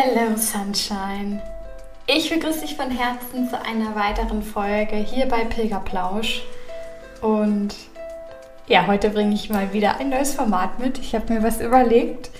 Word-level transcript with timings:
Hello 0.00 0.36
Sunshine. 0.36 1.42
Ich 2.06 2.30
begrüße 2.30 2.60
dich 2.60 2.76
von 2.76 2.88
Herzen 2.88 3.50
zu 3.50 3.60
einer 3.60 3.96
weiteren 3.96 4.44
Folge 4.44 4.94
hier 4.94 5.26
bei 5.26 5.44
Pilgerplausch. 5.44 6.44
Und 7.20 7.74
ja, 8.68 8.86
heute 8.86 9.10
bringe 9.10 9.34
ich 9.34 9.50
mal 9.50 9.72
wieder 9.72 9.98
ein 9.98 10.10
neues 10.10 10.34
Format 10.34 10.78
mit. 10.78 10.98
Ich 10.98 11.16
habe 11.16 11.32
mir 11.32 11.42
was 11.42 11.60
überlegt. 11.60 12.30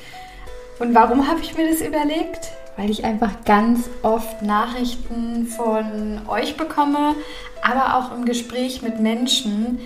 Und 0.79 0.95
warum 0.95 1.27
habe 1.27 1.41
ich 1.41 1.57
mir 1.57 1.69
das 1.69 1.81
überlegt? 1.81 2.53
Weil 2.77 2.91
ich 2.91 3.05
einfach 3.05 3.33
ganz 3.45 3.91
oft 4.03 4.41
Nachrichten 4.43 5.49
von 5.49 6.29
euch 6.29 6.57
bekomme, 6.57 7.17
aber 7.61 7.97
auch 7.97 8.17
im 8.17 8.25
Gespräch 8.25 8.83
mit 8.83 9.01
Menschen. 9.01 9.81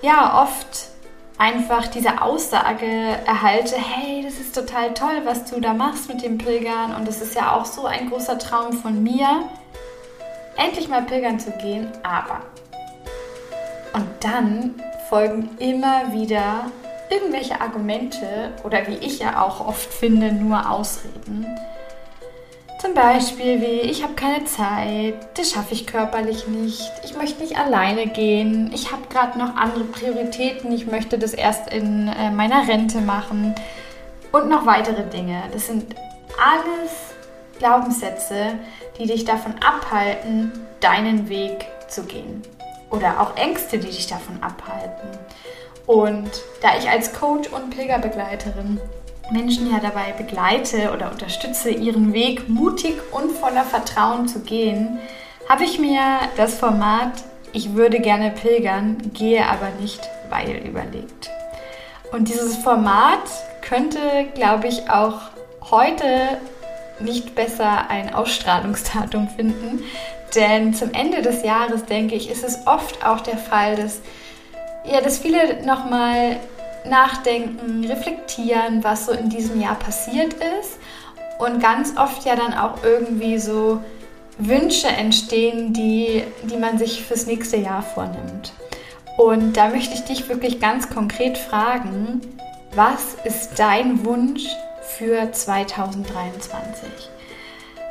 Ja, 0.00 0.40
oft 0.44 0.93
einfach 1.38 1.88
diese 1.88 2.22
Aussage 2.22 2.86
erhalte, 2.86 3.76
hey, 3.76 4.22
das 4.22 4.34
ist 4.34 4.54
total 4.54 4.94
toll, 4.94 5.22
was 5.24 5.44
du 5.50 5.60
da 5.60 5.74
machst 5.74 6.08
mit 6.08 6.22
dem 6.22 6.38
Pilgern 6.38 6.94
und 6.94 7.08
das 7.08 7.20
ist 7.20 7.34
ja 7.34 7.56
auch 7.56 7.64
so 7.64 7.86
ein 7.86 8.08
großer 8.10 8.38
Traum 8.38 8.72
von 8.72 9.02
mir, 9.02 9.48
endlich 10.56 10.88
mal 10.88 11.02
pilgern 11.02 11.40
zu 11.40 11.50
gehen, 11.52 11.88
aber. 12.02 12.42
Und 13.92 14.06
dann 14.20 14.74
folgen 15.08 15.50
immer 15.58 16.12
wieder 16.12 16.70
irgendwelche 17.10 17.60
Argumente 17.60 18.52
oder 18.64 18.86
wie 18.86 18.96
ich 18.96 19.18
ja 19.18 19.42
auch 19.42 19.66
oft 19.66 19.92
finde, 19.92 20.32
nur 20.32 20.70
Ausreden 20.70 21.46
zum 22.84 22.92
Beispiel 22.92 23.62
wie, 23.62 23.80
ich 23.80 24.02
habe 24.02 24.12
keine 24.12 24.44
Zeit, 24.44 25.14
das 25.38 25.52
schaffe 25.52 25.72
ich 25.72 25.86
körperlich 25.86 26.46
nicht, 26.48 26.92
ich 27.02 27.16
möchte 27.16 27.40
nicht 27.40 27.56
alleine 27.56 28.08
gehen, 28.08 28.70
ich 28.74 28.92
habe 28.92 29.00
gerade 29.08 29.38
noch 29.38 29.56
andere 29.56 29.84
Prioritäten, 29.84 30.70
ich 30.70 30.86
möchte 30.86 31.18
das 31.18 31.32
erst 31.32 31.72
in 31.72 32.08
äh, 32.08 32.30
meiner 32.30 32.68
Rente 32.68 33.00
machen 33.00 33.54
und 34.32 34.50
noch 34.50 34.66
weitere 34.66 35.02
Dinge. 35.08 35.44
Das 35.50 35.68
sind 35.68 35.94
alles 36.38 36.92
Glaubenssätze, 37.58 38.58
die 38.98 39.06
dich 39.06 39.24
davon 39.24 39.54
abhalten, 39.66 40.52
deinen 40.80 41.30
Weg 41.30 41.64
zu 41.88 42.02
gehen. 42.02 42.42
Oder 42.90 43.18
auch 43.18 43.34
Ängste, 43.38 43.78
die 43.78 43.86
dich 43.86 44.08
davon 44.08 44.42
abhalten. 44.42 45.08
Und 45.86 46.30
da 46.60 46.76
ich 46.76 46.90
als 46.90 47.14
Coach 47.14 47.48
und 47.48 47.70
Pilgerbegleiterin 47.70 48.78
Menschen 49.30 49.70
ja 49.70 49.80
dabei 49.80 50.12
begleite 50.12 50.92
oder 50.92 51.10
unterstütze, 51.10 51.70
ihren 51.70 52.12
Weg 52.12 52.48
mutig 52.48 52.94
und 53.12 53.32
voller 53.32 53.64
Vertrauen 53.64 54.28
zu 54.28 54.40
gehen, 54.40 54.98
habe 55.48 55.64
ich 55.64 55.78
mir 55.78 56.00
das 56.36 56.54
Format 56.54 57.12
Ich 57.52 57.74
würde 57.74 58.00
gerne 58.00 58.30
pilgern, 58.30 58.98
gehe 59.12 59.46
aber 59.46 59.68
nicht, 59.80 60.00
weil 60.28 60.66
überlegt. 60.66 61.30
Und 62.10 62.28
dieses 62.28 62.56
Format 62.56 63.22
könnte, 63.62 64.00
glaube 64.34 64.66
ich, 64.66 64.90
auch 64.90 65.20
heute 65.70 66.38
nicht 67.00 67.34
besser 67.34 67.88
ein 67.88 68.14
Ausstrahlungsdatum 68.14 69.28
finden, 69.28 69.82
denn 70.34 70.74
zum 70.74 70.92
Ende 70.92 71.22
des 71.22 71.44
Jahres, 71.44 71.84
denke 71.84 72.14
ich, 72.14 72.30
ist 72.30 72.44
es 72.44 72.66
oft 72.66 73.04
auch 73.06 73.20
der 73.20 73.38
Fall, 73.38 73.76
dass, 73.76 74.00
ja, 74.84 75.00
dass 75.00 75.18
viele 75.18 75.64
nochmal 75.64 76.36
nachdenken, 76.86 77.84
reflektieren, 77.84 78.84
was 78.84 79.06
so 79.06 79.12
in 79.12 79.28
diesem 79.28 79.60
Jahr 79.60 79.76
passiert 79.76 80.34
ist 80.34 80.78
und 81.38 81.60
ganz 81.60 81.96
oft 81.96 82.24
ja 82.24 82.36
dann 82.36 82.54
auch 82.54 82.82
irgendwie 82.82 83.38
so 83.38 83.80
Wünsche 84.38 84.88
entstehen, 84.88 85.72
die, 85.72 86.24
die 86.42 86.56
man 86.56 86.78
sich 86.78 87.02
fürs 87.04 87.26
nächste 87.26 87.56
Jahr 87.56 87.82
vornimmt. 87.82 88.52
Und 89.16 89.56
da 89.56 89.68
möchte 89.68 89.94
ich 89.94 90.04
dich 90.04 90.28
wirklich 90.28 90.60
ganz 90.60 90.90
konkret 90.90 91.38
fragen, 91.38 92.20
was 92.74 93.14
ist 93.24 93.58
dein 93.58 94.04
Wunsch 94.04 94.44
für 94.98 95.30
2023? 95.30 96.88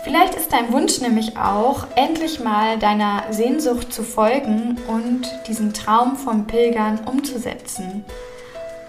Vielleicht 0.04 0.36
ist 0.36 0.52
dein 0.52 0.74
Wunsch 0.74 1.00
nämlich 1.00 1.38
auch, 1.38 1.88
endlich 1.96 2.42
mal 2.42 2.78
deiner 2.78 3.24
Sehnsucht 3.32 3.94
zu 3.94 4.04
folgen 4.04 4.78
und 4.90 5.22
diesen 5.48 5.74
Traum 5.74 6.18
vom 6.18 6.46
Pilgern 6.46 7.00
umzusetzen. 7.06 8.04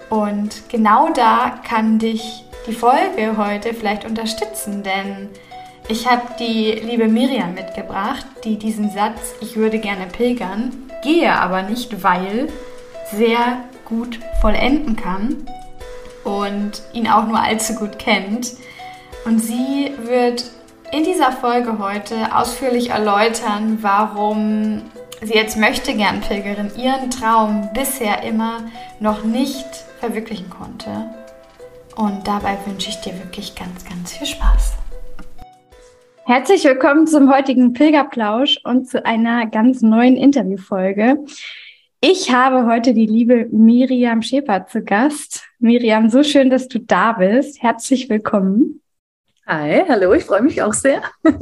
Und 0.09 0.69
genau 0.69 1.09
da 1.13 1.59
kann 1.67 1.99
dich 1.99 2.43
die 2.67 2.73
Folge 2.73 3.37
heute 3.37 3.73
vielleicht 3.73 4.05
unterstützen, 4.05 4.83
denn 4.83 5.29
ich 5.87 6.09
habe 6.09 6.23
die 6.39 6.71
liebe 6.71 7.07
Miriam 7.07 7.53
mitgebracht, 7.53 8.25
die 8.43 8.57
diesen 8.57 8.89
Satz, 8.89 9.35
ich 9.39 9.55
würde 9.55 9.77
gerne 9.77 10.07
pilgern, 10.07 10.71
gehe 11.03 11.31
aber 11.31 11.61
nicht, 11.61 12.03
weil, 12.03 12.47
sehr 13.11 13.59
gut 13.85 14.19
vollenden 14.41 14.95
kann 14.95 15.45
und 16.23 16.81
ihn 16.93 17.07
auch 17.07 17.27
nur 17.27 17.39
allzu 17.39 17.75
gut 17.75 17.99
kennt. 17.99 18.53
Und 19.25 19.39
sie 19.39 19.91
wird 20.03 20.45
in 20.91 21.03
dieser 21.03 21.31
Folge 21.31 21.77
heute 21.77 22.35
ausführlich 22.35 22.89
erläutern, 22.89 23.79
warum 23.81 24.81
sie 25.21 25.33
jetzt 25.33 25.57
möchte 25.57 25.93
gern 25.93 26.21
Pilgerin 26.21 26.71
ihren 26.75 27.11
Traum 27.11 27.69
bisher 27.73 28.23
immer 28.23 28.63
noch 28.99 29.23
nicht 29.23 29.65
verwirklichen 30.05 30.49
konnte. 30.51 31.09
Und 31.95 32.27
dabei 32.27 32.57
wünsche 32.65 32.89
ich 32.89 32.97
dir 32.97 33.13
wirklich 33.23 33.55
ganz, 33.55 33.85
ganz 33.85 34.13
viel 34.13 34.27
Spaß. 34.27 34.73
Herzlich 36.25 36.63
willkommen 36.63 37.07
zum 37.07 37.33
heutigen 37.33 37.73
Pilgerplausch 37.73 38.59
und 38.63 38.87
zu 38.87 39.03
einer 39.03 39.47
ganz 39.47 39.81
neuen 39.81 40.15
Interviewfolge. 40.15 41.17
Ich 42.01 42.31
habe 42.31 42.67
heute 42.67 42.93
die 42.93 43.07
liebe 43.07 43.47
Miriam 43.51 44.21
Schäfer 44.21 44.67
zu 44.67 44.83
Gast. 44.83 45.43
Miriam, 45.57 46.09
so 46.09 46.21
schön, 46.21 46.51
dass 46.51 46.67
du 46.67 46.79
da 46.79 47.13
bist. 47.13 47.63
Herzlich 47.63 48.07
willkommen. 48.07 48.81
Hi, 49.47 49.85
hallo, 49.87 50.13
ich 50.13 50.25
freue 50.25 50.43
mich 50.43 50.61
auch 50.61 50.73
sehr. 50.73 51.01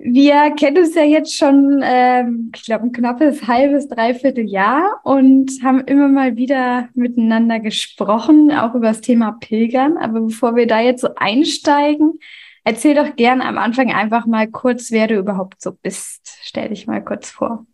Wir 0.00 0.54
kennen 0.54 0.78
uns 0.78 0.94
ja 0.94 1.02
jetzt 1.02 1.36
schon, 1.36 1.80
ähm, 1.82 2.52
ich 2.54 2.64
glaube, 2.64 2.84
ein 2.84 2.92
knappes 2.92 3.46
halbes, 3.46 3.88
dreiviertel 3.88 4.44
Jahr 4.44 5.00
und 5.02 5.50
haben 5.64 5.80
immer 5.80 6.08
mal 6.08 6.36
wieder 6.36 6.88
miteinander 6.94 7.58
gesprochen, 7.58 8.52
auch 8.52 8.74
über 8.74 8.88
das 8.88 9.00
Thema 9.00 9.32
Pilgern. 9.40 9.96
Aber 9.96 10.20
bevor 10.20 10.54
wir 10.54 10.66
da 10.66 10.80
jetzt 10.80 11.00
so 11.00 11.08
einsteigen, 11.16 12.20
erzähl 12.64 12.94
doch 12.94 13.16
gern 13.16 13.40
am 13.40 13.58
Anfang 13.58 13.92
einfach 13.92 14.26
mal 14.26 14.46
kurz, 14.48 14.92
wer 14.92 15.08
du 15.08 15.16
überhaupt 15.16 15.60
so 15.60 15.72
bist. 15.72 16.38
Stell 16.42 16.68
dich 16.68 16.86
mal 16.86 17.02
kurz 17.02 17.30
vor. 17.30 17.66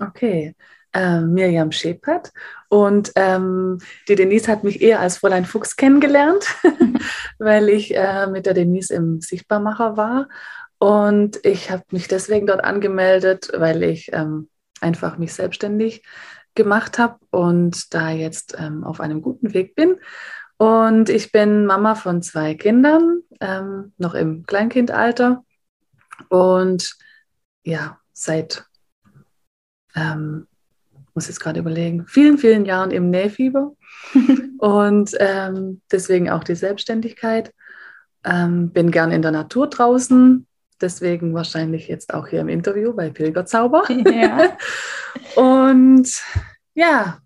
Okay, 0.00 0.54
äh, 0.92 1.20
Miriam 1.20 1.72
Schepert. 1.72 2.32
Und 2.68 3.12
ähm, 3.16 3.78
die 4.08 4.14
Denise 4.14 4.48
hat 4.48 4.64
mich 4.64 4.82
eher 4.82 5.00
als 5.00 5.18
Fräulein 5.18 5.46
Fuchs 5.46 5.76
kennengelernt, 5.76 6.44
weil 7.38 7.68
ich 7.68 7.96
äh, 7.96 8.26
mit 8.26 8.46
der 8.46 8.54
Denise 8.54 8.90
im 8.90 9.20
Sichtbarmacher 9.20 9.96
war 9.96 10.28
und 10.84 11.40
ich 11.46 11.70
habe 11.70 11.82
mich 11.92 12.08
deswegen 12.08 12.46
dort 12.46 12.62
angemeldet, 12.62 13.50
weil 13.56 13.82
ich 13.82 14.12
ähm, 14.12 14.50
einfach 14.82 15.16
mich 15.16 15.32
selbstständig 15.32 16.02
gemacht 16.54 16.98
habe 16.98 17.16
und 17.30 17.94
da 17.94 18.10
jetzt 18.10 18.54
ähm, 18.58 18.84
auf 18.84 19.00
einem 19.00 19.22
guten 19.22 19.54
Weg 19.54 19.74
bin. 19.76 19.96
Und 20.58 21.08
ich 21.08 21.32
bin 21.32 21.64
Mama 21.64 21.94
von 21.94 22.20
zwei 22.20 22.54
Kindern, 22.54 23.22
ähm, 23.40 23.94
noch 23.96 24.12
im 24.12 24.44
Kleinkindalter. 24.44 25.42
Und 26.28 26.96
ja, 27.62 27.98
seit, 28.12 28.66
ähm, 29.94 30.46
muss 31.14 31.28
jetzt 31.28 31.40
gerade 31.40 31.60
überlegen, 31.60 32.06
vielen, 32.06 32.36
vielen 32.36 32.66
Jahren 32.66 32.90
im 32.90 33.08
Nähfieber. 33.08 33.74
und 34.58 35.16
ähm, 35.18 35.80
deswegen 35.90 36.28
auch 36.28 36.44
die 36.44 36.56
Selbstständigkeit. 36.56 37.54
Ähm, 38.22 38.70
bin 38.70 38.90
gern 38.90 39.12
in 39.12 39.22
der 39.22 39.30
Natur 39.30 39.70
draußen, 39.70 40.46
Deswegen 40.84 41.32
wahrscheinlich 41.32 41.88
jetzt 41.88 42.12
auch 42.12 42.28
hier 42.28 42.40
im 42.40 42.50
Interview 42.50 42.92
bei 42.92 43.08
Pilgerzauber. 43.08 43.84
Ja. 43.90 44.54
Und 45.34 46.22
ja, 46.74 47.20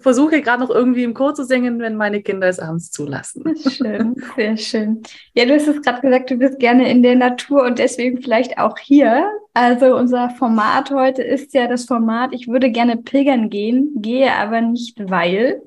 versuche 0.00 0.42
gerade 0.42 0.64
noch 0.64 0.70
irgendwie 0.70 1.04
im 1.04 1.14
Chor 1.14 1.32
zu 1.32 1.44
singen, 1.44 1.78
wenn 1.78 1.94
meine 1.94 2.22
Kinder 2.22 2.48
es 2.48 2.58
abends 2.58 2.90
zulassen. 2.90 3.54
Schön, 3.56 4.16
sehr 4.34 4.56
schön. 4.56 5.02
Ja, 5.32 5.44
du 5.44 5.54
hast 5.54 5.68
es 5.68 5.80
gerade 5.80 6.00
gesagt, 6.00 6.28
du 6.32 6.38
bist 6.38 6.58
gerne 6.58 6.90
in 6.90 7.04
der 7.04 7.14
Natur 7.14 7.62
und 7.62 7.78
deswegen 7.78 8.20
vielleicht 8.20 8.58
auch 8.58 8.76
hier. 8.76 9.30
Also 9.54 9.96
unser 9.96 10.30
Format 10.30 10.90
heute 10.90 11.22
ist 11.22 11.54
ja 11.54 11.68
das 11.68 11.84
Format, 11.84 12.32
ich 12.32 12.48
würde 12.48 12.72
gerne 12.72 12.96
pilgern 12.96 13.48
gehen, 13.48 13.92
gehe 14.02 14.32
aber 14.34 14.60
nicht 14.60 14.98
weil. 15.08 15.62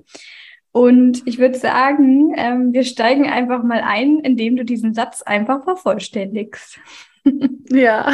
Und 0.74 1.26
ich 1.26 1.40
würde 1.40 1.58
sagen, 1.58 2.34
ähm, 2.36 2.74
wir 2.74 2.84
steigen 2.84 3.30
einfach 3.30 3.64
mal 3.64 3.82
ein, 3.86 4.20
indem 4.20 4.58
du 4.58 4.66
diesen 4.66 4.94
Satz 4.94 5.22
einfach 5.22 5.64
vervollständigst. 5.64 6.78
ja, 7.70 8.12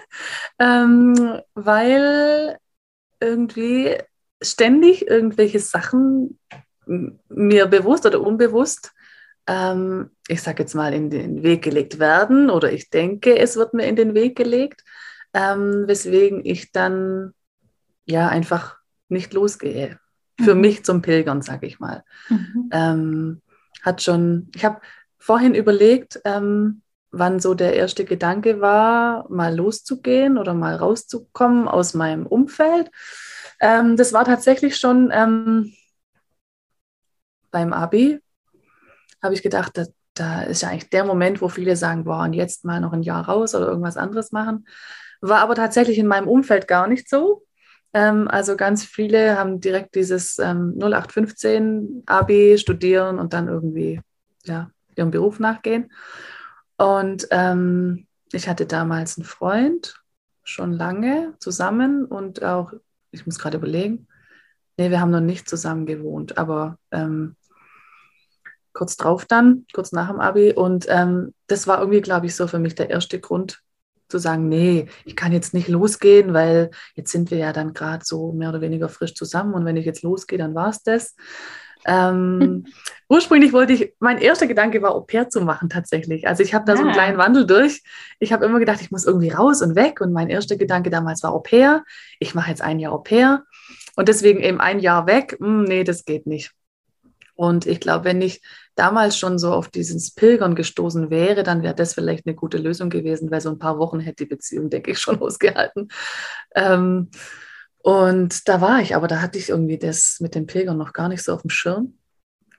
ähm, 0.58 1.40
weil 1.54 2.58
irgendwie 3.20 3.96
ständig 4.42 5.06
irgendwelche 5.06 5.60
Sachen 5.60 6.38
mir 6.86 7.66
bewusst 7.66 8.06
oder 8.06 8.20
unbewusst, 8.20 8.92
ähm, 9.46 10.10
ich 10.28 10.42
sage 10.42 10.62
jetzt 10.62 10.74
mal, 10.74 10.92
in 10.92 11.10
den 11.10 11.42
Weg 11.42 11.62
gelegt 11.62 11.98
werden 11.98 12.50
oder 12.50 12.72
ich 12.72 12.90
denke, 12.90 13.38
es 13.38 13.56
wird 13.56 13.74
mir 13.74 13.86
in 13.86 13.96
den 13.96 14.14
Weg 14.14 14.36
gelegt, 14.36 14.84
ähm, 15.34 15.84
weswegen 15.86 16.44
ich 16.44 16.72
dann 16.72 17.32
ja 18.04 18.28
einfach 18.28 18.78
nicht 19.08 19.32
losgehe 19.32 19.98
für 20.40 20.54
mhm. 20.54 20.60
mich 20.60 20.84
zum 20.84 21.02
Pilgern, 21.02 21.42
sage 21.42 21.66
ich 21.66 21.78
mal. 21.78 22.04
Mhm. 22.28 22.70
Ähm, 22.72 23.42
hat 23.82 24.02
schon, 24.02 24.50
ich 24.54 24.64
habe 24.64 24.80
vorhin 25.18 25.54
überlegt, 25.54 26.20
ähm, 26.24 26.82
wann 27.12 27.40
so 27.40 27.54
der 27.54 27.74
erste 27.74 28.04
Gedanke 28.04 28.60
war, 28.60 29.26
mal 29.30 29.54
loszugehen 29.54 30.38
oder 30.38 30.54
mal 30.54 30.76
rauszukommen 30.76 31.68
aus 31.68 31.94
meinem 31.94 32.26
Umfeld. 32.26 32.90
Ähm, 33.60 33.96
das 33.96 34.12
war 34.12 34.24
tatsächlich 34.24 34.76
schon 34.76 35.10
ähm, 35.12 35.72
beim 37.50 37.72
Abi, 37.72 38.20
habe 39.22 39.34
ich 39.34 39.42
gedacht, 39.42 39.76
da, 39.76 39.84
da 40.14 40.42
ist 40.42 40.62
ja 40.62 40.68
eigentlich 40.68 40.90
der 40.90 41.04
Moment, 41.04 41.42
wo 41.42 41.48
viele 41.48 41.76
sagen, 41.76 42.04
boah, 42.04 42.22
und 42.22 42.32
jetzt 42.32 42.64
mal 42.64 42.80
noch 42.80 42.92
ein 42.92 43.02
Jahr 43.02 43.28
raus 43.28 43.54
oder 43.54 43.66
irgendwas 43.66 43.96
anderes 43.96 44.32
machen. 44.32 44.66
War 45.20 45.40
aber 45.40 45.54
tatsächlich 45.54 45.98
in 45.98 46.06
meinem 46.06 46.28
Umfeld 46.28 46.68
gar 46.68 46.86
nicht 46.86 47.08
so. 47.08 47.44
Ähm, 47.92 48.28
also 48.28 48.56
ganz 48.56 48.84
viele 48.84 49.36
haben 49.36 49.60
direkt 49.60 49.94
dieses 49.94 50.38
ähm, 50.38 50.74
0815 50.78 52.04
AB 52.06 52.56
studieren 52.56 53.18
und 53.18 53.32
dann 53.32 53.48
irgendwie 53.48 54.00
ja, 54.44 54.70
ihrem 54.96 55.10
Beruf 55.10 55.40
nachgehen. 55.40 55.90
Und 56.80 57.28
ähm, 57.30 58.06
ich 58.32 58.48
hatte 58.48 58.64
damals 58.64 59.18
einen 59.18 59.26
Freund, 59.26 60.00
schon 60.44 60.72
lange 60.72 61.34
zusammen 61.38 62.06
und 62.06 62.42
auch, 62.42 62.72
ich 63.10 63.26
muss 63.26 63.38
gerade 63.38 63.58
überlegen, 63.58 64.08
nee, 64.78 64.88
wir 64.88 64.98
haben 64.98 65.10
noch 65.10 65.20
nicht 65.20 65.46
zusammen 65.46 65.84
gewohnt, 65.84 66.38
aber 66.38 66.78
ähm, 66.90 67.36
kurz 68.72 68.96
drauf 68.96 69.26
dann, 69.26 69.66
kurz 69.74 69.92
nach 69.92 70.08
dem 70.08 70.20
Abi. 70.20 70.54
Und 70.54 70.86
ähm, 70.88 71.34
das 71.48 71.66
war 71.66 71.80
irgendwie, 71.80 72.00
glaube 72.00 72.24
ich, 72.24 72.34
so 72.34 72.46
für 72.46 72.58
mich 72.58 72.74
der 72.76 72.88
erste 72.88 73.20
Grund, 73.20 73.60
zu 74.08 74.18
sagen, 74.18 74.48
nee, 74.48 74.88
ich 75.04 75.14
kann 75.14 75.32
jetzt 75.32 75.54
nicht 75.54 75.68
losgehen, 75.68 76.32
weil 76.32 76.70
jetzt 76.96 77.12
sind 77.12 77.30
wir 77.30 77.38
ja 77.38 77.52
dann 77.52 77.74
gerade 77.74 78.04
so 78.04 78.32
mehr 78.32 78.48
oder 78.48 78.62
weniger 78.62 78.88
frisch 78.88 79.14
zusammen 79.14 79.52
und 79.52 79.66
wenn 79.66 79.76
ich 79.76 79.84
jetzt 79.84 80.02
losgehe, 80.02 80.38
dann 80.38 80.54
war 80.54 80.70
es 80.70 80.82
das. 80.82 81.14
Ähm, 81.86 82.66
ursprünglich 83.08 83.52
wollte 83.52 83.72
ich, 83.72 83.94
mein 83.98 84.18
erster 84.18 84.46
Gedanke 84.46 84.82
war, 84.82 84.94
Au 84.94 85.00
pair 85.00 85.28
zu 85.28 85.40
machen 85.40 85.68
tatsächlich. 85.68 86.28
Also 86.28 86.42
ich 86.42 86.54
habe 86.54 86.64
da 86.64 86.72
ja. 86.72 86.76
so 86.76 86.82
einen 86.82 86.90
ah. 86.90 86.94
kleinen 86.94 87.18
Wandel 87.18 87.46
durch. 87.46 87.82
Ich 88.18 88.32
habe 88.32 88.44
immer 88.44 88.58
gedacht, 88.58 88.80
ich 88.80 88.90
muss 88.90 89.06
irgendwie 89.06 89.30
raus 89.30 89.62
und 89.62 89.76
weg. 89.76 90.00
Und 90.00 90.12
mein 90.12 90.28
erster 90.28 90.56
Gedanke 90.56 90.90
damals 90.90 91.22
war 91.22 91.32
Au 91.32 91.40
pair. 91.40 91.84
Ich 92.18 92.34
mache 92.34 92.50
jetzt 92.50 92.62
ein 92.62 92.78
Jahr 92.78 92.92
Au 92.92 92.98
pair. 92.98 93.44
Und 93.96 94.08
deswegen 94.08 94.40
eben 94.40 94.60
ein 94.60 94.80
Jahr 94.80 95.06
weg. 95.06 95.36
Hm, 95.40 95.64
nee, 95.64 95.84
das 95.84 96.04
geht 96.04 96.26
nicht. 96.26 96.52
Und 97.34 97.64
ich 97.64 97.80
glaube, 97.80 98.04
wenn 98.04 98.20
ich 98.20 98.42
damals 98.74 99.16
schon 99.16 99.38
so 99.38 99.54
auf 99.54 99.68
dieses 99.68 100.14
Pilgern 100.14 100.54
gestoßen 100.54 101.08
wäre, 101.08 101.42
dann 101.42 101.62
wäre 101.62 101.74
das 101.74 101.94
vielleicht 101.94 102.26
eine 102.26 102.34
gute 102.34 102.58
Lösung 102.58 102.90
gewesen, 102.90 103.30
weil 103.30 103.40
so 103.40 103.48
ein 103.48 103.58
paar 103.58 103.78
Wochen 103.78 103.98
hätte 103.98 104.24
die 104.24 104.28
Beziehung, 104.28 104.68
denke 104.68 104.90
ich, 104.90 104.98
schon 104.98 105.18
ausgehalten. 105.22 105.88
Ähm, 106.54 107.08
und 107.82 108.48
da 108.48 108.60
war 108.60 108.80
ich, 108.80 108.94
aber 108.94 109.08
da 109.08 109.20
hatte 109.22 109.38
ich 109.38 109.48
irgendwie 109.48 109.78
das 109.78 110.18
mit 110.20 110.34
dem 110.34 110.46
Pilgern 110.46 110.76
noch 110.76 110.92
gar 110.92 111.08
nicht 111.08 111.22
so 111.22 111.32
auf 111.32 111.42
dem 111.42 111.50
Schirm. 111.50 111.94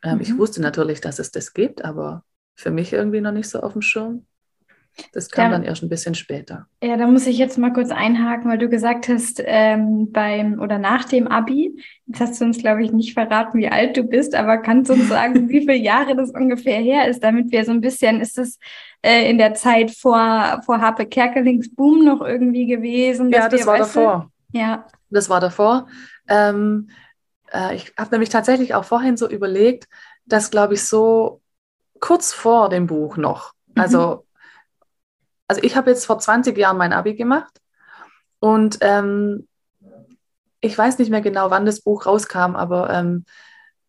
Ähm, 0.04 0.16
mhm. 0.16 0.22
Ich 0.22 0.38
wusste 0.38 0.62
natürlich, 0.62 1.02
dass 1.02 1.20
es 1.20 1.32
das 1.32 1.54
gibt, 1.54 1.84
aber 1.86 2.24
für 2.56 2.72
mich 2.72 2.94
irgendwie 2.94 3.22
noch 3.22 3.32
nicht 3.32 3.50
so 3.50 3.62
auf 3.62 3.74
dem 3.74 3.82
Schirm. 3.82 4.26
Das 5.14 5.30
kam 5.30 5.52
da, 5.52 5.58
dann 5.58 5.64
erst 5.64 5.84
ein 5.84 5.90
bisschen 5.90 6.16
später. 6.16 6.68
Ja, 6.84 6.98
da 6.98 7.08
muss 7.08 7.26
ich 7.26 7.38
jetzt 7.38 7.58
mal 7.58 7.72
kurz 7.72 7.92
einhaken, 7.92 8.52
weil 8.52 8.58
du 8.58 8.68
gesagt 8.68 9.08
hast, 9.08 9.42
ähm, 9.46 10.12
beim 10.12 10.60
oder 10.60 10.80
nach 10.80 11.06
dem 11.06 11.28
Abi, 11.28 11.82
jetzt 12.08 12.20
hast 12.20 12.42
du 12.42 12.46
uns, 12.46 12.58
glaube 12.58 12.84
ich, 12.84 12.92
nicht 12.92 13.14
verraten, 13.14 13.58
wie 13.58 13.70
alt 13.70 13.96
du 13.96 14.04
bist, 14.04 14.36
aber 14.36 14.58
kannst 14.58 14.90
du 14.90 14.94
uns 14.96 15.08
sagen, 15.10 15.50
wie 15.50 15.60
viele 15.60 15.78
Jahre 15.78 16.16
das 16.16 16.32
ungefähr 16.32 16.80
her 16.80 17.08
ist, 17.08 17.24
damit 17.24 17.52
wir 17.52 17.64
so 17.64 17.72
ein 17.72 17.82
bisschen, 17.82 18.20
ist 18.20 18.38
es 18.38 18.60
äh, 19.02 19.30
in 19.30 19.38
der 19.38 19.54
Zeit 19.54 19.92
vor, 19.92 20.62
vor 20.66 20.82
Harpe 20.82 21.06
Kerkelings 21.06 21.74
Boom 21.74 22.04
noch 22.04 22.22
irgendwie 22.22 22.66
gewesen? 22.66 23.30
Ja, 23.32 23.48
das 23.48 23.62
wir, 23.62 23.68
war 23.68 23.78
davor. 23.78 24.31
Ja. 24.52 24.88
Das 25.10 25.30
war 25.30 25.40
davor. 25.40 25.88
Ähm, 26.28 26.90
äh, 27.52 27.76
ich 27.76 27.94
habe 27.98 28.12
nämlich 28.12 28.30
tatsächlich 28.30 28.74
auch 28.74 28.86
vorhin 28.86 29.18
so 29.18 29.30
überlegt, 29.30 29.88
dass, 30.26 30.52
glaube 30.52 30.76
ich, 30.76 30.86
so 30.86 31.42
kurz 32.00 32.34
vor 32.34 32.70
dem 32.70 32.88
Buch 32.88 33.18
noch, 33.18 33.54
also 33.76 34.00
mhm 34.00 34.32
also 35.52 35.64
ich 35.64 35.76
habe 35.76 35.90
jetzt 35.90 36.06
vor 36.06 36.18
20 36.18 36.58
Jahren 36.58 36.78
mein 36.78 36.94
Abi 36.94 37.14
gemacht 37.14 37.60
und 38.40 38.78
ähm, 38.80 39.50
ich 40.62 40.78
weiß 40.78 40.98
nicht 40.98 41.12
mehr 41.12 41.20
genau, 41.20 41.50
wann 41.50 41.66
das 41.66 41.82
Buch 41.82 42.06
rauskam, 42.06 42.56
aber 42.56 42.90
ähm, 42.90 43.26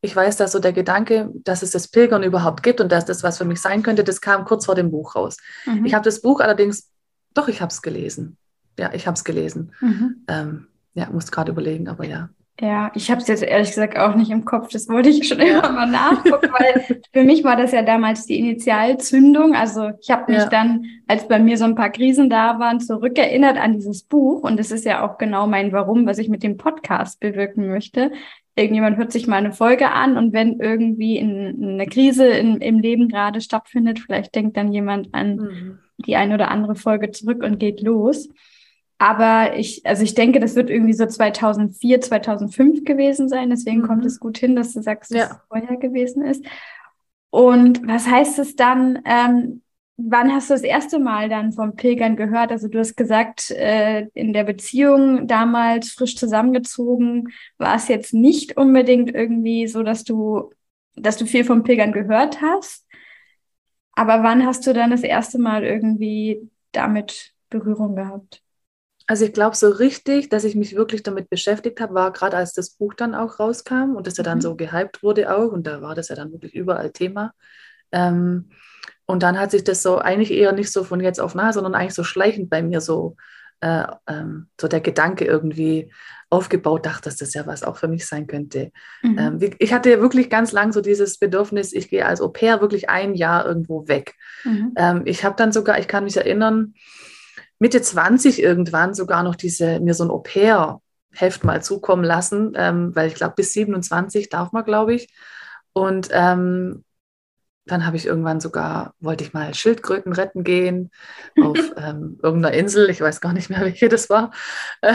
ich 0.01 0.17
weiß, 0.17 0.39
dass 0.39 0.51
so 0.51 0.59
der 0.59 0.73
Gedanke, 0.73 1.31
dass 1.35 1.63
es 1.63 1.71
das 1.71 1.87
Pilgern 1.87 2.25
überhaupt 2.25 2.65
gibt 2.65 2.81
und 2.81 2.91
dass 2.91 3.05
das 3.05 3.23
was 3.23 3.39
für 3.39 3.45
mich 3.45 3.61
sein 3.61 3.85
könnte, 3.85 4.03
das 4.03 4.21
kam 4.21 4.45
kurz 4.45 4.67
vor 4.67 4.75
dem 4.75 4.91
Buch 4.91 5.15
raus. 5.15 5.37
Mhm. 5.65 5.87
Ich 5.87 5.95
habe 5.95 6.05
das 6.05 6.21
Buch 6.21 6.41
allerdings, 6.41 6.91
doch, 7.33 7.47
ich 7.47 7.61
habe 7.61 7.71
es 7.71 7.81
gelesen. 7.81 8.37
Ja, 8.79 8.93
ich 8.95 9.07
habe 9.07 9.15
es 9.15 9.25
gelesen. 9.25 9.73
Mhm. 9.81 10.25
Ähm, 10.29 10.67
ja, 10.95 11.09
muss 11.11 11.31
gerade 11.31 11.53
überlegen, 11.53 11.89
aber 11.89 12.05
ja. 12.05 12.29
Ja, 12.61 12.93
ich 12.95 13.11
habe 13.11 13.21
es 13.21 13.29
jetzt 13.29 13.43
ehrlich 13.43 13.71
gesagt 13.71 13.99
auch 13.99 14.15
nicht 14.15 14.31
im 14.31 14.45
Kopf. 14.45 14.69
Das 14.71 14.89
wollte 14.89 15.09
ich 15.09 15.27
schon 15.27 15.41
immer 15.41 15.73
mal 15.73 15.87
nachgucken, 15.91 16.51
weil 16.59 17.01
für 17.13 17.25
mich 17.25 17.45
war 17.45 17.57
das 17.57 17.73
ja 17.73 17.83
damals 17.83 18.27
die 18.27 18.39
Initialzündung. 18.39 19.55
Also 19.55 19.91
ich 20.01 20.11
habe 20.11 20.31
mich 20.31 20.43
ja. 20.43 20.49
dann, 20.49 20.85
als 21.09 21.27
bei 21.27 21.39
mir 21.39 21.57
so 21.57 21.65
ein 21.65 21.75
paar 21.75 21.91
Krisen 21.91 22.29
da 22.29 22.59
waren, 22.59 22.79
zurückerinnert 22.79 23.57
an 23.57 23.73
dieses 23.73 24.03
Buch. 24.03 24.43
Und 24.43 24.61
das 24.61 24.71
ist 24.71 24.85
ja 24.85 25.05
auch 25.05 25.17
genau 25.19 25.47
mein 25.47 25.73
Warum, 25.73 26.07
was 26.07 26.19
ich 26.19 26.29
mit 26.29 26.43
dem 26.43 26.59
Podcast 26.59 27.21
bewirken 27.21 27.69
möchte. 27.69 28.13
Irgendjemand 28.55 28.99
hört 28.99 29.13
sich 29.13 29.27
mal 29.27 29.39
eine 29.39 29.53
Folge 29.53 29.91
an 29.91 30.19
und 30.19 30.35
wenn 30.35 30.61
irgendwie 30.61 31.17
in, 31.17 31.59
eine 31.63 31.87
Krise 31.87 32.27
in, 32.29 32.59
im 32.59 32.79
Leben 32.81 33.09
gerade 33.09 33.41
stattfindet, 33.41 33.99
vielleicht 33.99 34.35
denkt 34.35 34.59
dann 34.59 34.75
jemand 34.75 35.15
an 35.15 35.37
mhm. 35.37 35.79
die 36.07 36.17
eine 36.17 36.35
oder 36.35 36.51
andere 36.51 36.75
Folge 36.75 37.11
zurück 37.13 37.43
und 37.43 37.59
geht 37.59 37.81
los. 37.81 38.29
Aber 39.03 39.57
ich, 39.57 39.85
also 39.85 40.05
ich 40.05 40.15
denke, 40.15 40.39
das 40.39 40.55
wird 40.55 40.71
irgendwie 40.71 40.93
so 40.93 41.05
2004, 41.05 42.03
2005 42.03 42.85
gewesen 42.85 43.29
sein. 43.29 43.51
Deswegen 43.51 43.79
mhm. 43.81 43.87
kommt 43.89 44.05
es 44.05 44.21
gut 44.21 44.39
hin, 44.39 44.55
dass 44.55 44.75
du 44.75 44.81
sagst, 44.81 45.11
dass 45.11 45.19
ja. 45.19 45.25
es 45.25 45.37
vorher 45.49 45.77
gewesen 45.77 46.25
ist. 46.25 46.45
Und 47.31 47.85
was 47.85 48.07
heißt 48.07 48.39
es 48.39 48.55
dann? 48.55 49.03
Ähm, 49.05 49.63
wann 49.97 50.33
hast 50.33 50.51
du 50.51 50.55
das 50.55 50.63
erste 50.63 51.01
Mal 51.01 51.29
dann 51.29 51.51
vom 51.51 51.75
Pilgern 51.75 52.15
gehört? 52.15 52.53
Also 52.53 52.69
du 52.69 52.79
hast 52.79 52.97
gesagt, 52.97 53.51
äh, 53.51 54.07
in 54.15 54.33
der 54.33 54.45
Beziehung 54.45 55.27
damals 55.27 55.91
frisch 55.91 56.15
zusammengezogen, 56.15 57.27
war 57.59 57.75
es 57.75 57.89
jetzt 57.89 58.15
nicht 58.15 58.57
unbedingt 58.57 59.13
irgendwie 59.13 59.67
so, 59.67 59.83
dass 59.83 60.05
du, 60.05 60.53
dass 60.95 61.17
du 61.17 61.27
viel 61.27 61.43
vom 61.43 61.65
Pilgern 61.65 61.91
gehört 61.91 62.41
hast. 62.41 62.87
Aber 63.95 64.23
wann 64.23 64.47
hast 64.47 64.65
du 64.65 64.73
dann 64.73 64.93
das 64.93 65.03
erste 65.03 65.41
Mal 65.41 65.65
irgendwie 65.65 66.49
damit 66.71 67.33
Berührung 67.51 67.97
gehabt? 67.97 68.43
Also 69.07 69.25
ich 69.25 69.33
glaube 69.33 69.57
so 69.57 69.69
richtig, 69.69 70.29
dass 70.29 70.45
ich 70.45 70.55
mich 70.55 70.77
wirklich 70.77 71.03
damit 71.03 71.29
beschäftigt 71.29 71.81
habe, 71.81 71.95
war 71.95 72.13
gerade 72.13 72.37
als 72.37 72.53
das 72.53 72.71
Buch 72.71 72.95
dann 72.95 73.15
auch 73.15 73.39
rauskam 73.39 73.97
und 73.97 74.07
dass 74.07 74.19
er 74.19 74.25
dann 74.25 74.39
mhm. 74.39 74.43
so 74.43 74.57
gehypt 74.57 75.03
wurde 75.03 75.35
auch 75.35 75.53
und 75.53 75.67
da 75.67 75.83
war 75.83 75.95
das 75.95 76.09
ja 76.09 76.17
dann 76.17 76.33
wirklich 76.33 76.55
überall 76.55 76.91
Thema. 76.91 77.33
Ähm, 77.91 78.51
und 79.07 79.23
dann 79.23 79.39
hat 79.39 79.51
sich 79.51 79.65
das 79.65 79.83
so 79.83 79.99
eigentlich 79.99 80.31
eher 80.31 80.53
nicht 80.53 80.73
so 80.73 80.85
von 80.85 81.01
jetzt 81.01 81.21
auf 81.21 81.35
nachher, 81.35 81.53
sondern 81.53 81.75
eigentlich 81.75 81.95
so 81.95 82.05
schleichend 82.05 82.49
bei 82.49 82.63
mir 82.63 82.81
so, 82.81 83.17
äh, 83.61 83.85
ähm, 84.07 84.49
so 84.61 84.69
der 84.69 84.81
Gedanke 84.81 85.25
irgendwie 85.25 85.93
aufgebaut, 86.31 86.87
dachte, 86.87 87.11
dass 87.11 87.17
das 87.17 87.35
ja 87.35 87.47
was 87.47 87.63
auch 87.63 87.77
für 87.77 87.89
mich 87.89 88.07
sein 88.07 88.27
könnte. 88.27 88.73
Mhm. 89.03 89.19
Ähm, 89.19 89.51
ich 89.59 89.73
hatte 89.75 90.01
wirklich 90.01 90.31
ganz 90.31 90.53
lang 90.53 90.73
so 90.73 90.81
dieses 90.81 91.19
Bedürfnis, 91.19 91.75
ich 91.75 91.91
gehe 91.91 92.07
als 92.07 92.23
Au 92.23 92.29
pair 92.29 92.61
wirklich 92.63 92.89
ein 92.89 93.15
Jahr 93.15 93.45
irgendwo 93.45 93.87
weg. 93.87 94.15
Mhm. 94.45 94.73
Ähm, 94.77 95.03
ich 95.05 95.25
habe 95.25 95.37
dann 95.37 95.53
sogar, 95.53 95.79
ich 95.79 95.89
kann 95.89 96.05
mich 96.05 96.17
erinnern, 96.17 96.75
Mitte 97.63 97.81
20 97.81 98.43
irgendwann 98.43 98.93
sogar 98.93 99.23
noch 99.23 99.37
diese, 99.37 99.79
mir 99.79 99.95
so 99.95 100.03
ein 100.03 100.11
Au-pair-Heft 100.11 101.45
mal 101.45 101.63
zukommen 101.63 102.03
lassen, 102.03 102.55
ähm, 102.57 102.91
weil 102.97 103.07
ich 103.07 103.15
glaube, 103.15 103.35
bis 103.37 103.53
27 103.53 104.29
darf 104.29 104.51
man, 104.51 104.65
glaube 104.65 104.95
ich. 104.95 105.15
Und 105.73 106.09
ähm, 106.11 106.83
dann 107.67 107.87
habe 107.87 107.97
ich 107.97 108.05
irgendwann 108.05 108.41
sogar, 108.41 108.95
wollte 108.99 109.23
ich 109.23 109.33
mal 109.33 109.55
Schildkröten 109.55 110.13
retten 110.13 110.43
gehen 110.43 110.91
auf 111.41 111.57
ähm, 111.77 112.19
irgendeiner 112.21 112.53
Insel. 112.53 112.91
Ich 112.91 113.01
weiß 113.01 113.21
gar 113.21 113.33
nicht 113.33 113.49
mehr, 113.49 113.61
welche 113.65 113.89
das 113.89 114.11
war. 114.11 114.33
Äh, 114.81 114.95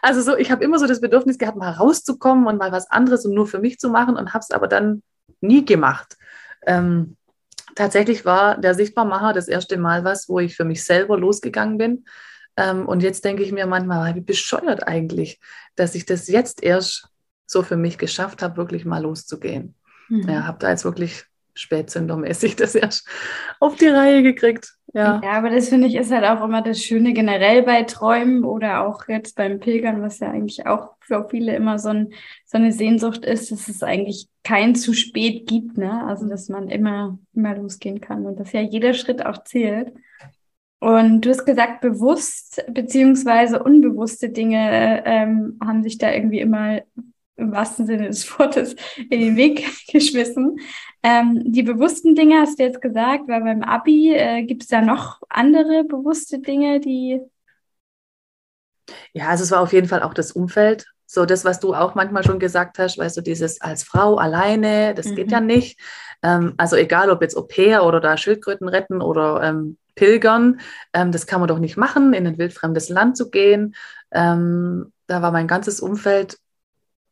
also 0.00 0.22
so, 0.22 0.38
ich 0.38 0.50
habe 0.50 0.64
immer 0.64 0.78
so 0.78 0.86
das 0.86 1.02
Bedürfnis 1.02 1.36
gehabt, 1.36 1.58
mal 1.58 1.72
rauszukommen 1.72 2.46
und 2.46 2.56
mal 2.56 2.72
was 2.72 2.90
anderes 2.90 3.26
und 3.26 3.34
nur 3.34 3.46
für 3.46 3.58
mich 3.58 3.78
zu 3.78 3.90
machen 3.90 4.16
und 4.16 4.32
habe 4.32 4.40
es 4.40 4.52
aber 4.52 4.68
dann 4.68 5.02
nie 5.42 5.66
gemacht. 5.66 6.16
Ähm, 6.66 7.18
tatsächlich 7.76 8.24
war 8.24 8.58
der 8.58 8.74
Sichtbarmacher 8.74 9.32
das 9.32 9.46
erste 9.46 9.76
Mal 9.76 10.02
was, 10.02 10.28
wo 10.28 10.40
ich 10.40 10.56
für 10.56 10.64
mich 10.64 10.82
selber 10.82 11.16
losgegangen 11.16 11.78
bin. 11.78 12.04
Ähm, 12.56 12.88
und 12.88 13.02
jetzt 13.02 13.24
denke 13.24 13.42
ich 13.44 13.52
mir 13.52 13.66
manchmal, 13.66 14.14
wie 14.16 14.20
bescheuert 14.20 14.88
eigentlich, 14.88 15.38
dass 15.76 15.94
ich 15.94 16.06
das 16.06 16.26
jetzt 16.26 16.62
erst 16.62 17.08
so 17.46 17.62
für 17.62 17.76
mich 17.76 17.98
geschafft 17.98 18.42
habe, 18.42 18.56
wirklich 18.56 18.84
mal 18.84 19.02
loszugehen. 19.02 19.76
Mhm. 20.08 20.28
Ja, 20.28 20.46
habe 20.46 20.58
da 20.58 20.70
jetzt 20.70 20.84
wirklich 20.84 21.24
spätzündermäßig 21.56 22.56
das 22.56 22.74
erst 22.74 23.08
auf 23.60 23.76
die 23.76 23.88
Reihe 23.88 24.22
gekriegt. 24.22 24.74
Ja. 24.94 25.20
ja, 25.22 25.32
aber 25.32 25.50
das 25.50 25.68
finde 25.68 25.88
ich 25.88 25.94
ist 25.94 26.10
halt 26.10 26.24
auch 26.24 26.42
immer 26.42 26.62
das 26.62 26.82
Schöne 26.82 27.12
generell 27.12 27.62
bei 27.64 27.82
Träumen 27.82 28.44
oder 28.44 28.86
auch 28.86 29.08
jetzt 29.08 29.36
beim 29.36 29.60
Pilgern, 29.60 30.00
was 30.00 30.20
ja 30.20 30.30
eigentlich 30.30 30.66
auch 30.66 30.94
für 31.00 31.28
viele 31.28 31.54
immer 31.54 31.78
so, 31.78 31.90
ein, 31.90 32.12
so 32.46 32.56
eine 32.56 32.72
Sehnsucht 32.72 33.24
ist, 33.24 33.50
dass 33.50 33.68
es 33.68 33.82
eigentlich 33.82 34.28
kein 34.42 34.74
zu 34.74 34.94
spät 34.94 35.46
gibt, 35.46 35.76
ne? 35.76 36.04
Also 36.06 36.26
dass 36.28 36.48
man 36.48 36.68
immer, 36.68 37.18
immer 37.34 37.56
losgehen 37.56 38.00
kann 38.00 38.24
und 38.24 38.40
dass 38.40 38.52
ja 38.52 38.60
jeder 38.60 38.94
Schritt 38.94 39.24
auch 39.24 39.44
zählt. 39.44 39.92
Und 40.78 41.22
du 41.22 41.30
hast 41.30 41.44
gesagt, 41.44 41.80
bewusst 41.80 42.64
beziehungsweise 42.68 43.62
unbewusste 43.62 44.30
Dinge 44.30 45.02
ähm, 45.04 45.58
haben 45.64 45.82
sich 45.82 45.98
da 45.98 46.12
irgendwie 46.12 46.40
immer 46.40 46.80
im 47.36 47.52
wahrsten 47.52 47.86
Sinne 47.86 48.08
des 48.08 48.38
Wortes 48.38 48.76
in 49.10 49.20
den 49.20 49.36
Weg 49.36 49.66
geschmissen. 49.92 50.58
Ähm, 51.02 51.42
die 51.44 51.62
bewussten 51.62 52.14
Dinge 52.14 52.40
hast 52.40 52.58
du 52.58 52.64
jetzt 52.64 52.80
gesagt, 52.80 53.28
weil 53.28 53.42
beim 53.42 53.62
Abi 53.62 54.14
äh, 54.14 54.42
gibt 54.44 54.62
es 54.62 54.68
da 54.68 54.80
noch 54.80 55.20
andere 55.28 55.84
bewusste 55.84 56.38
Dinge, 56.40 56.80
die. 56.80 57.20
Ja, 59.12 59.28
also 59.28 59.44
es 59.44 59.50
war 59.50 59.60
auf 59.60 59.72
jeden 59.72 59.88
Fall 59.88 60.02
auch 60.02 60.14
das 60.14 60.32
Umfeld. 60.32 60.86
So 61.06 61.24
das, 61.24 61.44
was 61.44 61.60
du 61.60 61.74
auch 61.74 61.94
manchmal 61.94 62.24
schon 62.24 62.40
gesagt 62.40 62.78
hast, 62.78 62.98
weißt 62.98 63.16
du, 63.16 63.20
dieses 63.20 63.60
als 63.60 63.84
Frau 63.84 64.16
alleine, 64.16 64.92
das 64.94 65.06
mhm. 65.06 65.14
geht 65.14 65.30
ja 65.30 65.40
nicht. 65.40 65.78
Ähm, 66.22 66.54
also 66.56 66.76
egal, 66.76 67.10
ob 67.10 67.22
jetzt 67.22 67.36
Au 67.36 67.42
pair 67.42 67.84
oder 67.84 68.00
da 68.00 68.16
Schildkröten 68.16 68.68
retten 68.68 69.00
oder 69.00 69.42
ähm, 69.42 69.78
pilgern, 69.94 70.60
ähm, 70.92 71.12
das 71.12 71.26
kann 71.26 71.40
man 71.40 71.48
doch 71.48 71.60
nicht 71.60 71.76
machen, 71.76 72.12
in 72.12 72.26
ein 72.26 72.38
wildfremdes 72.38 72.88
Land 72.88 73.16
zu 73.16 73.30
gehen. 73.30 73.76
Ähm, 74.10 74.92
da 75.06 75.22
war 75.22 75.30
mein 75.30 75.46
ganzes 75.46 75.78
Umfeld 75.78 76.38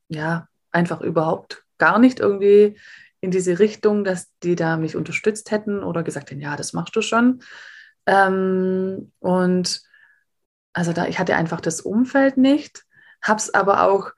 ja, 0.08 0.48
einfach 0.70 1.00
überhaupt 1.00 1.64
gar 1.78 1.98
nicht 1.98 2.20
irgendwie 2.20 2.78
in 3.20 3.30
diese 3.30 3.58
Richtung, 3.58 4.04
dass 4.04 4.30
die 4.42 4.54
da 4.54 4.76
mich 4.76 4.96
unterstützt 4.96 5.50
hätten 5.50 5.82
oder 5.82 6.02
gesagt 6.02 6.30
hätten, 6.30 6.40
ja, 6.40 6.56
das 6.56 6.72
machst 6.72 6.94
du 6.94 7.00
schon. 7.00 7.42
Ähm, 8.06 9.12
und 9.18 9.82
also 10.74 10.92
da, 10.92 11.06
ich 11.06 11.18
hatte 11.18 11.36
einfach 11.36 11.60
das 11.60 11.80
Umfeld 11.80 12.36
nicht, 12.36 12.84
habe 13.22 13.38
es 13.38 13.54
aber 13.54 13.84
auch 13.84 14.10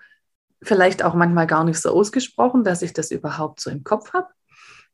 vielleicht 0.62 1.04
auch 1.04 1.14
manchmal 1.14 1.46
gar 1.46 1.64
nicht 1.64 1.80
so 1.80 1.90
ausgesprochen, 1.90 2.64
dass 2.64 2.82
ich 2.82 2.92
das 2.92 3.10
überhaupt 3.10 3.60
so 3.60 3.70
im 3.70 3.84
Kopf 3.84 4.12
habe. 4.12 4.28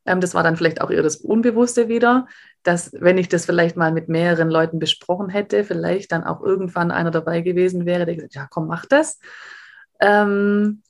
Ähm, 0.05 0.21
das 0.21 0.33
war 0.35 0.43
dann 0.43 0.57
vielleicht 0.57 0.81
auch 0.81 0.91
eher 0.91 1.01
das 1.01 1.15
Unbewusste 1.17 1.87
wieder, 1.87 2.27
dass 2.63 2.91
wenn 2.93 3.17
ich 3.17 3.29
das 3.29 3.45
vielleicht 3.45 3.77
mal 3.77 3.91
mit 3.91 4.09
mehreren 4.09 4.49
Leuten 4.49 4.79
besprochen 4.79 5.29
hätte, 5.29 5.63
vielleicht 5.63 6.11
dann 6.11 6.23
auch 6.23 6.41
irgendwann 6.41 6.91
einer 6.91 7.11
dabei 7.11 7.41
gewesen 7.41 7.85
wäre, 7.85 8.05
der 8.05 8.15
gesagt, 8.15 8.35
ja, 8.35 8.47
komm, 8.49 8.67
mach 8.67 8.85
das. 8.85 9.19
Ähm, 10.03 10.83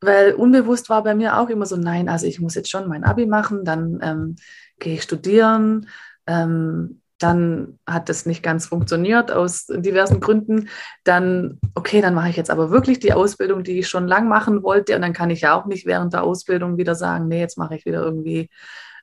weil 0.00 0.32
unbewusst 0.32 0.88
war 0.88 1.02
bei 1.02 1.14
mir 1.14 1.38
auch 1.38 1.50
immer 1.50 1.66
so, 1.66 1.76
nein, 1.76 2.08
also 2.08 2.26
ich 2.26 2.40
muss 2.40 2.54
jetzt 2.54 2.70
schon 2.70 2.88
mein 2.88 3.04
Abi 3.04 3.26
machen, 3.26 3.64
dann 3.64 4.00
ähm, 4.02 4.36
gehe 4.78 4.94
ich 4.94 5.02
studieren. 5.02 5.88
Ähm, 6.26 7.02
dann 7.18 7.78
hat 7.86 8.08
das 8.08 8.26
nicht 8.26 8.42
ganz 8.42 8.66
funktioniert 8.66 9.30
aus 9.30 9.66
diversen 9.66 10.20
Gründen. 10.20 10.68
Dann, 11.04 11.58
okay, 11.74 12.00
dann 12.00 12.14
mache 12.14 12.30
ich 12.30 12.36
jetzt 12.36 12.50
aber 12.50 12.70
wirklich 12.70 12.98
die 12.98 13.12
Ausbildung, 13.12 13.62
die 13.62 13.78
ich 13.78 13.88
schon 13.88 14.08
lang 14.08 14.28
machen 14.28 14.62
wollte. 14.62 14.96
Und 14.96 15.02
dann 15.02 15.12
kann 15.12 15.30
ich 15.30 15.42
ja 15.42 15.54
auch 15.54 15.66
nicht 15.66 15.86
während 15.86 16.12
der 16.12 16.24
Ausbildung 16.24 16.76
wieder 16.76 16.94
sagen, 16.94 17.28
nee, 17.28 17.40
jetzt 17.40 17.56
mache 17.56 17.76
ich 17.76 17.84
wieder 17.86 18.02
irgendwie, 18.02 18.50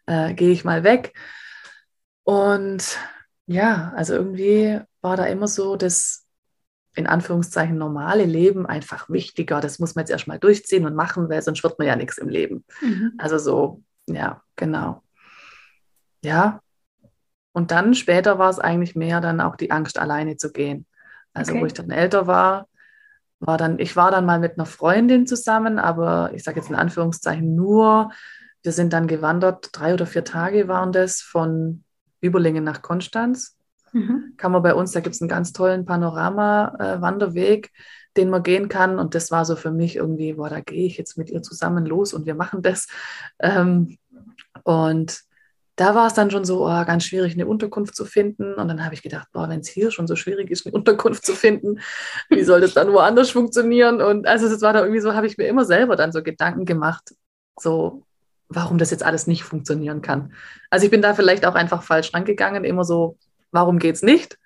äh, 0.08 0.34
gehe 0.34 0.52
ich 0.52 0.66
mal 0.66 0.84
weg. 0.84 1.14
Und 2.24 2.98
ja, 3.48 3.94
also 3.96 4.14
irgendwie 4.14 4.80
war 5.02 5.18
da 5.18 5.26
immer 5.26 5.48
so 5.48 5.76
das 5.76 6.21
in 6.96 7.08
Anführungszeichen 7.08 7.78
normale 7.78 8.26
Leben 8.26 8.66
einfach 8.66 9.10
wichtiger. 9.10 9.62
Das 9.62 9.80
muss 9.80 9.96
man 9.96 10.04
jetzt 10.04 10.12
erstmal 10.12 10.40
durchziehen 10.40 10.86
und 10.86 10.96
machen, 10.96 11.30
weil 11.30 11.42
sonst 11.42 11.64
wird 11.64 11.80
man 11.80 11.88
ja 11.88 11.96
nichts 11.96 12.18
im 12.18 12.28
Leben. 12.28 12.66
Mhm. 12.82 13.14
Also 13.18 13.38
so, 13.38 13.84
ja, 14.08 14.42
genau. 14.56 15.04
Ja. 16.24 16.62
Und 17.54 17.72
dann 17.72 17.96
später 17.96 18.40
war 18.40 18.50
es 18.50 18.60
eigentlich 18.60 18.96
mehr 18.96 19.22
dann 19.22 19.42
auch 19.42 19.56
die 19.56 19.72
Angst, 19.72 20.00
alleine 20.00 20.38
zu 20.38 20.52
gehen. 20.52 20.86
Also 21.34 21.54
okay. 21.54 21.62
wo 21.62 21.66
ich 21.66 21.74
dann 21.74 21.92
älter 21.92 22.28
war, 22.28 22.68
war 23.40 23.58
dann, 23.58 23.80
ich 23.80 23.96
war 23.96 24.12
dann 24.12 24.26
mal 24.26 24.40
mit 24.40 24.58
einer 24.58 24.66
Freundin 24.66 25.26
zusammen, 25.26 25.80
aber 25.80 26.32
ich 26.34 26.44
sage 26.44 26.60
jetzt 26.60 26.70
in 26.70 26.76
Anführungszeichen 26.76 27.56
nur, 27.56 28.12
wir 28.64 28.72
sind 28.72 28.94
dann 28.94 29.08
gewandert, 29.08 29.70
drei 29.72 29.94
oder 29.94 30.06
vier 30.06 30.24
Tage 30.24 30.68
waren 30.68 30.92
das 30.92 31.22
von 31.22 31.84
Überlingen 32.20 32.64
nach 32.64 32.82
Konstanz. 32.82 33.58
Mhm. 33.94 34.34
Kann 34.38 34.52
man 34.52 34.64
bei 34.64 34.74
uns, 34.74 34.92
da 34.92 35.00
gibt 35.00 35.16
es 35.16 35.22
einen 35.22 35.30
ganz 35.30 35.54
tollen 35.54 35.86
Panorama-Wanderweg, 35.86 37.72
den 38.18 38.30
man 38.30 38.44
gehen 38.44 38.70
kann. 38.70 39.00
Und 39.00 39.16
das 39.16 39.32
war 39.32 39.46
so 39.46 39.56
für 39.56 39.72
mich 39.72 39.96
irgendwie, 39.96 40.34
boah, 40.34 40.50
da 40.50 40.62
gehe 40.62 40.86
ich 40.86 40.98
jetzt 40.98 41.18
mit 41.18 41.30
ihr 41.30 41.42
zusammen 41.42 41.86
los 41.86 42.14
und 42.14 42.26
wir 42.26 42.36
machen 42.36 42.62
das. 42.62 42.88
Ähm, 43.40 43.98
und 44.64 45.22
da 45.76 45.96
war 45.96 46.08
es 46.08 46.14
dann 46.14 46.30
schon 46.30 46.46
so 46.46 46.68
oh, 46.68 46.86
ganz 46.86 47.06
schwierig, 47.06 47.34
eine 47.34 47.48
Unterkunft 47.48 47.96
zu 47.96 48.06
finden. 48.06 48.54
Und 48.54 48.68
dann 48.68 48.84
habe 48.84 48.94
ich 48.94 49.02
gedacht, 49.02 49.28
boah, 49.32 49.50
wenn 49.50 49.62
es 49.62 49.70
hier 49.70 49.90
schon 49.92 50.06
so 50.06 50.16
schwierig 50.16 50.52
ist, 50.52 50.66
eine 50.66 50.76
Unterkunft 50.76 51.26
zu 51.26 51.34
finden, 51.34 51.80
wie 52.30 52.44
soll 52.44 52.62
das 52.62 52.74
dann 52.74 52.92
woanders 52.92 53.32
funktionieren? 53.32 54.02
Und 54.02 54.28
also 54.28 54.48
es 54.48 54.62
war 54.62 54.74
da 54.74 54.82
irgendwie 54.82 55.02
so, 55.02 55.16
habe 55.16 55.28
ich 55.28 55.38
mir 55.38 55.48
immer 55.48 55.66
selber 55.66 55.96
dann 55.96 56.12
so 56.12 56.22
Gedanken 56.22 56.66
gemacht, 56.66 57.16
so 57.60 58.04
warum 58.50 58.78
das 58.78 58.92
jetzt 58.92 59.04
alles 59.04 59.28
nicht 59.28 59.44
funktionieren 59.44 60.02
kann. 60.02 60.34
Also 60.70 60.86
ich 60.86 60.92
bin 60.92 61.02
da 61.02 61.14
vielleicht 61.14 61.46
auch 61.46 61.56
einfach 61.56 61.84
falsch 61.84 62.14
rangegangen, 62.14 62.66
immer 62.66 62.84
so 62.84 63.18
warum 63.52 63.80
geht 63.80 63.96
es 63.96 64.04
nicht? 64.04 64.38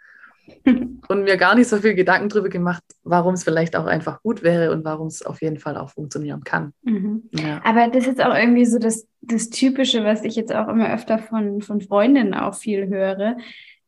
und 0.66 1.24
mir 1.24 1.38
gar 1.38 1.56
nicht 1.56 1.68
so 1.68 1.78
viel 1.78 1.96
Gedanken 1.96 2.30
darüber 2.30 2.50
gemacht, 2.50 2.84
warum 3.04 3.34
es 3.34 3.44
vielleicht 3.44 3.76
auch 3.76 3.86
einfach 3.86 4.22
gut 4.22 4.44
wäre 4.44 4.72
und 4.72 4.84
warum 4.84 5.08
es 5.08 5.26
auf 5.26 5.42
jeden 5.42 5.58
Fall 5.58 5.78
auch 5.78 5.90
funktionieren 5.90 6.44
kann. 6.44 6.74
Mhm. 6.84 7.30
Ja. 7.34 7.62
Aber 7.64 7.88
das 7.88 8.08
ist 8.08 8.22
auch 8.22 8.36
irgendwie 8.36 8.66
so 8.66 8.80
das, 8.80 9.08
das 9.22 9.50
Typische, 9.50 10.04
was 10.04 10.24
ich 10.24 10.36
jetzt 10.36 10.54
auch 10.54 10.68
immer 10.68 10.94
öfter 10.94 11.18
von, 11.18 11.62
von 11.62 11.82
Freundinnen 11.82 12.34
auch 12.34 12.56
viel 12.56 12.88
höre, 12.88 13.38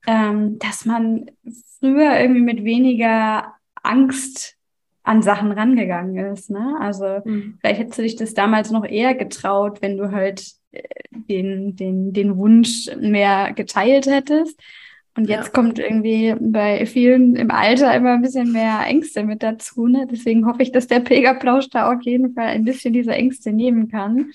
ähm, 0.07 0.57
dass 0.59 0.85
man 0.85 1.29
früher 1.79 2.19
irgendwie 2.19 2.41
mit 2.41 2.63
weniger 2.63 3.53
Angst 3.83 4.55
an 5.03 5.21
Sachen 5.21 5.51
rangegangen 5.51 6.33
ist. 6.33 6.49
Ne? 6.49 6.75
Also 6.79 7.21
mhm. 7.23 7.57
vielleicht 7.61 7.79
hättest 7.79 7.97
du 7.97 8.01
dich 8.01 8.15
das 8.15 8.33
damals 8.33 8.71
noch 8.71 8.85
eher 8.85 9.15
getraut, 9.15 9.81
wenn 9.81 9.97
du 9.97 10.11
halt 10.11 10.51
äh, 10.71 10.81
den, 11.11 11.75
den, 11.75 12.13
den 12.13 12.37
Wunsch 12.37 12.89
mehr 12.99 13.53
geteilt 13.53 14.05
hättest. 14.05 14.59
Und 15.17 15.27
jetzt 15.27 15.47
ja. 15.47 15.51
kommt 15.51 15.79
irgendwie 15.79 16.35
bei 16.39 16.85
vielen 16.85 17.35
im 17.35 17.49
Alter 17.49 17.93
immer 17.95 18.13
ein 18.13 18.21
bisschen 18.21 18.51
mehr 18.51 18.81
Ängste 18.85 19.23
mit 19.23 19.41
dazu. 19.41 19.87
Ne? 19.87 20.07
Deswegen 20.09 20.45
hoffe 20.45 20.61
ich, 20.61 20.71
dass 20.71 20.85
der 20.85 20.99
Pilgerplausch 20.99 21.69
da 21.71 21.91
auf 21.91 22.03
jeden 22.03 22.35
Fall 22.35 22.45
ein 22.45 22.63
bisschen 22.63 22.93
diese 22.93 23.13
Ängste 23.13 23.51
nehmen 23.51 23.89
kann. 23.89 24.31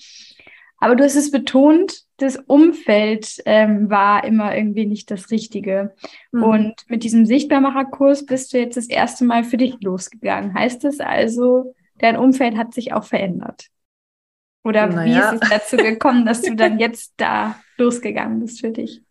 Aber 0.79 0.97
du 0.97 1.05
hast 1.05 1.15
es 1.15 1.31
betont, 1.31 2.03
das 2.17 2.35
Umfeld 2.35 3.41
ähm, 3.45 3.89
war 3.89 4.25
immer 4.25 4.53
irgendwie 4.53 4.85
nicht 4.85 5.09
das 5.09 5.31
Richtige. 5.31 5.95
Mhm. 6.33 6.43
Und 6.43 6.73
mit 6.89 7.05
diesem 7.05 7.25
Sichtbarmacherkurs 7.25 8.25
bist 8.25 8.51
du 8.51 8.57
jetzt 8.57 8.75
das 8.75 8.87
erste 8.87 9.23
Mal 9.23 9.45
für 9.45 9.55
dich 9.55 9.77
losgegangen. 9.79 10.53
Heißt 10.53 10.83
das 10.83 10.99
also, 10.99 11.73
dein 11.97 12.17
Umfeld 12.17 12.57
hat 12.57 12.73
sich 12.73 12.91
auch 12.91 13.05
verändert? 13.05 13.67
Oder 14.65 14.87
naja. 14.87 15.31
wie 15.31 15.35
ist 15.35 15.43
es 15.43 15.49
dazu 15.49 15.77
gekommen, 15.77 16.25
dass 16.25 16.41
du 16.41 16.53
dann 16.57 16.77
jetzt 16.77 17.13
da 17.15 17.55
losgegangen 17.77 18.41
bist 18.41 18.59
für 18.59 18.71
dich? 18.71 19.02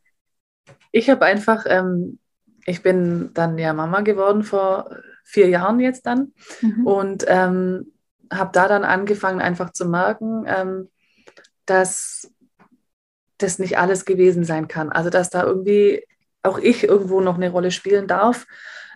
Ich 0.92 1.10
habe 1.10 1.24
einfach, 1.24 1.64
ähm, 1.66 2.18
ich 2.64 2.82
bin 2.82 3.30
dann 3.34 3.58
ja 3.58 3.72
Mama 3.72 4.02
geworden 4.02 4.44
vor 4.44 4.90
vier 5.24 5.48
Jahren 5.48 5.80
jetzt 5.80 6.06
dann 6.06 6.32
mhm. 6.60 6.86
und 6.86 7.24
ähm, 7.26 7.92
habe 8.32 8.50
da 8.52 8.68
dann 8.68 8.84
angefangen 8.84 9.40
einfach 9.40 9.70
zu 9.72 9.86
merken, 9.86 10.44
ähm, 10.46 10.88
dass 11.66 12.30
das 13.38 13.58
nicht 13.58 13.78
alles 13.78 14.04
gewesen 14.04 14.44
sein 14.44 14.68
kann. 14.68 14.90
Also 14.90 15.10
dass 15.10 15.30
da 15.30 15.42
irgendwie 15.42 16.04
auch 16.42 16.58
ich 16.58 16.84
irgendwo 16.84 17.20
noch 17.20 17.36
eine 17.36 17.50
Rolle 17.50 17.70
spielen 17.70 18.06
darf, 18.06 18.46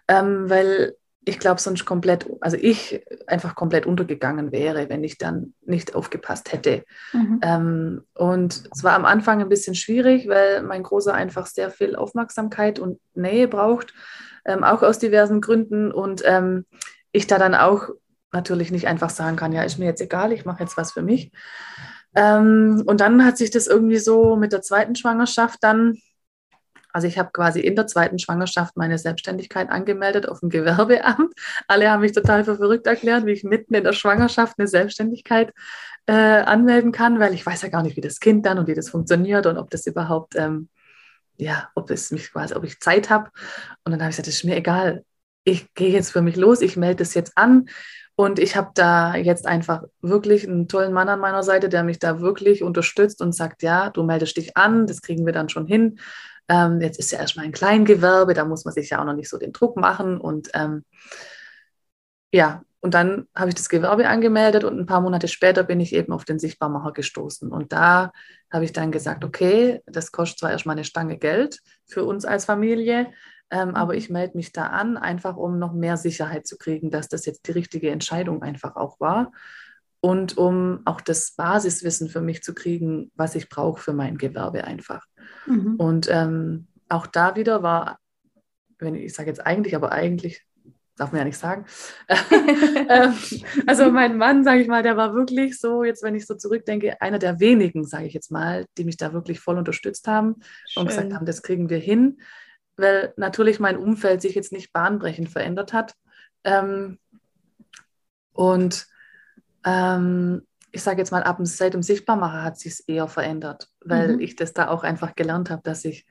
ähm, 0.08 0.48
weil 0.48 0.96
ich 1.28 1.40
glaube, 1.40 1.60
sonst 1.60 1.84
komplett, 1.84 2.24
also 2.40 2.56
ich 2.56 3.04
einfach 3.26 3.56
komplett 3.56 3.84
untergegangen 3.84 4.52
wäre, 4.52 4.88
wenn 4.88 5.02
ich 5.02 5.18
dann 5.18 5.54
nicht 5.62 5.96
aufgepasst 5.96 6.52
hätte. 6.52 6.84
Mhm. 7.12 7.40
Ähm, 7.42 8.02
und 8.14 8.62
es 8.72 8.84
war 8.84 8.92
am 8.92 9.04
Anfang 9.04 9.40
ein 9.40 9.48
bisschen 9.48 9.74
schwierig, 9.74 10.28
weil 10.28 10.62
mein 10.62 10.84
Großer 10.84 11.12
einfach 11.12 11.46
sehr 11.46 11.70
viel 11.70 11.96
Aufmerksamkeit 11.96 12.78
und 12.78 13.00
Nähe 13.14 13.48
braucht, 13.48 13.92
ähm, 14.44 14.62
auch 14.62 14.84
aus 14.84 15.00
diversen 15.00 15.40
Gründen. 15.40 15.90
Und 15.90 16.22
ähm, 16.24 16.64
ich 17.10 17.26
da 17.26 17.38
dann 17.38 17.56
auch 17.56 17.88
natürlich 18.30 18.70
nicht 18.70 18.86
einfach 18.86 19.10
sagen 19.10 19.36
kann, 19.36 19.50
ja, 19.50 19.64
ist 19.64 19.80
mir 19.80 19.86
jetzt 19.86 20.00
egal, 20.00 20.30
ich 20.30 20.44
mache 20.44 20.62
jetzt 20.62 20.76
was 20.76 20.92
für 20.92 21.02
mich. 21.02 21.32
Ähm, 22.14 22.84
und 22.86 23.00
dann 23.00 23.24
hat 23.24 23.36
sich 23.36 23.50
das 23.50 23.66
irgendwie 23.66 23.98
so 23.98 24.36
mit 24.36 24.52
der 24.52 24.62
zweiten 24.62 24.94
Schwangerschaft 24.94 25.58
dann 25.62 25.98
also 26.96 27.08
ich 27.08 27.18
habe 27.18 27.28
quasi 27.30 27.60
in 27.60 27.76
der 27.76 27.86
zweiten 27.86 28.18
Schwangerschaft 28.18 28.74
meine 28.74 28.96
Selbstständigkeit 28.96 29.68
angemeldet 29.68 30.26
auf 30.26 30.40
dem 30.40 30.48
Gewerbeamt. 30.48 31.34
Alle 31.68 31.90
haben 31.90 32.00
mich 32.00 32.12
total 32.12 32.42
für 32.42 32.56
verrückt 32.56 32.86
erklärt, 32.86 33.26
wie 33.26 33.32
ich 33.32 33.44
mitten 33.44 33.74
in 33.74 33.84
der 33.84 33.92
Schwangerschaft 33.92 34.54
eine 34.56 34.66
Selbstständigkeit 34.66 35.52
äh, 36.06 36.14
anmelden 36.14 36.92
kann, 36.92 37.20
weil 37.20 37.34
ich 37.34 37.44
weiß 37.44 37.60
ja 37.60 37.68
gar 37.68 37.82
nicht, 37.82 37.98
wie 37.98 38.00
das 38.00 38.18
Kind 38.18 38.46
dann 38.46 38.58
und 38.58 38.66
wie 38.66 38.72
das 38.72 38.88
funktioniert 38.88 39.44
und 39.44 39.58
ob 39.58 39.68
das 39.68 39.86
überhaupt, 39.86 40.36
ähm, 40.36 40.70
ja, 41.36 41.68
ob 41.74 41.90
es 41.90 42.10
mich 42.12 42.32
quasi, 42.32 42.54
ob 42.54 42.64
ich 42.64 42.80
Zeit 42.80 43.10
habe. 43.10 43.28
Und 43.84 43.92
dann 43.92 44.00
habe 44.00 44.08
ich 44.08 44.16
gesagt, 44.16 44.28
das 44.28 44.36
ist 44.36 44.44
mir 44.44 44.56
egal. 44.56 45.04
ich 45.44 45.74
gehe 45.74 45.90
jetzt 45.90 46.12
für 46.12 46.22
mich 46.22 46.36
los, 46.36 46.62
ich 46.62 46.78
melde 46.78 47.04
das 47.04 47.12
jetzt 47.12 47.36
an. 47.36 47.66
Und 48.14 48.38
ich 48.38 48.56
habe 48.56 48.70
da 48.72 49.16
jetzt 49.16 49.46
einfach 49.46 49.82
wirklich 50.00 50.48
einen 50.48 50.66
tollen 50.66 50.94
Mann 50.94 51.10
an 51.10 51.20
meiner 51.20 51.42
Seite, 51.42 51.68
der 51.68 51.84
mich 51.84 51.98
da 51.98 52.20
wirklich 52.20 52.62
unterstützt 52.62 53.20
und 53.20 53.34
sagt, 53.34 53.62
ja, 53.62 53.90
du 53.90 54.02
meldest 54.02 54.38
dich 54.38 54.56
an, 54.56 54.86
das 54.86 55.02
kriegen 55.02 55.26
wir 55.26 55.34
dann 55.34 55.50
schon 55.50 55.66
hin. 55.66 55.98
Ähm, 56.48 56.80
jetzt 56.80 56.98
ist 56.98 57.10
ja 57.12 57.18
erstmal 57.18 57.46
ein 57.46 57.52
Kleingewerbe, 57.52 58.34
da 58.34 58.44
muss 58.44 58.64
man 58.64 58.74
sich 58.74 58.90
ja 58.90 59.00
auch 59.00 59.04
noch 59.04 59.14
nicht 59.14 59.28
so 59.28 59.38
den 59.38 59.52
Druck 59.52 59.76
machen. 59.76 60.18
Und 60.18 60.48
ähm, 60.54 60.84
ja, 62.32 62.62
und 62.80 62.94
dann 62.94 63.26
habe 63.34 63.48
ich 63.48 63.56
das 63.56 63.68
Gewerbe 63.68 64.08
angemeldet 64.08 64.62
und 64.62 64.78
ein 64.78 64.86
paar 64.86 65.00
Monate 65.00 65.26
später 65.26 65.64
bin 65.64 65.80
ich 65.80 65.92
eben 65.92 66.12
auf 66.12 66.24
den 66.24 66.38
Sichtbarmacher 66.38 66.92
gestoßen. 66.92 67.50
Und 67.50 67.72
da 67.72 68.12
habe 68.52 68.64
ich 68.64 68.72
dann 68.72 68.92
gesagt, 68.92 69.24
okay, 69.24 69.80
das 69.86 70.12
kostet 70.12 70.38
zwar 70.38 70.52
erstmal 70.52 70.76
eine 70.76 70.84
Stange 70.84 71.18
Geld 71.18 71.58
für 71.86 72.04
uns 72.04 72.24
als 72.24 72.44
Familie, 72.44 73.10
ähm, 73.50 73.74
aber 73.74 73.94
ich 73.94 74.10
melde 74.10 74.36
mich 74.36 74.52
da 74.52 74.66
an, 74.68 74.96
einfach 74.96 75.36
um 75.36 75.58
noch 75.58 75.72
mehr 75.72 75.96
Sicherheit 75.96 76.46
zu 76.46 76.56
kriegen, 76.58 76.90
dass 76.90 77.08
das 77.08 77.26
jetzt 77.26 77.46
die 77.48 77.52
richtige 77.52 77.90
Entscheidung 77.90 78.42
einfach 78.42 78.76
auch 78.76 79.00
war. 79.00 79.32
Und 80.00 80.36
um 80.36 80.82
auch 80.84 81.00
das 81.00 81.32
Basiswissen 81.32 82.08
für 82.08 82.20
mich 82.20 82.42
zu 82.42 82.54
kriegen, 82.54 83.10
was 83.16 83.34
ich 83.34 83.48
brauche 83.48 83.80
für 83.80 83.92
mein 83.92 84.18
Gewerbe 84.18 84.64
einfach. 84.64 85.04
Mhm. 85.46 85.76
Und 85.76 86.08
ähm, 86.10 86.66
auch 86.88 87.06
da 87.06 87.36
wieder 87.36 87.62
war, 87.62 87.98
wenn 88.78 88.94
ich, 88.94 89.14
sage 89.14 89.28
jetzt 89.28 89.46
eigentlich, 89.46 89.74
aber 89.74 89.92
eigentlich 89.92 90.42
darf 90.96 91.12
man 91.12 91.20
ja 91.20 91.24
nicht 91.24 91.38
sagen. 91.38 91.66
Ähm, 92.88 93.14
also 93.66 93.90
mein 93.90 94.16
Mann, 94.16 94.44
sage 94.44 94.60
ich 94.60 94.68
mal, 94.68 94.84
der 94.84 94.96
war 94.96 95.12
wirklich 95.12 95.58
so, 95.58 95.82
jetzt 95.82 96.04
wenn 96.04 96.14
ich 96.14 96.24
so 96.24 96.36
zurückdenke, 96.36 97.00
einer 97.02 97.18
der 97.18 97.40
wenigen, 97.40 97.84
sage 97.84 98.06
ich 98.06 98.14
jetzt 98.14 98.30
mal, 98.30 98.64
die 98.78 98.84
mich 98.84 98.96
da 98.96 99.12
wirklich 99.12 99.40
voll 99.40 99.58
unterstützt 99.58 100.06
haben 100.06 100.36
Schön. 100.68 100.82
und 100.82 100.88
gesagt 100.88 101.12
haben, 101.12 101.26
das 101.26 101.42
kriegen 101.42 101.68
wir 101.68 101.78
hin, 101.78 102.20
weil 102.76 103.12
natürlich 103.16 103.58
mein 103.58 103.76
Umfeld 103.76 104.22
sich 104.22 104.36
jetzt 104.36 104.52
nicht 104.52 104.72
bahnbrechend 104.72 105.28
verändert 105.28 105.72
hat. 105.72 105.94
Ähm, 106.44 106.98
und 108.32 108.86
ähm, 109.64 110.45
ich 110.76 110.82
sage 110.82 110.98
jetzt 110.98 111.10
mal, 111.10 111.22
ab 111.22 111.38
seit 111.40 111.72
dem 111.72 111.82
Sichtbarmacher 111.82 112.42
hat 112.42 112.58
sich 112.58 112.74
es 112.74 112.80
eher 112.80 113.08
verändert, 113.08 113.70
weil 113.82 114.16
mhm. 114.16 114.20
ich 114.20 114.36
das 114.36 114.52
da 114.52 114.68
auch 114.68 114.84
einfach 114.84 115.14
gelernt 115.14 115.48
habe, 115.48 115.62
dass 115.64 115.86
ich 115.86 116.06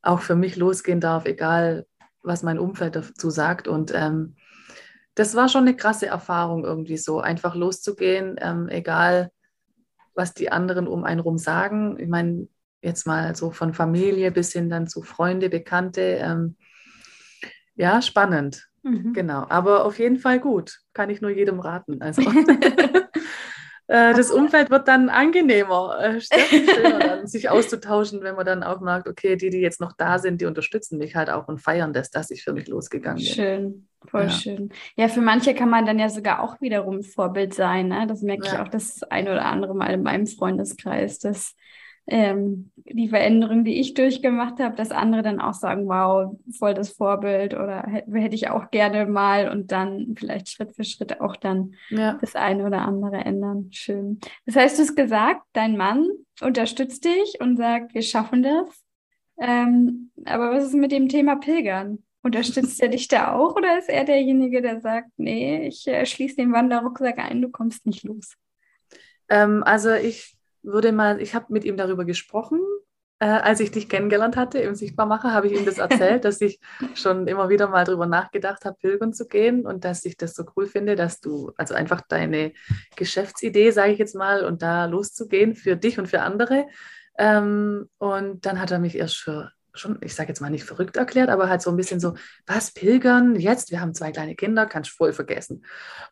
auch 0.00 0.20
für 0.20 0.36
mich 0.36 0.54
losgehen 0.54 1.00
darf, 1.00 1.24
egal 1.24 1.86
was 2.22 2.44
mein 2.44 2.60
Umfeld 2.60 2.94
dazu 2.94 3.30
sagt. 3.30 3.66
Und 3.66 3.92
ähm, 3.92 4.36
das 5.16 5.34
war 5.34 5.48
schon 5.48 5.62
eine 5.62 5.74
krasse 5.74 6.06
Erfahrung 6.06 6.64
irgendwie 6.64 6.98
so, 6.98 7.18
einfach 7.18 7.56
loszugehen, 7.56 8.36
ähm, 8.40 8.68
egal 8.68 9.32
was 10.14 10.34
die 10.34 10.52
anderen 10.52 10.86
um 10.86 11.02
einen 11.02 11.20
rum 11.20 11.36
sagen. 11.36 11.98
Ich 11.98 12.08
meine, 12.08 12.46
jetzt 12.82 13.08
mal 13.08 13.34
so 13.34 13.50
von 13.50 13.74
Familie 13.74 14.30
bis 14.30 14.52
hin 14.52 14.70
dann 14.70 14.86
zu 14.86 15.02
Freunde, 15.02 15.50
Bekannte. 15.50 16.00
Ähm, 16.00 16.56
ja, 17.74 18.00
spannend. 18.00 18.68
Mhm. 18.84 19.14
Genau, 19.14 19.46
aber 19.48 19.84
auf 19.84 19.98
jeden 19.98 20.20
Fall 20.20 20.38
gut. 20.38 20.78
Kann 20.92 21.10
ich 21.10 21.20
nur 21.20 21.32
jedem 21.32 21.58
raten. 21.58 22.00
Also 22.00 22.22
das 23.88 24.30
Umfeld 24.30 24.70
wird 24.70 24.88
dann 24.88 25.08
angenehmer, 25.08 25.98
äh, 26.00 26.20
schöner 26.20 26.98
dann, 26.98 27.26
sich 27.26 27.50
auszutauschen, 27.50 28.22
wenn 28.22 28.34
man 28.34 28.44
dann 28.44 28.64
auch 28.64 28.80
merkt, 28.80 29.06
okay, 29.06 29.36
die, 29.36 29.50
die 29.50 29.60
jetzt 29.60 29.80
noch 29.80 29.92
da 29.96 30.18
sind, 30.18 30.40
die 30.40 30.46
unterstützen 30.46 30.98
mich 30.98 31.14
halt 31.14 31.30
auch 31.30 31.46
und 31.46 31.58
feiern 31.58 31.92
das, 31.92 32.10
dass 32.10 32.30
ich 32.30 32.42
für 32.42 32.52
mich 32.52 32.66
losgegangen 32.66 33.22
bin. 33.22 33.26
Schön, 33.26 33.88
voll 34.08 34.24
ja. 34.24 34.30
schön. 34.30 34.70
Ja, 34.96 35.08
für 35.08 35.20
manche 35.20 35.54
kann 35.54 35.70
man 35.70 35.86
dann 35.86 36.00
ja 36.00 36.08
sogar 36.08 36.42
auch 36.42 36.60
wiederum 36.60 37.02
Vorbild 37.02 37.54
sein. 37.54 37.88
Ne? 37.88 38.06
Das 38.08 38.22
merke 38.22 38.46
ja. 38.46 38.54
ich 38.54 38.58
auch 38.58 38.68
das 38.68 39.04
ein 39.04 39.28
oder 39.28 39.44
andere 39.44 39.74
Mal 39.74 39.94
in 39.94 40.02
meinem 40.02 40.26
Freundeskreis, 40.26 41.20
dass 41.20 41.54
ähm, 42.08 42.70
die 42.76 43.08
Veränderung, 43.08 43.64
die 43.64 43.80
ich 43.80 43.94
durchgemacht 43.94 44.60
habe, 44.60 44.76
dass 44.76 44.92
andere 44.92 45.22
dann 45.22 45.40
auch 45.40 45.54
sagen, 45.54 45.88
wow, 45.88 46.36
voll 46.56 46.74
das 46.74 46.90
Vorbild 46.90 47.54
oder 47.54 47.82
hätte, 47.82 48.34
ich 48.34 48.48
auch 48.48 48.70
gerne 48.70 49.06
mal 49.06 49.48
und 49.48 49.72
dann 49.72 50.14
vielleicht 50.16 50.48
Schritt 50.48 50.74
für 50.76 50.84
Schritt 50.84 51.20
auch 51.20 51.34
dann 51.36 51.74
ja. 51.90 52.16
das 52.20 52.36
eine 52.36 52.64
oder 52.64 52.82
andere 52.82 53.16
ändern. 53.16 53.68
Schön. 53.72 54.20
Das 54.44 54.54
heißt, 54.54 54.78
du 54.78 54.82
hast 54.82 54.94
gesagt, 54.94 55.42
dein 55.52 55.76
Mann 55.76 56.08
unterstützt 56.40 57.04
dich 57.04 57.40
und 57.40 57.56
sagt, 57.56 57.94
wir 57.94 58.02
schaffen 58.02 58.42
das. 58.42 58.84
Ähm, 59.38 60.10
aber 60.24 60.52
was 60.52 60.64
ist 60.64 60.74
mit 60.74 60.92
dem 60.92 61.08
Thema 61.08 61.36
Pilgern? 61.36 61.98
Unterstützt 62.22 62.80
er 62.80 62.88
dich 62.88 63.08
da 63.08 63.32
auch 63.34 63.56
oder 63.56 63.78
ist 63.78 63.88
er 63.88 64.04
derjenige, 64.04 64.62
der 64.62 64.80
sagt, 64.80 65.10
nee, 65.16 65.66
ich 65.66 65.86
äh, 65.88 66.06
schließe 66.06 66.36
den 66.36 66.52
Wanderrucksack 66.52 67.18
ein, 67.18 67.42
du 67.42 67.50
kommst 67.50 67.84
nicht 67.86 68.04
los? 68.04 68.36
Ähm, 69.28 69.62
also 69.64 69.92
ich 69.92 70.35
würde 70.66 70.92
mal, 70.92 71.20
ich 71.20 71.34
habe 71.34 71.46
mit 71.50 71.64
ihm 71.64 71.76
darüber 71.76 72.04
gesprochen, 72.04 72.60
äh, 73.18 73.26
als 73.26 73.60
ich 73.60 73.70
dich 73.70 73.88
kennengelernt 73.88 74.36
hatte 74.36 74.58
im 74.58 74.74
Sichtbarmacher, 74.74 75.32
habe 75.32 75.46
ich 75.46 75.58
ihm 75.58 75.64
das 75.64 75.78
erzählt, 75.78 76.24
dass 76.24 76.40
ich 76.40 76.60
schon 76.94 77.26
immer 77.26 77.48
wieder 77.48 77.68
mal 77.68 77.84
darüber 77.84 78.06
nachgedacht 78.06 78.64
habe, 78.64 78.76
pilgern 78.78 79.14
zu 79.14 79.26
gehen 79.26 79.64
und 79.64 79.84
dass 79.84 80.04
ich 80.04 80.16
das 80.16 80.34
so 80.34 80.44
cool 80.56 80.66
finde, 80.66 80.96
dass 80.96 81.20
du, 81.20 81.52
also 81.56 81.74
einfach 81.74 82.02
deine 82.02 82.52
Geschäftsidee, 82.96 83.70
sage 83.70 83.92
ich 83.92 83.98
jetzt 83.98 84.14
mal, 84.14 84.44
und 84.44 84.60
da 84.60 84.84
loszugehen 84.84 85.54
für 85.54 85.76
dich 85.76 85.98
und 85.98 86.08
für 86.08 86.20
andere. 86.20 86.66
Ähm, 87.18 87.88
und 87.98 88.44
dann 88.44 88.60
hat 88.60 88.70
er 88.70 88.78
mich 88.78 88.96
erst 88.96 89.16
für 89.16 89.50
schon, 89.78 89.98
ich 90.00 90.14
sage 90.14 90.28
jetzt 90.28 90.40
mal 90.40 90.50
nicht 90.50 90.64
verrückt 90.64 90.96
erklärt, 90.96 91.28
aber 91.28 91.48
halt 91.48 91.62
so 91.62 91.70
ein 91.70 91.76
bisschen 91.76 92.00
so, 92.00 92.14
was, 92.46 92.72
pilgern, 92.72 93.36
jetzt, 93.36 93.70
wir 93.70 93.80
haben 93.80 93.94
zwei 93.94 94.12
kleine 94.12 94.34
Kinder, 94.34 94.66
kannst 94.66 94.90
du 94.90 94.94
voll 94.96 95.12
vergessen. 95.12 95.64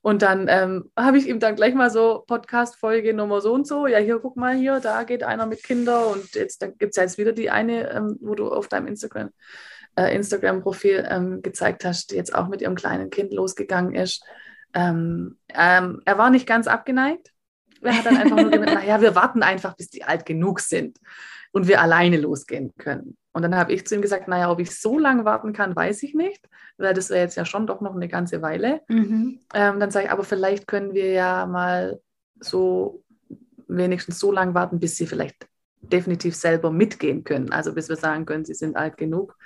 Und 0.02 0.22
dann 0.22 0.46
ähm, 0.48 0.90
habe 0.96 1.18
ich 1.18 1.28
ihm 1.28 1.40
dann 1.40 1.56
gleich 1.56 1.74
mal 1.74 1.90
so 1.90 2.24
Podcast-Folge 2.26 3.14
Nummer 3.14 3.40
so 3.40 3.52
und 3.52 3.66
so, 3.66 3.86
ja, 3.86 3.98
hier, 3.98 4.18
guck 4.18 4.36
mal 4.36 4.54
hier, 4.54 4.80
da 4.80 5.04
geht 5.04 5.22
einer 5.22 5.46
mit 5.46 5.62
Kindern 5.62 6.04
und 6.12 6.34
jetzt 6.34 6.60
gibt 6.60 6.90
es 6.90 6.96
ja 6.96 7.02
jetzt 7.02 7.18
wieder 7.18 7.32
die 7.32 7.50
eine, 7.50 7.90
ähm, 7.90 8.16
wo 8.20 8.34
du 8.34 8.48
auf 8.48 8.68
deinem 8.68 8.86
Instagram, 8.86 9.30
äh, 9.96 10.14
Instagram-Profil 10.14 11.06
ähm, 11.08 11.42
gezeigt 11.42 11.84
hast, 11.84 12.10
die 12.10 12.16
jetzt 12.16 12.34
auch 12.34 12.48
mit 12.48 12.62
ihrem 12.62 12.74
kleinen 12.74 13.10
Kind 13.10 13.32
losgegangen 13.32 13.94
ist. 13.94 14.24
Ähm, 14.74 15.38
ähm, 15.48 16.02
er 16.04 16.18
war 16.18 16.30
nicht 16.30 16.46
ganz 16.46 16.66
abgeneigt. 16.66 17.30
Er 17.80 17.98
hat 17.98 18.06
dann 18.06 18.16
einfach 18.16 18.36
nur 18.36 18.50
gesagt, 18.50 18.74
naja, 18.74 19.00
wir 19.00 19.14
warten 19.14 19.42
einfach, 19.42 19.76
bis 19.76 19.90
die 19.90 20.04
alt 20.04 20.26
genug 20.26 20.60
sind 20.60 20.98
und 21.54 21.68
wir 21.68 21.80
alleine 21.80 22.16
losgehen 22.16 22.74
können. 22.78 23.16
Und 23.32 23.42
dann 23.42 23.54
habe 23.54 23.72
ich 23.72 23.86
zu 23.86 23.94
ihm 23.94 24.02
gesagt, 24.02 24.26
naja, 24.26 24.50
ob 24.50 24.58
ich 24.58 24.76
so 24.76 24.98
lange 24.98 25.24
warten 25.24 25.52
kann, 25.52 25.74
weiß 25.74 26.02
ich 26.02 26.12
nicht, 26.12 26.48
weil 26.78 26.94
das 26.94 27.10
wäre 27.10 27.20
jetzt 27.20 27.36
ja 27.36 27.44
schon 27.44 27.68
doch 27.68 27.80
noch 27.80 27.94
eine 27.94 28.08
ganze 28.08 28.42
Weile. 28.42 28.80
Mhm. 28.88 29.38
Ähm, 29.54 29.78
dann 29.78 29.92
sage 29.92 30.06
ich, 30.06 30.12
aber 30.12 30.24
vielleicht 30.24 30.66
können 30.66 30.94
wir 30.94 31.12
ja 31.12 31.46
mal 31.46 32.00
so 32.40 33.04
wenigstens 33.68 34.18
so 34.18 34.32
lange 34.32 34.52
warten, 34.54 34.80
bis 34.80 34.96
sie 34.96 35.06
vielleicht 35.06 35.46
definitiv 35.80 36.34
selber 36.34 36.72
mitgehen 36.72 37.22
können. 37.22 37.52
Also 37.52 37.72
bis 37.72 37.88
wir 37.88 37.96
sagen 37.96 38.26
können, 38.26 38.44
sie 38.44 38.54
sind 38.54 38.76
alt 38.76 38.96
genug, 38.96 39.36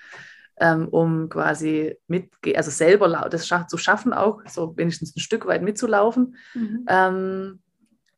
ähm, 0.56 0.88
um 0.88 1.28
quasi 1.28 1.94
mitgehen, 2.06 2.56
also 2.56 2.70
selber 2.70 3.28
das 3.30 3.46
zu 3.68 3.76
schaffen 3.76 4.14
auch, 4.14 4.40
so 4.46 4.74
wenigstens 4.78 5.14
ein 5.14 5.20
Stück 5.20 5.44
weit 5.44 5.62
mitzulaufen. 5.62 6.36
Mhm. 6.54 6.86
Ähm, 6.88 7.62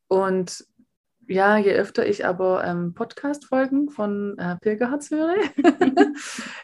und 0.07 0.64
ja, 1.31 1.57
je 1.59 1.73
öfter 1.73 2.07
ich 2.07 2.27
aber 2.27 2.64
ähm, 2.64 2.93
Podcast-Folgen 2.93 3.88
von 3.88 4.37
äh, 4.37 4.57
Pilgerharz 4.57 5.12
höre, 5.12 5.37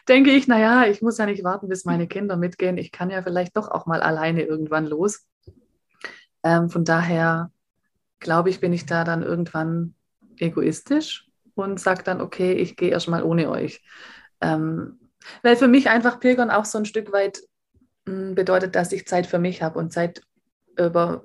denke 0.09 0.31
ich, 0.31 0.47
naja, 0.49 0.85
ich 0.85 1.01
muss 1.01 1.17
ja 1.17 1.25
nicht 1.25 1.45
warten, 1.45 1.69
bis 1.69 1.85
meine 1.85 2.05
Kinder 2.05 2.35
mitgehen. 2.35 2.77
Ich 2.77 2.91
kann 2.91 3.09
ja 3.09 3.23
vielleicht 3.23 3.55
doch 3.55 3.69
auch 3.69 3.85
mal 3.85 4.01
alleine 4.01 4.43
irgendwann 4.43 4.85
los. 4.85 5.25
Ähm, 6.43 6.69
von 6.69 6.83
daher 6.83 7.49
glaube 8.19 8.49
ich, 8.49 8.59
bin 8.59 8.73
ich 8.73 8.85
da 8.85 9.05
dann 9.05 9.23
irgendwann 9.23 9.95
egoistisch 10.37 11.29
und 11.55 11.79
sage 11.79 12.03
dann, 12.03 12.19
okay, 12.19 12.51
ich 12.51 12.75
gehe 12.75 12.89
erstmal 12.89 13.23
ohne 13.23 13.49
euch. 13.49 13.81
Ähm, 14.41 14.99
weil 15.43 15.55
für 15.55 15.69
mich 15.69 15.89
einfach 15.89 16.19
Pilgern 16.19 16.51
auch 16.51 16.65
so 16.65 16.77
ein 16.77 16.85
Stück 16.85 17.13
weit 17.13 17.39
mh, 18.05 18.13
hm, 18.13 18.35
bedeutet, 18.35 18.75
dass 18.75 18.91
ich 18.91 19.07
Zeit 19.07 19.27
für 19.27 19.39
mich 19.39 19.61
habe 19.61 19.79
und 19.79 19.93
Zeit 19.93 20.21
über 20.77 21.23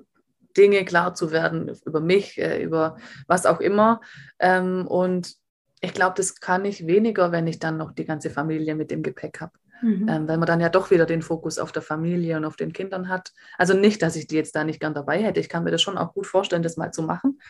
Dinge 0.57 0.85
klar 0.85 1.13
zu 1.13 1.31
werden 1.31 1.71
über 1.85 1.99
mich, 1.99 2.37
äh, 2.37 2.61
über 2.61 2.97
was 3.27 3.45
auch 3.45 3.59
immer. 3.59 4.01
Ähm, 4.39 4.87
und 4.87 5.35
ich 5.81 5.93
glaube, 5.93 6.13
das 6.15 6.39
kann 6.39 6.65
ich 6.65 6.87
weniger, 6.87 7.31
wenn 7.31 7.47
ich 7.47 7.59
dann 7.59 7.77
noch 7.77 7.91
die 7.91 8.05
ganze 8.05 8.29
Familie 8.29 8.75
mit 8.75 8.91
dem 8.91 9.03
Gepäck 9.03 9.41
habe. 9.41 9.53
Mhm. 9.81 10.07
Ähm, 10.07 10.27
weil 10.27 10.37
man 10.37 10.47
dann 10.47 10.61
ja 10.61 10.69
doch 10.69 10.91
wieder 10.91 11.05
den 11.05 11.21
Fokus 11.21 11.59
auf 11.59 11.73
der 11.73 11.81
Familie 11.81 12.37
und 12.37 12.45
auf 12.45 12.55
den 12.55 12.71
Kindern 12.71 13.09
hat. 13.09 13.33
Also 13.57 13.73
nicht, 13.73 14.01
dass 14.01 14.15
ich 14.15 14.27
die 14.27 14.35
jetzt 14.35 14.55
da 14.55 14.63
nicht 14.63 14.79
gern 14.79 14.93
dabei 14.93 15.21
hätte. 15.21 15.41
Ich 15.41 15.49
kann 15.49 15.65
mir 15.65 15.71
das 15.71 15.81
schon 15.81 15.97
auch 15.97 16.13
gut 16.13 16.25
vorstellen, 16.25 16.63
das 16.63 16.77
mal 16.77 16.93
zu 16.93 17.03
machen. 17.03 17.41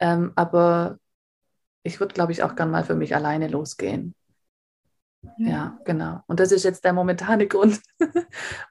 Ähm, 0.00 0.32
aber 0.36 0.98
ich 1.82 1.98
würde, 1.98 2.12
glaube 2.12 2.32
ich, 2.32 2.42
auch 2.42 2.56
gern 2.56 2.70
mal 2.70 2.84
für 2.84 2.94
mich 2.94 3.14
alleine 3.16 3.48
losgehen. 3.48 4.14
Ja. 5.38 5.48
ja, 5.48 5.80
genau. 5.84 6.20
Und 6.26 6.40
das 6.40 6.52
ist 6.52 6.64
jetzt 6.64 6.84
der 6.84 6.92
momentane 6.92 7.46
Grund, 7.48 7.80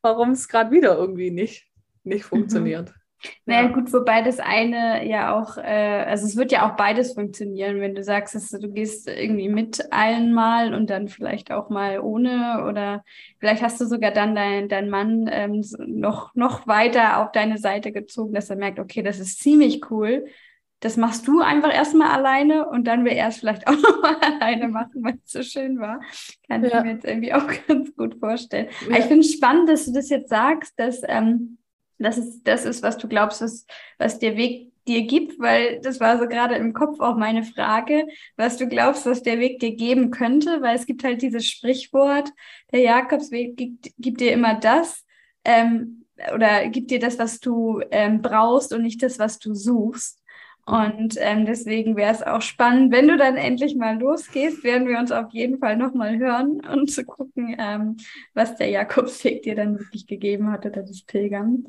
warum 0.02 0.32
es 0.32 0.47
gerade 0.47 0.69
wieder 0.71 0.95
irgendwie 0.95 1.32
nicht, 1.32 1.67
nicht 2.04 2.23
mhm. 2.26 2.30
funktioniert. 2.30 2.89
Mhm. 2.89 3.07
Naja, 3.45 3.63
ja. 3.63 3.67
gut, 3.69 3.91
wobei 3.93 4.21
das 4.21 4.39
eine 4.39 5.08
ja 5.08 5.36
auch, 5.36 5.58
äh, 5.58 6.06
also 6.08 6.25
es 6.25 6.36
wird 6.36 6.51
ja 6.51 6.69
auch 6.69 6.75
beides 6.75 7.13
funktionieren, 7.13 7.82
wenn 7.82 7.95
du 7.95 8.03
sagst, 8.03 8.36
dass 8.36 8.49
du 8.49 8.71
gehst 8.71 9.08
irgendwie 9.08 9.49
mit 9.49 9.91
allen 9.91 10.34
mal 10.34 10.73
und 10.73 10.89
dann 10.89 11.08
vielleicht 11.08 11.51
auch 11.51 11.69
mal 11.69 11.99
ohne 11.99 12.65
oder 12.67 13.03
vielleicht 13.39 13.63
hast 13.63 13.82
du 13.82 13.86
sogar 13.86 14.12
dann 14.12 14.36
deinen 14.36 14.69
dein 14.69 14.89
Mann 14.89 15.27
ähm, 15.32 15.63
noch, 15.80 16.36
noch 16.36 16.67
weiter 16.67 17.21
auf 17.21 17.32
deine 17.32 17.58
Seite 17.58 17.91
gezogen, 17.91 18.34
dass 18.34 18.49
er 18.49 18.56
merkt, 18.56 18.80
okay, 18.80 19.01
das 19.01 19.19
ist 19.19 19.39
ziemlich 19.39 19.89
cool. 19.89 20.25
das 20.80 20.95
machst 20.95 21.27
du 21.27 21.41
einfach 21.41 21.73
erstmal 21.73 22.12
alleine 22.12 22.69
und 22.69 22.86
dann 22.86 23.03
wir 23.03 23.13
erst 23.13 23.39
vielleicht 23.39 23.67
auch 23.67 23.73
nochmal 23.73 24.15
alleine 24.21 24.67
machen, 24.67 25.03
weil 25.03 25.15
es 25.25 25.32
so 25.32 25.41
schön 25.41 25.80
war. 25.80 25.99
Kann 26.47 26.63
ja. 26.63 26.77
ich 26.77 26.84
mir 26.84 26.91
jetzt 26.91 27.06
irgendwie 27.06 27.34
auch 27.34 27.47
ganz 27.67 27.95
gut 27.95 28.19
vorstellen. 28.19 28.67
Ja. 28.82 28.88
Aber 28.89 28.99
ich 28.99 29.06
finde 29.06 29.21
es 29.21 29.34
spannend, 29.34 29.69
dass 29.69 29.86
du 29.86 29.93
das 29.93 30.10
jetzt 30.10 30.30
sagst, 30.30 30.80
dass 30.80 31.01
ähm, 31.08 31.57
das 32.00 32.18
ist 32.18 32.44
das 32.44 32.66
ist, 32.66 32.84
was 32.84 32.98
du 32.98 33.08
glaubst, 33.08 33.42
was, 33.42 33.66
was 33.98 34.20
der 34.20 34.38
Weg 34.38 34.72
dir 34.88 35.04
gibt, 35.04 35.40
weil 35.40 35.82
das 35.82 36.00
war 36.00 36.18
so 36.18 36.28
gerade 36.28 36.56
im 36.56 36.74
Kopf 36.74 37.00
auch 37.00 37.18
meine 37.18 37.44
Frage, 37.44 38.08
was 38.36 38.58
du 38.58 38.68
glaubst, 38.68 39.06
was 39.06 39.22
der 39.22 39.40
Weg 39.40 39.60
dir 39.60 39.76
geben 39.76 40.12
könnte, 40.12 40.62
weil 40.62 40.76
es 40.76 40.86
gibt 40.86 41.04
halt 41.04 41.22
dieses 41.22 41.46
Sprichwort, 41.46 42.30
der 42.72 42.82
Jakobsweg 42.82 43.58
gibt, 43.58 43.92
gibt 43.98 44.22
dir 44.22 44.32
immer 44.32 44.56
das, 44.56 45.06
ähm, 45.44 46.06
oder 46.34 46.68
gibt 46.70 46.92
dir 46.92 47.00
das, 47.00 47.20
was 47.20 47.40
du 47.40 47.82
ähm, 47.92 48.22
brauchst 48.22 48.74
und 48.74 48.82
nicht 48.82 49.04
das, 49.04 49.20
was 49.20 49.40
du 49.40 49.54
suchst. 49.54 50.24
Und 50.67 51.15
ähm, 51.19 51.45
deswegen 51.45 51.95
wäre 51.95 52.12
es 52.12 52.21
auch 52.21 52.41
spannend, 52.41 52.91
wenn 52.91 53.08
du 53.08 53.15
dann 53.15 53.38
endlich 53.38 53.77
mal 53.77 53.97
losgehst, 53.97 54.65
werden 54.65 54.86
wir 54.86 54.99
uns 54.99 55.13
auf 55.13 55.32
jeden 55.32 55.60
Fall 55.60 55.77
nochmal 55.77 56.17
hören 56.17 56.60
und 56.60 56.91
zu 56.91 57.06
gucken, 57.06 57.56
ähm, 57.58 57.95
was 58.34 58.58
der 58.58 58.67
Jakobsweg 58.67 59.43
dir 59.43 59.56
dann 59.56 59.80
wirklich 59.80 60.08
gegeben 60.08 60.51
hat 60.51 60.65
oder 60.65 60.84
das 60.84 61.03
Pilgern. 61.03 61.67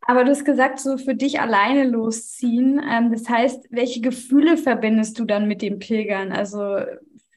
Aber 0.00 0.24
du 0.24 0.30
hast 0.30 0.44
gesagt, 0.44 0.80
so 0.80 0.98
für 0.98 1.14
dich 1.14 1.38
alleine 1.38 1.84
losziehen. 1.84 2.82
Ähm, 2.84 3.12
das 3.12 3.28
heißt, 3.28 3.68
welche 3.70 4.00
Gefühle 4.00 4.56
verbindest 4.56 5.16
du 5.20 5.24
dann 5.24 5.46
mit 5.46 5.62
dem 5.62 5.78
Pilgern? 5.78 6.32
Also 6.32 6.78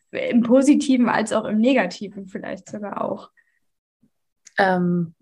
im 0.09 0.41
Positiven 0.41 1.07
als 1.07 1.33
auch 1.33 1.45
im 1.45 1.59
Negativen 1.59 2.25
vielleicht 2.25 2.67
sogar 2.67 3.03
auch. 3.03 3.29
Ähm, 4.57 5.13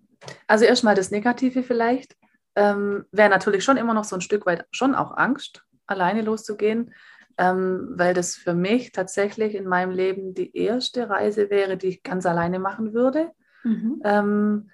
also 0.48 0.64
erstmal 0.64 0.96
das 0.96 1.12
Negative 1.12 1.62
vielleicht. 1.62 2.16
Ähm, 2.56 3.06
Wäre 3.12 3.30
natürlich 3.30 3.64
schon 3.64 3.78
immer 3.78 3.94
noch 3.94 4.04
so 4.04 4.16
ein 4.16 4.22
Stück 4.22 4.46
weit 4.46 4.66
schon 4.72 4.96
auch 4.96 5.16
Angst, 5.16 5.64
alleine 5.88 6.22
loszugehen, 6.22 6.94
ähm, 7.38 7.94
weil 7.96 8.14
das 8.14 8.36
für 8.36 8.54
mich 8.54 8.92
tatsächlich 8.92 9.56
in 9.56 9.68
meinem 9.68 9.92
Leben 9.92 10.34
die 10.34 10.56
erste 10.56 11.10
Reise 11.10 11.50
wäre, 11.50 11.78
die 11.78 11.88
ich 11.88 12.04
ganz 12.04 12.26
alleine 12.26 12.60
machen 12.60 12.94
würde. 12.94 13.32
Mhm. 13.64 14.02
Ähm, 14.04 14.70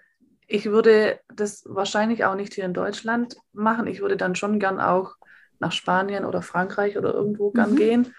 ich 0.47 0.65
würde 0.65 1.19
das 1.33 1.63
wahrscheinlich 1.67 2.25
auch 2.25 2.35
nicht 2.35 2.53
hier 2.53 2.65
in 2.65 2.73
Deutschland 2.73 3.35
machen. 3.51 3.85
Ich 3.87 3.99
würde 4.01 4.17
dann 4.17 4.35
schon 4.35 4.59
gern 4.59 4.79
auch 4.79 5.15
nach 5.59 5.71
Spanien 5.71 6.25
oder 6.25 6.41
Frankreich 6.41 6.97
oder 6.97 7.13
irgendwo 7.13 7.51
gern 7.51 7.71
mhm. 7.71 7.75
gehen. 7.75 8.15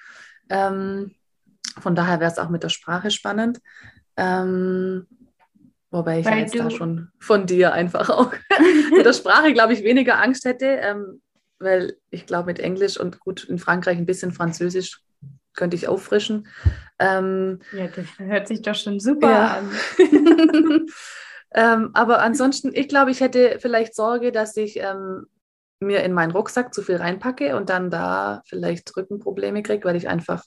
Ähm, 0.50 1.14
von 1.80 1.94
daher 1.94 2.20
wäre 2.20 2.30
es 2.30 2.38
auch 2.38 2.50
mit 2.50 2.62
der 2.62 2.68
Sprache 2.68 3.10
spannend. 3.10 3.60
Ähm, 4.16 5.06
Wobei 5.90 6.20
ich 6.20 6.26
Weil 6.26 6.40
jetzt 6.40 6.58
da 6.58 6.70
schon 6.70 7.08
von 7.18 7.46
dir 7.46 7.72
einfach 7.72 8.10
auch 8.10 8.32
mit 8.94 9.06
der 9.06 9.12
Sprache, 9.14 9.52
glaube 9.52 9.72
ich, 9.72 9.82
weniger 9.82 10.20
Angst 10.22 10.44
hätte, 10.44 10.66
ähm, 10.66 11.22
weil 11.58 11.96
ich 12.10 12.26
glaube, 12.26 12.46
mit 12.46 12.60
Englisch 12.60 12.98
und 13.00 13.20
gut 13.20 13.44
in 13.44 13.58
Frankreich 13.58 13.96
ein 13.96 14.06
bisschen 14.06 14.32
Französisch 14.32 15.00
könnte 15.54 15.76
ich 15.76 15.88
auffrischen. 15.88 16.46
Ähm, 16.98 17.60
ja, 17.72 17.88
das 17.88 18.06
hört 18.18 18.48
sich 18.48 18.62
doch 18.62 18.74
schon 18.74 19.00
super 19.00 19.30
ja. 19.30 19.58
an. 19.58 19.70
ähm, 21.54 21.90
aber 21.94 22.20
ansonsten, 22.20 22.70
ich 22.74 22.88
glaube, 22.88 23.10
ich 23.10 23.20
hätte 23.20 23.58
vielleicht 23.60 23.94
Sorge, 23.94 24.30
dass 24.30 24.56
ich 24.56 24.78
ähm, 24.78 25.26
mir 25.80 26.02
in 26.04 26.12
meinen 26.12 26.32
Rucksack 26.32 26.74
zu 26.74 26.82
viel 26.82 26.96
reinpacke 26.96 27.56
und 27.56 27.70
dann 27.70 27.90
da 27.90 28.42
vielleicht 28.46 28.96
Rückenprobleme 28.96 29.62
kriege, 29.62 29.84
weil 29.84 29.96
ich 29.96 30.08
einfach 30.08 30.44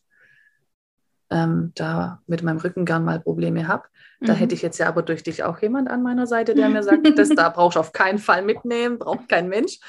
ähm, 1.32 1.72
da 1.76 2.22
mit 2.28 2.44
meinem 2.44 2.58
Rücken 2.58 2.86
gern 2.86 3.06
mal 3.06 3.20
Probleme 3.20 3.68
habe. 3.68 3.84
Da 4.20 4.34
mhm. 4.34 4.38
hätte 4.38 4.54
ich 4.54 4.62
jetzt 4.62 4.78
ja 4.78 4.88
aber 4.88 5.02
durch 5.02 5.24
dich 5.24 5.44
auch 5.44 5.60
jemand 5.62 5.90
an 5.90 6.04
meiner 6.04 6.28
Seite, 6.28 6.54
der 6.54 6.70
mir 6.70 6.84
sagt, 6.84 7.18
das 7.18 7.30
da 7.30 7.50
brauchst 7.50 7.78
du 7.78 7.80
auf 7.80 7.94
keinen 7.94 8.20
Fall 8.20 8.44
mitnehmen, 8.44 9.00
braucht 9.00 9.30
kein 9.30 9.50
Mensch. 9.50 9.80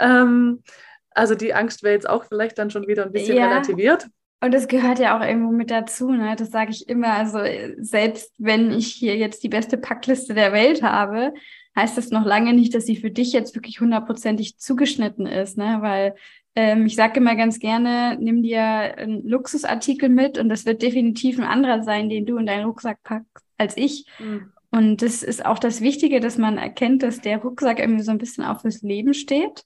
Ähm, 0.00 0.62
also 1.10 1.34
die 1.34 1.54
Angst 1.54 1.82
wäre 1.82 1.94
jetzt 1.94 2.08
auch 2.08 2.24
vielleicht 2.24 2.58
dann 2.58 2.70
schon 2.70 2.86
wieder 2.86 3.04
ein 3.04 3.12
bisschen 3.12 3.36
ja. 3.36 3.48
relativiert. 3.48 4.08
Und 4.40 4.54
das 4.54 4.68
gehört 4.68 5.00
ja 5.00 5.18
auch 5.18 5.24
irgendwo 5.24 5.50
mit 5.50 5.70
dazu, 5.70 6.12
ne? 6.12 6.36
Das 6.36 6.52
sage 6.52 6.70
ich 6.70 6.88
immer. 6.88 7.12
Also 7.14 7.40
selbst 7.78 8.32
wenn 8.38 8.70
ich 8.70 8.86
hier 8.86 9.16
jetzt 9.16 9.42
die 9.42 9.48
beste 9.48 9.76
Packliste 9.76 10.32
der 10.32 10.52
Welt 10.52 10.82
habe, 10.82 11.34
heißt 11.74 11.98
das 11.98 12.10
noch 12.10 12.24
lange 12.24 12.52
nicht, 12.52 12.72
dass 12.72 12.86
sie 12.86 12.96
für 12.96 13.10
dich 13.10 13.32
jetzt 13.32 13.56
wirklich 13.56 13.80
hundertprozentig 13.80 14.58
zugeschnitten 14.58 15.26
ist, 15.26 15.58
ne? 15.58 15.78
Weil 15.80 16.14
ähm, 16.58 16.86
ich 16.86 16.96
sage 16.96 17.20
immer 17.20 17.36
ganz 17.36 17.60
gerne, 17.60 18.18
nimm 18.20 18.42
dir 18.42 18.60
einen 18.60 19.24
Luxusartikel 19.24 20.08
mit 20.08 20.38
und 20.38 20.48
das 20.48 20.66
wird 20.66 20.82
definitiv 20.82 21.38
ein 21.38 21.44
anderer 21.44 21.84
sein, 21.84 22.08
den 22.08 22.26
du 22.26 22.36
in 22.36 22.46
deinen 22.46 22.64
Rucksack 22.64 23.00
packst, 23.04 23.44
als 23.58 23.76
ich. 23.76 24.06
Mhm. 24.18 24.52
Und 24.72 25.00
das 25.00 25.22
ist 25.22 25.46
auch 25.46 25.60
das 25.60 25.80
Wichtige, 25.82 26.18
dass 26.18 26.36
man 26.36 26.58
erkennt, 26.58 27.04
dass 27.04 27.20
der 27.20 27.38
Rucksack 27.38 27.78
irgendwie 27.78 28.02
so 28.02 28.10
ein 28.10 28.18
bisschen 28.18 28.42
auch 28.42 28.62
fürs 28.62 28.82
Leben 28.82 29.14
steht. 29.14 29.62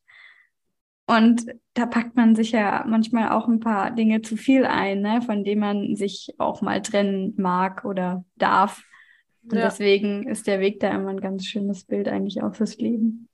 Und 1.07 1.47
da 1.73 1.87
packt 1.87 2.15
man 2.15 2.37
sich 2.37 2.53
ja 2.53 2.85
manchmal 2.87 3.31
auch 3.31 3.49
ein 3.49 3.61
paar 3.61 3.91
Dinge 3.93 4.21
zu 4.21 4.37
viel 4.37 4.67
ein, 4.67 5.01
ne, 5.01 5.23
von 5.23 5.45
denen 5.45 5.63
man 5.63 5.97
sich 5.97 6.35
auch 6.37 6.61
mal 6.61 6.83
trennen 6.83 7.33
mag 7.39 7.87
oder 7.87 8.27
darf. 8.37 8.85
Und 9.45 9.57
ja. 9.57 9.65
deswegen 9.65 10.29
ist 10.29 10.47
der 10.47 10.61
Weg 10.61 10.79
da 10.81 10.91
immer 10.91 11.09
ein 11.09 11.21
ganz 11.23 11.47
schönes 11.47 11.85
Bild 11.85 12.07
eigentlich 12.07 12.43
auch 12.43 12.55
fürs 12.55 12.77
Leben. 12.77 13.31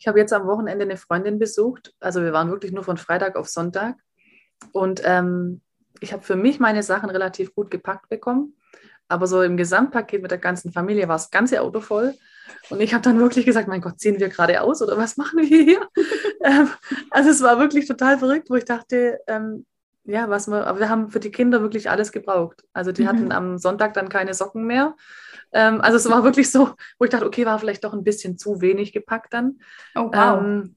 Ich 0.00 0.08
habe 0.08 0.18
jetzt 0.18 0.32
am 0.32 0.46
Wochenende 0.46 0.86
eine 0.86 0.96
Freundin 0.96 1.38
besucht. 1.38 1.94
Also 2.00 2.22
wir 2.22 2.32
waren 2.32 2.50
wirklich 2.50 2.72
nur 2.72 2.82
von 2.82 2.96
Freitag 2.96 3.36
auf 3.36 3.48
Sonntag. 3.48 3.96
Und 4.72 5.02
ähm, 5.04 5.60
ich 6.00 6.14
habe 6.14 6.22
für 6.22 6.36
mich 6.36 6.58
meine 6.58 6.82
Sachen 6.82 7.10
relativ 7.10 7.54
gut 7.54 7.70
gepackt 7.70 8.08
bekommen. 8.08 8.56
Aber 9.08 9.26
so 9.26 9.42
im 9.42 9.58
Gesamtpaket 9.58 10.22
mit 10.22 10.30
der 10.30 10.38
ganzen 10.38 10.72
Familie 10.72 11.06
war 11.06 11.16
das 11.16 11.30
ganze 11.30 11.60
Auto 11.60 11.80
voll. 11.80 12.14
Und 12.70 12.80
ich 12.80 12.94
habe 12.94 13.02
dann 13.02 13.20
wirklich 13.20 13.44
gesagt, 13.44 13.68
mein 13.68 13.82
Gott, 13.82 14.00
ziehen 14.00 14.18
wir 14.18 14.30
gerade 14.30 14.62
aus 14.62 14.80
oder 14.80 14.96
was 14.96 15.18
machen 15.18 15.40
wir 15.40 15.46
hier? 15.46 15.86
ähm, 16.44 16.70
also 17.10 17.28
es 17.28 17.42
war 17.42 17.58
wirklich 17.58 17.86
total 17.86 18.18
verrückt, 18.18 18.48
wo 18.48 18.54
ich 18.54 18.64
dachte, 18.64 19.20
ähm, 19.26 19.66
ja, 20.04 20.30
was 20.30 20.48
wir, 20.48 20.66
aber 20.66 20.78
wir 20.78 20.88
haben 20.88 21.10
für 21.10 21.20
die 21.20 21.30
Kinder 21.30 21.60
wirklich 21.60 21.90
alles 21.90 22.10
gebraucht. 22.10 22.64
Also 22.72 22.90
die 22.90 23.02
mhm. 23.02 23.08
hatten 23.08 23.32
am 23.32 23.58
Sonntag 23.58 23.92
dann 23.92 24.08
keine 24.08 24.32
Socken 24.32 24.64
mehr. 24.66 24.96
Ähm, 25.52 25.80
also 25.80 25.96
es 25.96 26.08
war 26.08 26.24
wirklich 26.24 26.50
so, 26.50 26.74
wo 26.98 27.04
ich 27.04 27.10
dachte, 27.10 27.26
okay, 27.26 27.46
war 27.46 27.58
vielleicht 27.58 27.84
doch 27.84 27.92
ein 27.92 28.04
bisschen 28.04 28.38
zu 28.38 28.60
wenig 28.60 28.92
gepackt 28.92 29.32
dann. 29.34 29.60
Oh, 29.94 30.10
wow. 30.12 30.40
Ähm, 30.40 30.76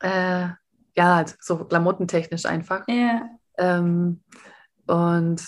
äh, 0.00 0.48
ja, 0.96 1.16
halt 1.16 1.36
so 1.40 1.64
klamottentechnisch 1.64 2.46
einfach. 2.46 2.86
Yeah. 2.88 3.22
Ähm, 3.58 4.22
und 4.86 5.42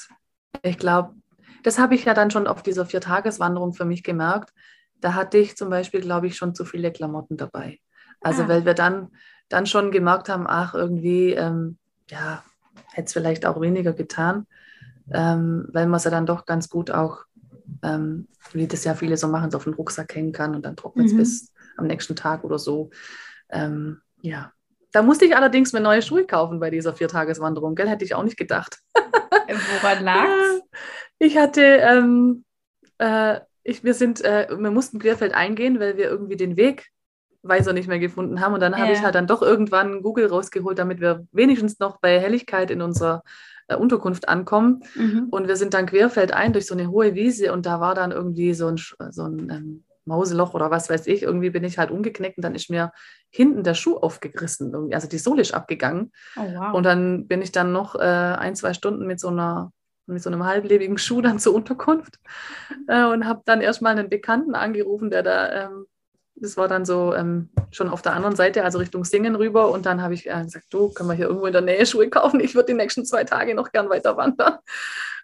ich 0.62 0.78
glaube, 0.78 1.14
das 1.62 1.78
habe 1.78 1.94
ich 1.94 2.04
ja 2.04 2.14
dann 2.14 2.30
schon 2.30 2.46
auf 2.46 2.62
dieser 2.62 2.86
Viertageswanderung 2.86 3.74
für 3.74 3.84
mich 3.84 4.02
gemerkt. 4.02 4.52
Da 5.00 5.14
hatte 5.14 5.38
ich 5.38 5.56
zum 5.56 5.68
Beispiel, 5.68 6.00
glaube 6.00 6.26
ich, 6.26 6.36
schon 6.36 6.54
zu 6.54 6.64
viele 6.64 6.92
Klamotten 6.92 7.36
dabei. 7.36 7.80
Also 8.20 8.44
ah. 8.44 8.48
weil 8.48 8.64
wir 8.64 8.74
dann, 8.74 9.10
dann 9.48 9.66
schon 9.66 9.90
gemerkt 9.90 10.28
haben, 10.28 10.46
ach, 10.48 10.74
irgendwie, 10.74 11.32
ähm, 11.32 11.78
ja, 12.10 12.42
hätte 12.92 13.06
es 13.06 13.12
vielleicht 13.12 13.46
auch 13.46 13.60
weniger 13.60 13.92
getan, 13.92 14.46
ähm, 15.12 15.68
weil 15.72 15.86
man 15.86 15.98
es 15.98 16.04
ja 16.04 16.10
dann 16.10 16.26
doch 16.26 16.46
ganz 16.46 16.68
gut 16.68 16.90
auch 16.90 17.24
ähm, 17.82 18.28
wie 18.52 18.66
das 18.66 18.84
ja 18.84 18.94
viele 18.94 19.16
so 19.16 19.28
machen, 19.28 19.50
so 19.50 19.58
auf 19.58 19.64
den 19.64 19.74
Rucksack 19.74 20.14
hängen 20.14 20.32
kann 20.32 20.54
und 20.54 20.64
dann 20.64 20.76
trocknet 20.76 21.06
es 21.06 21.12
mhm. 21.12 21.18
bis 21.18 21.52
am 21.76 21.86
nächsten 21.86 22.16
Tag 22.16 22.44
oder 22.44 22.58
so. 22.58 22.90
Ähm, 23.50 24.00
ja. 24.20 24.52
Da 24.92 25.02
musste 25.02 25.24
ich 25.24 25.36
allerdings 25.36 25.72
mir 25.72 25.80
neue 25.80 26.02
Schuhe 26.02 26.26
kaufen 26.26 26.58
bei 26.58 26.70
dieser 26.70 26.94
Viertageswanderung, 26.94 27.74
gell? 27.74 27.88
Hätte 27.88 28.04
ich 28.04 28.14
auch 28.14 28.22
nicht 28.22 28.38
gedacht. 28.38 28.78
Äh, 29.48 29.54
woran 29.80 30.04
lag's? 30.04 30.62
Ich 31.18 31.38
hatte, 31.38 31.62
ähm, 31.62 32.44
äh, 32.98 33.40
ich, 33.62 33.82
wir 33.84 33.94
sind, 33.94 34.22
äh, 34.22 34.48
wir 34.50 34.70
mussten 34.70 34.98
Querfeld 34.98 35.34
eingehen, 35.34 35.80
weil 35.80 35.96
wir 35.96 36.10
irgendwie 36.10 36.36
den 36.36 36.58
Weg 36.58 36.90
Weiser 37.48 37.72
nicht 37.72 37.88
mehr 37.88 37.98
gefunden 37.98 38.40
haben. 38.40 38.54
Und 38.54 38.60
dann 38.60 38.72
ja. 38.72 38.78
habe 38.78 38.92
ich 38.92 39.02
halt 39.02 39.14
dann 39.14 39.26
doch 39.26 39.42
irgendwann 39.42 40.02
Google 40.02 40.26
rausgeholt, 40.26 40.78
damit 40.78 41.00
wir 41.00 41.26
wenigstens 41.32 41.78
noch 41.78 42.00
bei 42.00 42.20
Helligkeit 42.20 42.70
in 42.70 42.82
unserer 42.82 43.22
äh, 43.68 43.76
Unterkunft 43.76 44.28
ankommen. 44.28 44.82
Mhm. 44.94 45.28
Und 45.30 45.48
wir 45.48 45.56
sind 45.56 45.74
dann 45.74 45.86
querfeldein 45.86 46.52
durch 46.52 46.66
so 46.66 46.74
eine 46.74 46.90
hohe 46.90 47.14
Wiese 47.14 47.52
und 47.52 47.66
da 47.66 47.80
war 47.80 47.94
dann 47.94 48.12
irgendwie 48.12 48.54
so 48.54 48.68
ein, 48.68 48.76
so 48.76 49.24
ein 49.24 49.50
ähm, 49.50 49.84
Mauseloch 50.04 50.54
oder 50.54 50.70
was 50.70 50.88
weiß 50.88 51.06
ich. 51.08 51.22
Irgendwie 51.22 51.50
bin 51.50 51.64
ich 51.64 51.78
halt 51.78 51.90
umgeknickt 51.90 52.38
und 52.38 52.44
dann 52.44 52.54
ist 52.54 52.70
mir 52.70 52.92
hinten 53.30 53.64
der 53.64 53.74
Schuh 53.74 53.96
aufgerissen. 53.96 54.92
Also 54.92 55.08
die 55.08 55.18
Sohle 55.18 55.42
ist 55.42 55.54
abgegangen. 55.54 56.12
Oh, 56.36 56.42
wow. 56.42 56.74
Und 56.74 56.84
dann 56.84 57.26
bin 57.26 57.42
ich 57.42 57.52
dann 57.52 57.72
noch 57.72 57.96
äh, 57.96 57.98
ein, 57.98 58.54
zwei 58.54 58.72
Stunden 58.72 59.06
mit 59.06 59.20
so 59.20 59.28
einer 59.28 59.72
mit 60.08 60.22
so 60.22 60.30
einem 60.30 60.44
halblebigen 60.44 60.98
Schuh 60.98 61.20
dann 61.20 61.40
zur 61.40 61.52
Unterkunft 61.52 62.20
äh, 62.86 63.04
und 63.06 63.26
habe 63.26 63.42
dann 63.44 63.60
erstmal 63.60 63.98
einen 63.98 64.08
Bekannten 64.08 64.54
angerufen, 64.54 65.10
der 65.10 65.24
da 65.24 65.64
ähm, 65.64 65.86
das 66.36 66.56
war 66.56 66.68
dann 66.68 66.84
so 66.84 67.14
ähm, 67.14 67.48
schon 67.70 67.88
auf 67.88 68.02
der 68.02 68.12
anderen 68.12 68.36
Seite, 68.36 68.64
also 68.64 68.78
Richtung 68.78 69.04
Singen 69.04 69.34
rüber. 69.36 69.70
Und 69.70 69.86
dann 69.86 70.02
habe 70.02 70.14
ich 70.14 70.26
äh, 70.26 70.42
gesagt, 70.44 70.66
du, 70.70 70.90
können 70.90 71.08
wir 71.08 71.14
hier 71.14 71.26
irgendwo 71.26 71.46
in 71.46 71.52
der 71.52 71.62
Nähe 71.62 71.86
Schuhe 71.86 72.08
kaufen? 72.10 72.40
Ich 72.40 72.54
würde 72.54 72.72
die 72.72 72.78
nächsten 72.78 73.04
zwei 73.04 73.24
Tage 73.24 73.54
noch 73.54 73.72
gern 73.72 73.88
weiter 73.88 74.16
wandern. 74.16 74.58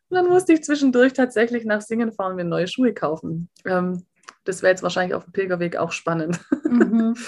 Und 0.08 0.16
dann 0.16 0.28
musste 0.28 0.52
ich 0.52 0.64
zwischendurch 0.64 1.12
tatsächlich 1.12 1.64
nach 1.64 1.80
Singen 1.80 2.12
fahren 2.12 2.32
und 2.32 2.36
mir 2.36 2.44
neue 2.44 2.68
Schuhe 2.68 2.94
kaufen. 2.94 3.48
Ähm, 3.64 4.04
das 4.44 4.62
wäre 4.62 4.72
jetzt 4.72 4.82
wahrscheinlich 4.82 5.14
auf 5.14 5.24
dem 5.24 5.32
Pilgerweg 5.32 5.76
auch 5.76 5.92
spannend. 5.92 6.40
Mhm. 6.68 7.14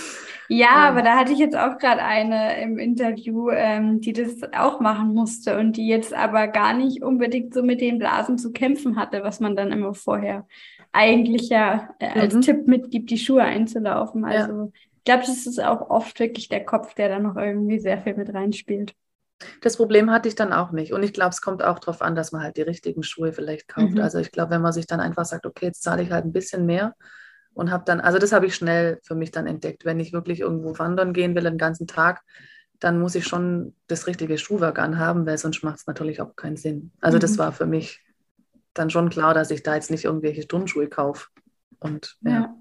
Ja, 0.48 0.58
ja, 0.58 0.88
aber 0.90 1.00
da 1.00 1.16
hatte 1.16 1.32
ich 1.32 1.38
jetzt 1.38 1.56
auch 1.56 1.78
gerade 1.78 2.02
eine 2.02 2.60
im 2.60 2.76
Interview, 2.76 3.48
ähm, 3.48 4.02
die 4.02 4.12
das 4.12 4.42
auch 4.54 4.78
machen 4.78 5.14
musste 5.14 5.58
und 5.58 5.78
die 5.78 5.88
jetzt 5.88 6.12
aber 6.12 6.48
gar 6.48 6.74
nicht 6.74 7.02
unbedingt 7.02 7.54
so 7.54 7.62
mit 7.62 7.80
den 7.80 7.98
Blasen 7.98 8.36
zu 8.36 8.52
kämpfen 8.52 8.96
hatte, 8.96 9.22
was 9.22 9.40
man 9.40 9.56
dann 9.56 9.72
immer 9.72 9.94
vorher 9.94 10.46
eigentlich 10.94 11.48
ja 11.48 11.90
äh, 11.98 12.20
als 12.20 12.34
mhm. 12.34 12.40
Tipp 12.40 12.66
mitgibt, 12.66 13.10
die 13.10 13.18
Schuhe 13.18 13.42
einzulaufen. 13.42 14.24
Also 14.24 14.52
ja. 14.52 14.68
Ich 14.96 15.04
glaube, 15.04 15.24
das 15.26 15.46
ist 15.46 15.62
auch 15.62 15.90
oft 15.90 16.18
wirklich 16.18 16.48
der 16.48 16.64
Kopf, 16.64 16.94
der 16.94 17.10
da 17.10 17.18
noch 17.18 17.36
irgendwie 17.36 17.78
sehr 17.78 17.98
viel 17.98 18.14
mit 18.14 18.32
reinspielt. 18.32 18.94
Das 19.60 19.76
Problem 19.76 20.10
hatte 20.10 20.28
ich 20.28 20.36
dann 20.36 20.52
auch 20.52 20.70
nicht. 20.70 20.92
Und 20.92 21.02
ich 21.02 21.12
glaube, 21.12 21.30
es 21.30 21.42
kommt 21.42 21.62
auch 21.62 21.78
darauf 21.78 22.00
an, 22.00 22.14
dass 22.14 22.32
man 22.32 22.42
halt 22.42 22.56
die 22.56 22.62
richtigen 22.62 23.02
Schuhe 23.02 23.32
vielleicht 23.32 23.68
kauft. 23.68 23.94
Mhm. 23.94 24.00
Also 24.00 24.18
ich 24.18 24.32
glaube, 24.32 24.52
wenn 24.52 24.62
man 24.62 24.72
sich 24.72 24.86
dann 24.86 25.00
einfach 25.00 25.26
sagt, 25.26 25.44
okay, 25.44 25.66
jetzt 25.66 25.82
zahle 25.82 26.02
ich 26.02 26.10
halt 26.10 26.24
ein 26.24 26.32
bisschen 26.32 26.64
mehr 26.64 26.94
und 27.52 27.70
habe 27.70 27.84
dann, 27.84 28.00
also 28.00 28.18
das 28.18 28.32
habe 28.32 28.46
ich 28.46 28.54
schnell 28.54 28.98
für 29.02 29.14
mich 29.14 29.30
dann 29.30 29.46
entdeckt. 29.46 29.84
Wenn 29.84 30.00
ich 30.00 30.12
wirklich 30.12 30.40
irgendwo 30.40 30.78
wandern 30.78 31.12
gehen 31.12 31.34
will, 31.34 31.42
den 31.42 31.58
ganzen 31.58 31.86
Tag, 31.86 32.22
dann 32.78 33.00
muss 33.00 33.14
ich 33.14 33.26
schon 33.26 33.74
das 33.88 34.06
richtige 34.06 34.38
Schuhwerk 34.38 34.78
anhaben, 34.78 35.26
weil 35.26 35.38
sonst 35.38 35.62
macht 35.64 35.80
es 35.80 35.86
natürlich 35.86 36.20
auch 36.20 36.36
keinen 36.36 36.56
Sinn. 36.56 36.92
Also 37.00 37.16
mhm. 37.16 37.20
das 37.20 37.36
war 37.36 37.52
für 37.52 37.66
mich 37.66 38.00
dann 38.74 38.90
schon 38.90 39.08
klar, 39.08 39.34
dass 39.34 39.50
ich 39.50 39.62
da 39.62 39.74
jetzt 39.74 39.90
nicht 39.90 40.04
irgendwelche 40.04 40.46
Turnschuhe 40.46 40.88
kaufe. 40.88 41.28
Und 41.78 42.16
ja. 42.22 42.30
ja. 42.30 42.56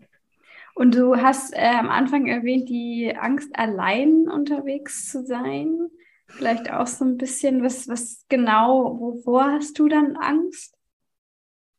Und 0.76 0.95
du 0.95 1.17
hast 1.17 1.54
äh, 1.54 1.76
am 1.78 1.89
Anfang 1.89 2.28
erwähnt, 2.28 2.67
die 2.67 3.15
Angst, 3.15 3.49
allein 3.54 4.28
unterwegs 4.28 5.12
zu 5.12 5.23
sein. 5.23 5.89
Vielleicht 6.28 6.71
auch 6.71 6.88
so 6.88 7.06
ein 7.06 7.17
bisschen, 7.17 7.63
was, 7.63 7.88
was 7.88 8.26
genau, 8.28 8.99
wovor 8.99 9.52
hast 9.52 9.78
du 9.78 9.88
dann 9.88 10.15
Angst? 10.15 10.76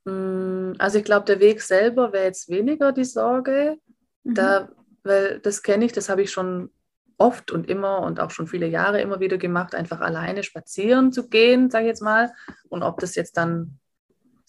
Mm, 0.05 0.73
also 0.79 0.99
ich 0.99 1.05
glaube, 1.05 1.27
der 1.27 1.41
Weg 1.41 1.61
selber 1.61 2.13
wäre 2.13 2.27
jetzt 2.27 2.49
weniger 2.49 2.93
die 2.93 3.05
Sorge. 3.05 3.79
Mhm. 4.23 4.35
Da, 4.35 4.69
weil 5.03 5.41
das 5.41 5.63
kenne 5.63 5.85
ich, 5.85 5.93
das 5.93 6.09
habe 6.09 6.23
ich 6.23 6.31
schon 6.31 6.71
oft 7.19 7.51
und 7.51 7.69
immer 7.69 8.01
und 8.01 8.21
auch 8.21 8.31
schon 8.31 8.47
viele 8.47 8.67
Jahre 8.67 9.01
immer 9.01 9.21
wieder 9.21 9.39
gemacht, 9.39 9.75
einfach 9.75 10.01
alleine 10.01 10.43
spazieren 10.43 11.13
zu 11.13 11.29
gehen, 11.29 11.71
sage 11.71 11.85
ich 11.85 11.91
jetzt 11.91 12.03
mal. 12.03 12.33
Und 12.69 12.83
ob 12.83 13.01
das 13.01 13.15
jetzt 13.15 13.37
dann, 13.37 13.79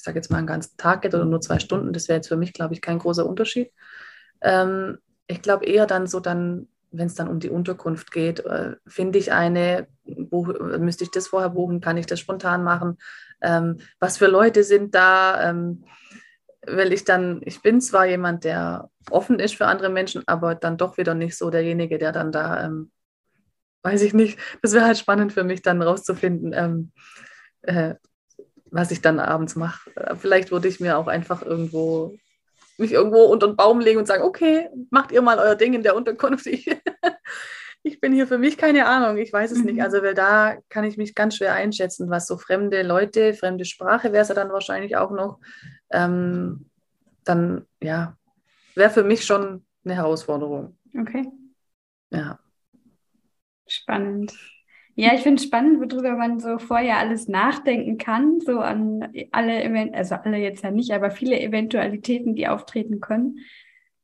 sage 0.05 0.17
jetzt 0.17 0.31
mal, 0.31 0.37
einen 0.37 0.47
ganzen 0.47 0.77
Tag 0.77 1.01
geht 1.01 1.13
oder 1.13 1.25
nur 1.25 1.41
zwei 1.41 1.59
Stunden, 1.59 1.93
das 1.93 2.07
wäre 2.07 2.17
jetzt 2.17 2.27
für 2.27 2.37
mich, 2.37 2.53
glaube 2.53 2.73
ich, 2.73 2.81
kein 2.81 2.99
großer 2.99 3.25
Unterschied. 3.25 3.71
Ähm, 4.41 4.99
ich 5.27 5.41
glaube 5.41 5.65
eher 5.65 5.85
dann 5.85 6.07
so 6.07 6.19
dann, 6.19 6.67
wenn 6.91 7.07
es 7.07 7.15
dann 7.15 7.27
um 7.27 7.39
die 7.39 7.49
Unterkunft 7.49 8.11
geht, 8.11 8.39
äh, 8.45 8.75
finde 8.87 9.19
ich 9.19 9.33
eine, 9.33 9.87
buch, 10.05 10.53
müsste 10.77 11.03
ich 11.03 11.11
das 11.11 11.27
vorher 11.27 11.49
buchen, 11.49 11.81
kann 11.81 11.97
ich 11.97 12.05
das 12.05 12.19
spontan 12.19 12.63
machen? 12.63 12.97
Ähm, 13.41 13.79
was 13.99 14.17
für 14.17 14.27
Leute 14.27 14.63
sind 14.63 14.95
da? 14.95 15.49
Ähm, 15.49 15.83
weil 16.67 16.93
ich 16.93 17.03
dann, 17.03 17.41
ich 17.45 17.61
bin 17.61 17.81
zwar 17.81 18.05
jemand, 18.05 18.43
der 18.43 18.89
offen 19.09 19.39
ist 19.39 19.55
für 19.55 19.67
andere 19.67 19.89
Menschen, 19.89 20.23
aber 20.25 20.55
dann 20.55 20.77
doch 20.77 20.97
wieder 20.97 21.13
nicht 21.13 21.37
so 21.37 21.49
derjenige, 21.49 21.97
der 21.97 22.11
dann 22.11 22.31
da, 22.31 22.65
ähm, 22.65 22.91
weiß 23.83 24.01
ich 24.01 24.13
nicht, 24.13 24.39
das 24.61 24.73
wäre 24.73 24.85
halt 24.85 24.97
spannend 24.97 25.33
für 25.33 25.43
mich 25.43 25.61
dann 25.61 25.81
rauszufinden, 25.81 26.53
ähm, 26.53 26.91
äh, 27.61 27.95
was 28.71 28.91
ich 28.91 29.01
dann 29.01 29.19
abends 29.19 29.55
mache. 29.55 29.91
Vielleicht 30.17 30.51
würde 30.51 30.67
ich 30.67 30.79
mir 30.79 30.97
auch 30.97 31.07
einfach 31.07 31.41
irgendwo 31.41 32.17
mich 32.77 32.91
irgendwo 32.91 33.23
unter 33.23 33.47
den 33.47 33.55
Baum 33.55 33.79
legen 33.79 33.99
und 33.99 34.05
sagen, 34.05 34.23
okay, 34.23 34.69
macht 34.89 35.11
ihr 35.11 35.21
mal 35.21 35.39
euer 35.39 35.55
Ding 35.55 35.73
in 35.73 35.83
der 35.83 35.95
Unterkunft. 35.95 36.47
Ich, 37.85 37.93
ich 37.93 38.01
bin 38.01 38.13
hier 38.13 38.25
für 38.25 38.39
mich 38.39 38.57
keine 38.57 38.87
Ahnung, 38.87 39.17
ich 39.17 39.31
weiß 39.31 39.51
es 39.51 39.59
mhm. 39.59 39.65
nicht. 39.65 39.81
Also, 39.83 40.01
weil 40.01 40.15
da 40.15 40.57
kann 40.69 40.85
ich 40.85 40.97
mich 40.97 41.13
ganz 41.13 41.37
schwer 41.37 41.53
einschätzen, 41.53 42.09
was 42.09 42.25
so 42.25 42.35
fremde 42.35 42.81
Leute, 42.81 43.35
fremde 43.35 43.63
Sprache 43.63 44.11
wäre 44.11 44.23
es 44.23 44.29
ja 44.29 44.33
dann 44.33 44.51
wahrscheinlich 44.51 44.97
auch 44.97 45.11
noch. 45.11 45.39
Ähm, 45.91 46.65
dann, 47.23 47.67
ja, 47.81 48.17
wäre 48.73 48.89
für 48.89 49.03
mich 49.03 49.23
schon 49.23 49.65
eine 49.83 49.95
Herausforderung. 49.95 50.77
Okay. 50.99 51.27
Ja. 52.09 52.39
Spannend. 53.67 54.33
Ja, 54.97 55.13
ich 55.13 55.21
finde 55.21 55.41
es 55.41 55.43
spannend, 55.43 55.79
worüber 55.79 56.15
man 56.15 56.39
so 56.39 56.57
vorher 56.57 56.97
alles 56.97 57.27
nachdenken 57.27 57.97
kann, 57.97 58.39
so 58.39 58.59
an 58.59 59.09
alle 59.31 59.61
Event, 59.61 59.93
also 59.93 60.15
alle 60.15 60.37
jetzt 60.37 60.63
ja 60.63 60.71
nicht, 60.71 60.91
aber 60.91 61.11
viele 61.11 61.39
Eventualitäten, 61.39 62.33
die 62.33 62.47
auftreten 62.47 63.01
können. 63.01 63.39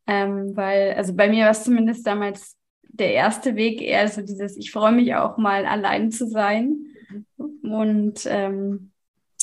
Ähm, 0.05 0.55
weil, 0.55 0.93
also 0.95 1.15
bei 1.15 1.29
mir 1.29 1.45
war 1.45 1.51
es 1.51 1.63
zumindest 1.63 2.05
damals 2.05 2.57
der 2.89 3.13
erste 3.13 3.55
Weg 3.55 3.81
eher 3.81 4.07
so 4.09 4.21
dieses, 4.21 4.57
ich 4.57 4.71
freue 4.71 4.91
mich 4.91 5.15
auch 5.15 5.37
mal 5.37 5.65
allein 5.65 6.11
zu 6.11 6.27
sein. 6.27 6.87
Und 7.63 8.25
ähm, 8.25 8.91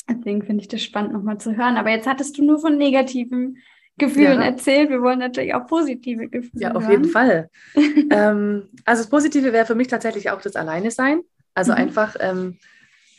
deswegen 0.07 0.43
finde 0.43 0.61
ich 0.61 0.67
das 0.67 0.83
spannend, 0.83 1.13
nochmal 1.13 1.39
zu 1.39 1.57
hören. 1.57 1.77
Aber 1.77 1.89
jetzt 1.89 2.07
hattest 2.07 2.37
du 2.37 2.45
nur 2.45 2.59
von 2.59 2.77
negativen 2.77 3.57
Gefühlen 3.97 4.39
ja. 4.39 4.45
erzählt. 4.45 4.91
Wir 4.91 5.01
wollen 5.01 5.19
natürlich 5.19 5.55
auch 5.55 5.65
positive 5.65 6.29
Gefühle. 6.29 6.63
Ja, 6.63 6.75
auf 6.75 6.83
hören. 6.83 6.91
jeden 6.91 7.05
Fall. 7.05 7.49
ähm, 8.11 8.69
also 8.85 9.01
das 9.01 9.09
Positive 9.09 9.51
wäre 9.51 9.65
für 9.65 9.75
mich 9.75 9.87
tatsächlich 9.87 10.29
auch 10.29 10.41
das 10.41 10.55
Alleine 10.55 10.91
sein. 10.91 11.21
Also 11.53 11.71
mhm. 11.71 11.77
einfach, 11.77 12.15
ähm, 12.19 12.57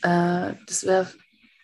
äh, 0.01 0.53
das 0.67 0.85
wäre, 0.85 1.07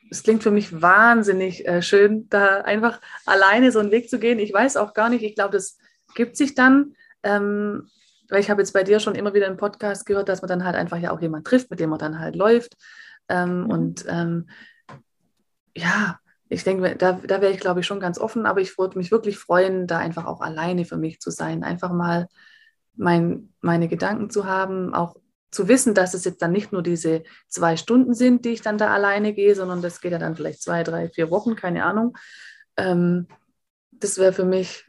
es 0.10 0.23
klingt 0.23 0.43
für 0.43 0.51
mich 0.51 0.82
wahnsinnig 0.82 1.67
äh, 1.67 1.82
schön, 1.82 2.30
da 2.30 2.62
einfach 2.62 3.01
alleine 3.25 3.71
so 3.71 3.80
einen 3.80 3.91
Weg 3.91 4.10
zu 4.10 4.19
gehen. 4.19 4.39
Ich 4.39 4.53
weiß 4.53 4.77
auch 4.77 4.93
gar 4.93 5.10
nicht, 5.10 5.23
ich 5.23 5.36
glaube, 5.36 5.53
das 5.53 5.77
gibt 6.15 6.38
sich 6.38 6.56
dann. 6.56 6.95
Ähm, 7.23 7.89
weil 8.30 8.41
ich 8.41 8.49
habe 8.49 8.62
jetzt 8.62 8.73
bei 8.73 8.84
dir 8.84 8.99
schon 8.99 9.15
immer 9.15 9.34
wieder 9.34 9.47
im 9.47 9.58
Podcast 9.58 10.06
gehört, 10.06 10.30
dass 10.30 10.41
man 10.41 10.49
dann 10.49 10.65
halt 10.65 10.75
einfach 10.75 10.97
ja 10.97 11.12
auch 11.12 11.21
jemanden 11.21 11.45
trifft, 11.45 11.69
mit 11.69 11.80
dem 11.80 11.89
man 11.89 11.99
dann 11.99 12.19
halt 12.19 12.36
läuft. 12.36 12.75
Ähm, 13.30 13.63
mhm. 13.63 13.69
Und 13.69 14.06
ähm, 14.08 14.49
ja, 15.75 16.19
ich 16.49 16.63
denke, 16.63 16.95
da, 16.95 17.13
da 17.13 17.41
wäre 17.41 17.51
ich, 17.51 17.60
glaube 17.60 17.82
ich, 17.82 17.86
schon 17.86 17.99
ganz 17.99 18.19
offen, 18.19 18.45
aber 18.45 18.62
ich 18.62 18.77
würde 18.77 18.97
mich 18.97 19.12
wirklich 19.12 19.38
freuen, 19.38 19.88
da 19.88 19.97
einfach 19.97 20.25
auch 20.25 20.41
alleine 20.41 20.86
für 20.86 20.97
mich 20.97 21.19
zu 21.19 21.30
sein. 21.30 21.63
Einfach 21.63 21.91
mal 21.91 22.27
mein, 22.95 23.53
meine 23.62 23.88
Gedanken 23.88 24.30
zu 24.30 24.45
haben, 24.45 24.93
auch 24.93 25.15
zu 25.52 25.68
wissen, 25.68 25.94
dass 25.94 26.14
es 26.14 26.26
jetzt 26.26 26.42
dann 26.42 26.52
nicht 26.52 26.72
nur 26.72 26.84
diese 26.84 27.24
zwei 27.48 27.78
Stunden 27.78 28.14
sind, 28.14 28.46
die 28.46 28.50
ich 28.50 28.62
dann 28.62 28.78
da 28.78 28.94
alleine 28.94 29.34
gehe, 29.34 29.56
sondern 29.56 29.82
das 29.82 30.02
geht 30.02 30.12
ja 30.12 30.20
dann 30.20 30.36
vielleicht 30.36 30.62
zwei, 30.62 30.84
drei, 30.84 31.10
vier 31.10 31.32
Wochen, 31.32 31.56
keine 31.56 31.86
Ahnung. 31.86 32.18
Ähm, 32.76 33.28
das 33.92 34.18
wäre 34.18 34.34
für 34.34 34.46
mich 34.46 34.86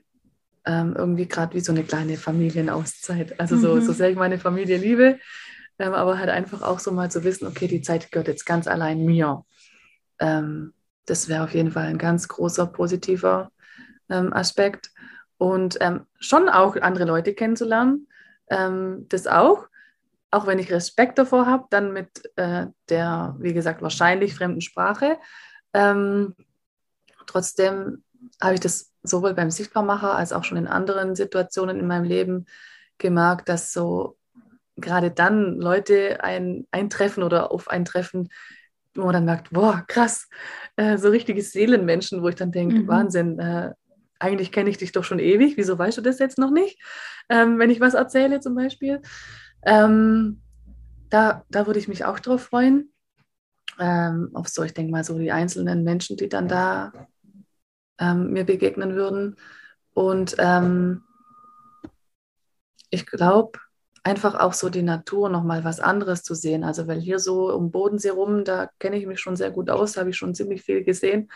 ähm, 0.67 0.95
irgendwie 0.97 1.27
gerade 1.27 1.55
wie 1.55 1.61
so 1.61 1.73
eine 1.73 1.85
kleine 1.85 2.17
Familienauszeit. 2.17 3.39
Also 3.41 3.57
so, 3.57 3.77
mhm. 3.77 3.83
so 3.83 3.93
sehr 3.93 4.11
ich 4.11 4.17
meine 4.17 4.39
Familie 4.39 4.79
liebe, 4.79 5.19
ähm, 5.79 5.95
aber 5.95 6.19
halt 6.19 6.29
einfach 6.29 6.63
auch 6.63 6.81
so 6.81 6.91
mal 6.93 7.11
zu 7.11 7.25
wissen, 7.25 7.47
okay, 7.47 7.69
die 7.69 7.81
Zeit 7.81 8.11
gehört 8.11 8.29
jetzt 8.29 8.45
ganz 8.45 8.67
allein 8.67 9.05
mir. 9.05 9.45
Ähm, 10.19 10.75
das 11.07 11.29
wäre 11.29 11.45
auf 11.45 11.55
jeden 11.55 11.71
Fall 11.71 11.87
ein 11.87 11.99
ganz 11.99 12.29
großer 12.29 12.67
positiver 12.67 13.51
ähm, 14.11 14.33
Aspekt. 14.33 14.91
Und 15.39 15.79
ähm, 15.81 16.05
schon 16.19 16.49
auch 16.49 16.75
andere 16.77 17.05
Leute 17.05 17.33
kennenzulernen, 17.35 18.07
das 18.51 19.27
auch 19.27 19.68
auch 20.31 20.47
wenn 20.47 20.59
ich 20.59 20.73
Respekt 20.73 21.19
davor 21.19 21.47
habe, 21.47 21.67
dann 21.71 21.93
mit 21.93 22.09
äh, 22.37 22.67
der, 22.89 23.37
wie 23.39 23.55
gesagt, 23.55 23.83
wahrscheinlich 23.83 24.35
fremden 24.35 24.61
Sprache. 24.61 25.19
Ähm, 25.73 26.35
trotzdem 27.27 28.05
habe 28.41 28.55
ich 28.55 28.61
das 28.61 28.93
sowohl 29.03 29.35
beim 29.35 29.51
Sichtbarmacher 29.51 30.15
als 30.15 30.33
auch 30.33 30.45
schon 30.45 30.59
in 30.59 30.67
anderen 30.67 31.15
Situationen 31.15 31.79
in 31.79 31.87
meinem 31.87 32.05
Leben 32.05 32.47
gemerkt, 32.99 33.49
dass 33.49 33.73
so 33.73 34.17
gerade 34.77 35.11
dann 35.11 35.59
Leute 35.59 36.23
ein, 36.23 36.67
eintreffen 36.71 37.23
oder 37.23 37.51
auf 37.51 37.69
ein 37.69 37.85
Treffen, 37.85 38.29
wo 38.95 39.05
man 39.05 39.15
dann 39.15 39.25
merkt, 39.25 39.51
boah, 39.51 39.85
krass, 39.87 40.29
äh, 40.77 40.99
so 40.99 41.09
richtige 41.09 41.43
Seelenmenschen, 41.43 42.23
wo 42.23 42.29
ich 42.29 42.35
dann 42.35 42.53
denke, 42.53 42.81
mhm. 42.81 42.89
Wahnsinn, 42.89 43.39
äh, 43.39 43.73
eigentlich 44.19 44.53
kenne 44.53 44.71
ich 44.71 44.79
dich 44.79 44.93
doch 44.93 45.05
schon 45.05 45.21
ewig, 45.21 45.57
wieso 45.57 45.79
weißt 45.79 45.99
du 45.99 46.03
das 46.03 46.19
jetzt 46.19 46.39
noch 46.39 46.51
nicht, 46.51 46.81
ähm, 47.29 47.59
wenn 47.59 47.71
ich 47.71 47.81
was 47.81 47.95
erzähle 47.95 48.41
zum 48.41 48.55
Beispiel. 48.55 49.01
Ähm, 49.63 50.41
da, 51.11 51.45
da 51.51 51.67
würde 51.67 51.79
ich 51.79 51.89
mich 51.89 52.05
auch 52.05 52.21
drauf 52.21 52.43
freuen. 52.43 52.93
Ähm, 53.79 54.31
auf 54.35 54.49
so, 54.49 54.63
ich 54.63 54.75
denke 54.75 54.91
mal, 54.91 55.05
so 55.05 55.19
die 55.19 55.33
einzelnen 55.33 55.85
Menschen, 55.85 56.17
die 56.17 56.29
dann 56.29 56.49
da 56.49 56.93
ähm, 57.99 58.33
mir 58.33 58.45
begegnen 58.45 58.95
würden. 58.95 59.37
Und 59.95 60.37
ähm, 60.39 61.03
ich 62.91 63.07
glaube, 63.07 63.59
einfach 64.03 64.35
auch 64.35 64.53
so 64.53 64.71
die 64.71 64.83
Natur 64.83 65.29
nochmal 65.29 65.65
was 65.65 65.81
anderes 65.81 66.23
zu 66.23 66.35
sehen. 66.35 66.65
Also, 66.65 66.87
weil 66.87 67.01
hier 67.01 67.19
so 67.19 67.55
um 67.55 67.71
Bodensee 67.71 68.11
rum, 68.11 68.45
da 68.45 68.71
kenne 68.79 68.97
ich 68.97 69.07
mich 69.07 69.21
schon 69.21 69.37
sehr 69.37 69.51
gut 69.51 69.71
aus, 69.71 69.97
habe 69.97 70.11
ich 70.11 70.17
schon 70.17 70.35
ziemlich 70.35 70.63
viel 70.63 70.83
gesehen. 70.85 71.31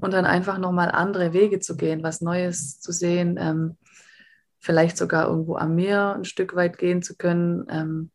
Und 0.00 0.12
dann 0.12 0.24
einfach 0.24 0.58
nochmal 0.58 0.90
andere 0.90 1.32
Wege 1.32 1.60
zu 1.60 1.76
gehen, 1.76 2.02
was 2.02 2.20
Neues 2.20 2.80
zu 2.80 2.92
sehen. 2.92 3.36
Ähm, 3.38 3.76
vielleicht 4.66 4.96
sogar 4.96 5.28
irgendwo 5.28 5.54
am 5.56 5.76
Meer 5.76 6.14
ein 6.16 6.24
Stück 6.24 6.56
weit 6.56 6.76
gehen 6.76 7.00
zu 7.00 7.16
können, 7.16 7.66
ähm, 7.70 8.10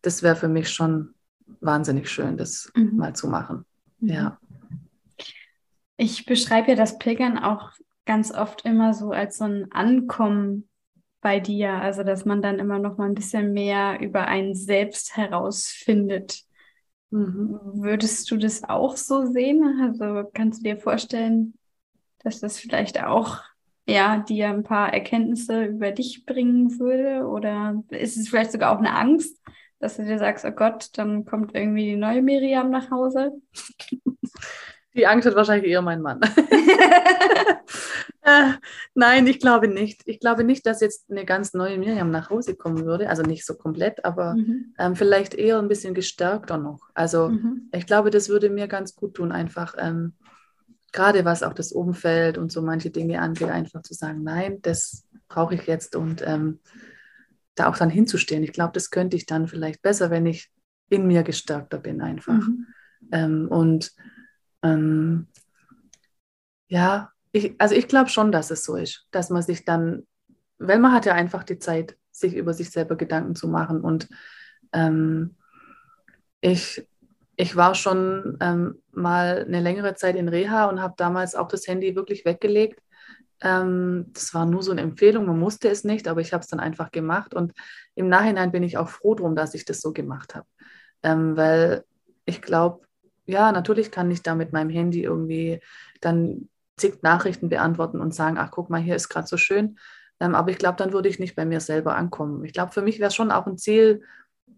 das 0.00 0.22
wäre 0.22 0.34
für 0.34 0.48
mich 0.48 0.70
schon 0.70 1.14
wahnsinnig 1.60 2.10
schön, 2.10 2.38
das 2.38 2.72
mhm. 2.74 2.96
mal 2.96 3.14
zu 3.14 3.28
machen. 3.28 3.66
Mhm. 3.98 4.08
Ja. 4.08 4.38
Ich 5.98 6.24
beschreibe 6.24 6.70
ja 6.70 6.74
das 6.74 6.98
Pilgern 6.98 7.38
auch 7.38 7.72
ganz 8.06 8.32
oft 8.32 8.64
immer 8.64 8.94
so 8.94 9.10
als 9.10 9.36
so 9.36 9.44
ein 9.44 9.70
Ankommen 9.72 10.70
bei 11.20 11.38
dir, 11.38 11.74
also 11.74 12.02
dass 12.02 12.24
man 12.24 12.40
dann 12.40 12.58
immer 12.58 12.78
noch 12.78 12.96
mal 12.96 13.04
ein 13.04 13.14
bisschen 13.14 13.52
mehr 13.52 14.00
über 14.00 14.26
einen 14.26 14.54
selbst 14.54 15.18
herausfindet. 15.18 16.44
Mhm. 17.10 17.60
Würdest 17.74 18.30
du 18.30 18.38
das 18.38 18.64
auch 18.64 18.96
so 18.96 19.26
sehen? 19.26 19.82
Also 19.82 20.30
kannst 20.32 20.60
du 20.60 20.70
dir 20.70 20.78
vorstellen, 20.78 21.58
dass 22.24 22.40
das 22.40 22.58
vielleicht 22.58 23.04
auch 23.04 23.42
ja, 23.90 24.18
dir 24.18 24.48
ein 24.48 24.62
paar 24.62 24.92
Erkenntnisse 24.92 25.64
über 25.64 25.92
dich 25.92 26.26
bringen 26.26 26.78
würde? 26.78 27.26
Oder 27.26 27.82
ist 27.90 28.16
es 28.16 28.28
vielleicht 28.28 28.52
sogar 28.52 28.74
auch 28.74 28.78
eine 28.78 28.96
Angst, 28.96 29.40
dass 29.78 29.96
du 29.96 30.04
dir 30.04 30.18
sagst, 30.18 30.44
oh 30.44 30.50
Gott, 30.50 30.88
dann 30.98 31.24
kommt 31.24 31.54
irgendwie 31.54 31.90
die 31.90 31.96
neue 31.96 32.22
Miriam 32.22 32.70
nach 32.70 32.90
Hause? 32.90 33.32
Die 34.94 35.06
Angst 35.06 35.26
hat 35.26 35.36
wahrscheinlich 35.36 35.70
eher 35.70 35.82
mein 35.82 36.02
Mann. 36.02 36.20
äh, 38.22 38.52
nein, 38.94 39.26
ich 39.28 39.38
glaube 39.38 39.68
nicht. 39.68 40.02
Ich 40.04 40.18
glaube 40.18 40.42
nicht, 40.42 40.66
dass 40.66 40.80
jetzt 40.80 41.08
eine 41.10 41.24
ganz 41.24 41.54
neue 41.54 41.78
Miriam 41.78 42.10
nach 42.10 42.30
Hause 42.30 42.56
kommen 42.56 42.84
würde. 42.84 43.08
Also 43.08 43.22
nicht 43.22 43.46
so 43.46 43.54
komplett, 43.54 44.04
aber 44.04 44.34
mhm. 44.34 44.74
ähm, 44.78 44.96
vielleicht 44.96 45.34
eher 45.34 45.60
ein 45.60 45.68
bisschen 45.68 45.94
gestärkter 45.94 46.58
noch. 46.58 46.80
Also 46.92 47.28
mhm. 47.28 47.70
ich 47.72 47.86
glaube, 47.86 48.10
das 48.10 48.28
würde 48.28 48.50
mir 48.50 48.66
ganz 48.66 48.96
gut 48.96 49.14
tun, 49.14 49.30
einfach 49.30 49.76
ähm, 49.78 50.14
gerade 50.92 51.24
was 51.24 51.42
auch 51.42 51.54
das 51.54 51.72
Umfeld 51.72 52.38
und 52.38 52.50
so 52.52 52.62
manche 52.62 52.90
Dinge 52.90 53.20
angeht, 53.20 53.48
einfach 53.48 53.82
zu 53.82 53.94
sagen, 53.94 54.22
nein, 54.22 54.60
das 54.62 55.06
brauche 55.28 55.54
ich 55.54 55.66
jetzt 55.66 55.96
und 55.96 56.22
ähm, 56.26 56.60
da 57.54 57.68
auch 57.68 57.76
dann 57.76 57.90
hinzustehen. 57.90 58.42
Ich 58.42 58.52
glaube, 58.52 58.72
das 58.72 58.90
könnte 58.90 59.16
ich 59.16 59.26
dann 59.26 59.46
vielleicht 59.46 59.82
besser, 59.82 60.10
wenn 60.10 60.26
ich 60.26 60.50
in 60.88 61.06
mir 61.06 61.22
gestärkter 61.22 61.78
bin 61.78 62.00
einfach. 62.00 62.46
Mhm. 62.46 62.66
Ähm, 63.12 63.48
und 63.48 63.92
ähm, 64.62 65.28
ja, 66.68 67.12
ich, 67.32 67.54
also 67.58 67.74
ich 67.74 67.88
glaube 67.88 68.10
schon, 68.10 68.32
dass 68.32 68.50
es 68.50 68.64
so 68.64 68.76
ist, 68.76 69.06
dass 69.10 69.30
man 69.30 69.42
sich 69.42 69.64
dann, 69.64 70.06
weil 70.58 70.78
man 70.78 70.92
hat 70.92 71.06
ja 71.06 71.14
einfach 71.14 71.44
die 71.44 71.58
Zeit, 71.58 71.96
sich 72.10 72.34
über 72.34 72.52
sich 72.52 72.70
selber 72.70 72.96
Gedanken 72.96 73.34
zu 73.34 73.48
machen. 73.48 73.80
Und 73.80 74.08
ähm, 74.72 75.36
ich, 76.40 76.86
ich 77.40 77.56
war 77.56 77.74
schon 77.74 78.36
ähm, 78.40 78.82
mal 78.92 79.44
eine 79.46 79.60
längere 79.60 79.94
Zeit 79.94 80.14
in 80.16 80.28
Reha 80.28 80.66
und 80.66 80.82
habe 80.82 80.94
damals 80.98 81.34
auch 81.34 81.48
das 81.48 81.66
Handy 81.66 81.96
wirklich 81.96 82.26
weggelegt. 82.26 82.80
Ähm, 83.40 84.10
das 84.12 84.34
war 84.34 84.44
nur 84.44 84.62
so 84.62 84.72
eine 84.72 84.82
Empfehlung, 84.82 85.24
man 85.24 85.38
musste 85.38 85.70
es 85.70 85.82
nicht, 85.82 86.06
aber 86.06 86.20
ich 86.20 86.34
habe 86.34 86.42
es 86.42 86.48
dann 86.48 86.60
einfach 86.60 86.90
gemacht. 86.90 87.32
Und 87.32 87.52
im 87.94 88.10
Nachhinein 88.10 88.52
bin 88.52 88.62
ich 88.62 88.76
auch 88.76 88.90
froh 88.90 89.14
drum, 89.14 89.36
dass 89.36 89.54
ich 89.54 89.64
das 89.64 89.80
so 89.80 89.94
gemacht 89.94 90.34
habe. 90.34 90.46
Ähm, 91.02 91.34
weil 91.34 91.84
ich 92.26 92.42
glaube, 92.42 92.84
ja, 93.24 93.52
natürlich 93.52 93.90
kann 93.90 94.10
ich 94.10 94.22
da 94.22 94.34
mit 94.34 94.52
meinem 94.52 94.68
Handy 94.68 95.02
irgendwie 95.02 95.60
dann 96.02 96.50
zig 96.76 97.02
Nachrichten 97.02 97.48
beantworten 97.48 98.00
und 98.00 98.14
sagen, 98.14 98.36
ach 98.38 98.50
guck 98.50 98.68
mal, 98.68 98.82
hier 98.82 98.96
ist 98.96 99.08
gerade 99.08 99.26
so 99.26 99.38
schön. 99.38 99.78
Ähm, 100.20 100.34
aber 100.34 100.50
ich 100.50 100.58
glaube, 100.58 100.76
dann 100.76 100.92
würde 100.92 101.08
ich 101.08 101.18
nicht 101.18 101.36
bei 101.36 101.46
mir 101.46 101.60
selber 101.60 101.96
ankommen. 101.96 102.44
Ich 102.44 102.52
glaube, 102.52 102.72
für 102.72 102.82
mich 102.82 102.98
wäre 102.98 103.08
es 103.08 103.14
schon 103.14 103.30
auch 103.30 103.46
ein 103.46 103.56
Ziel, 103.56 104.02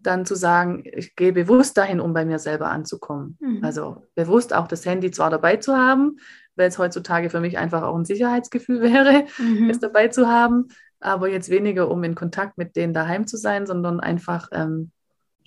dann 0.03 0.25
zu 0.25 0.35
sagen, 0.35 0.83
ich 0.85 1.15
gehe 1.15 1.33
bewusst 1.33 1.77
dahin, 1.77 1.99
um 1.99 2.13
bei 2.13 2.25
mir 2.25 2.39
selber 2.39 2.69
anzukommen. 2.69 3.37
Mhm. 3.39 3.63
Also 3.63 4.03
bewusst 4.15 4.53
auch 4.53 4.67
das 4.67 4.85
Handy 4.85 5.11
zwar 5.11 5.29
dabei 5.29 5.57
zu 5.57 5.75
haben, 5.75 6.17
weil 6.55 6.67
es 6.67 6.77
heutzutage 6.77 7.29
für 7.29 7.39
mich 7.39 7.57
einfach 7.57 7.83
auch 7.83 7.95
ein 7.95 8.05
Sicherheitsgefühl 8.05 8.81
wäre, 8.93 9.25
mhm. 9.37 9.69
es 9.69 9.79
dabei 9.79 10.09
zu 10.09 10.27
haben, 10.27 10.67
aber 10.99 11.29
jetzt 11.29 11.49
weniger, 11.49 11.89
um 11.89 12.03
in 12.03 12.15
Kontakt 12.15 12.57
mit 12.57 12.75
denen 12.75 12.93
daheim 12.93 13.27
zu 13.27 13.37
sein, 13.37 13.65
sondern 13.65 13.99
einfach, 13.99 14.49
ähm, 14.51 14.91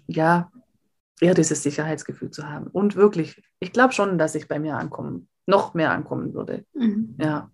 ja, 0.07 0.51
eher 1.21 1.35
dieses 1.35 1.63
Sicherheitsgefühl 1.63 2.31
zu 2.31 2.49
haben. 2.49 2.67
Und 2.67 2.95
wirklich, 2.95 3.43
ich 3.59 3.73
glaube 3.73 3.95
schon, 3.95 4.19
dass 4.19 4.35
ich 4.35 4.49
bei 4.49 4.59
mir 4.59 4.77
ankommen, 4.77 5.29
noch 5.47 5.75
mehr 5.75 5.91
ankommen 5.93 6.35
würde. 6.35 6.65
Mhm. 6.75 7.17
Ja. 7.19 7.51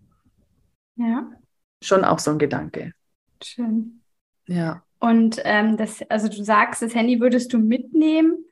Ja. 0.95 1.31
Schon 1.81 2.03
auch 2.03 2.19
so 2.19 2.31
ein 2.31 2.39
Gedanke. 2.39 2.93
Schön. 3.41 4.01
Ja. 4.47 4.83
Und 5.03 5.41
ähm, 5.43 5.75
das, 5.75 6.01
also 6.09 6.29
du 6.29 6.41
sagst, 6.45 6.81
das 6.81 6.95
Handy 6.95 7.19
würdest 7.19 7.51
du 7.51 7.57
mitnehmen, 7.57 8.45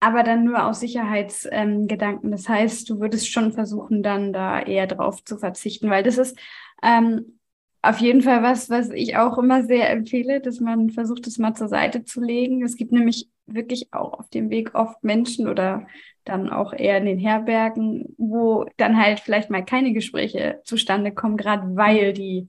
aber 0.00 0.24
dann 0.24 0.42
nur 0.42 0.66
aus 0.66 0.80
Sicherheitsgedanken. 0.80 2.24
Ähm, 2.24 2.30
das 2.32 2.48
heißt, 2.48 2.90
du 2.90 2.98
würdest 2.98 3.30
schon 3.30 3.52
versuchen, 3.52 4.02
dann 4.02 4.32
da 4.32 4.60
eher 4.60 4.88
drauf 4.88 5.22
zu 5.22 5.38
verzichten, 5.38 5.88
weil 5.88 6.02
das 6.02 6.18
ist 6.18 6.36
ähm, 6.82 7.38
auf 7.82 7.98
jeden 7.98 8.22
Fall 8.22 8.42
was, 8.42 8.68
was 8.68 8.90
ich 8.90 9.16
auch 9.16 9.38
immer 9.38 9.62
sehr 9.62 9.88
empfehle, 9.90 10.40
dass 10.40 10.58
man 10.58 10.90
versucht, 10.90 11.24
es 11.28 11.38
mal 11.38 11.54
zur 11.54 11.68
Seite 11.68 12.02
zu 12.04 12.20
legen. 12.20 12.64
Es 12.64 12.74
gibt 12.74 12.90
nämlich 12.90 13.28
wirklich 13.46 13.92
auch 13.92 14.14
auf 14.14 14.28
dem 14.30 14.50
Weg 14.50 14.74
oft 14.74 15.04
Menschen 15.04 15.46
oder 15.46 15.86
dann 16.24 16.50
auch 16.50 16.72
eher 16.72 16.98
in 16.98 17.04
den 17.04 17.20
Herbergen, 17.20 18.12
wo 18.18 18.66
dann 18.76 19.00
halt 19.00 19.20
vielleicht 19.20 19.50
mal 19.50 19.64
keine 19.64 19.92
Gespräche 19.92 20.60
zustande 20.64 21.12
kommen, 21.12 21.36
gerade 21.36 21.76
weil 21.76 22.12
die 22.12 22.48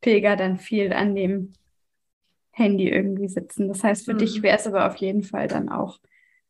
Pilger 0.00 0.34
dann 0.34 0.58
viel 0.58 0.92
an 0.92 1.14
dem 1.14 1.52
Handy 2.54 2.88
irgendwie 2.88 3.28
sitzen. 3.28 3.68
Das 3.68 3.82
heißt, 3.82 4.04
für 4.04 4.14
mhm. 4.14 4.18
dich 4.18 4.42
wäre 4.42 4.56
es 4.56 4.66
aber 4.66 4.86
auf 4.86 4.96
jeden 4.96 5.22
Fall 5.22 5.48
dann 5.48 5.68
auch 5.68 5.98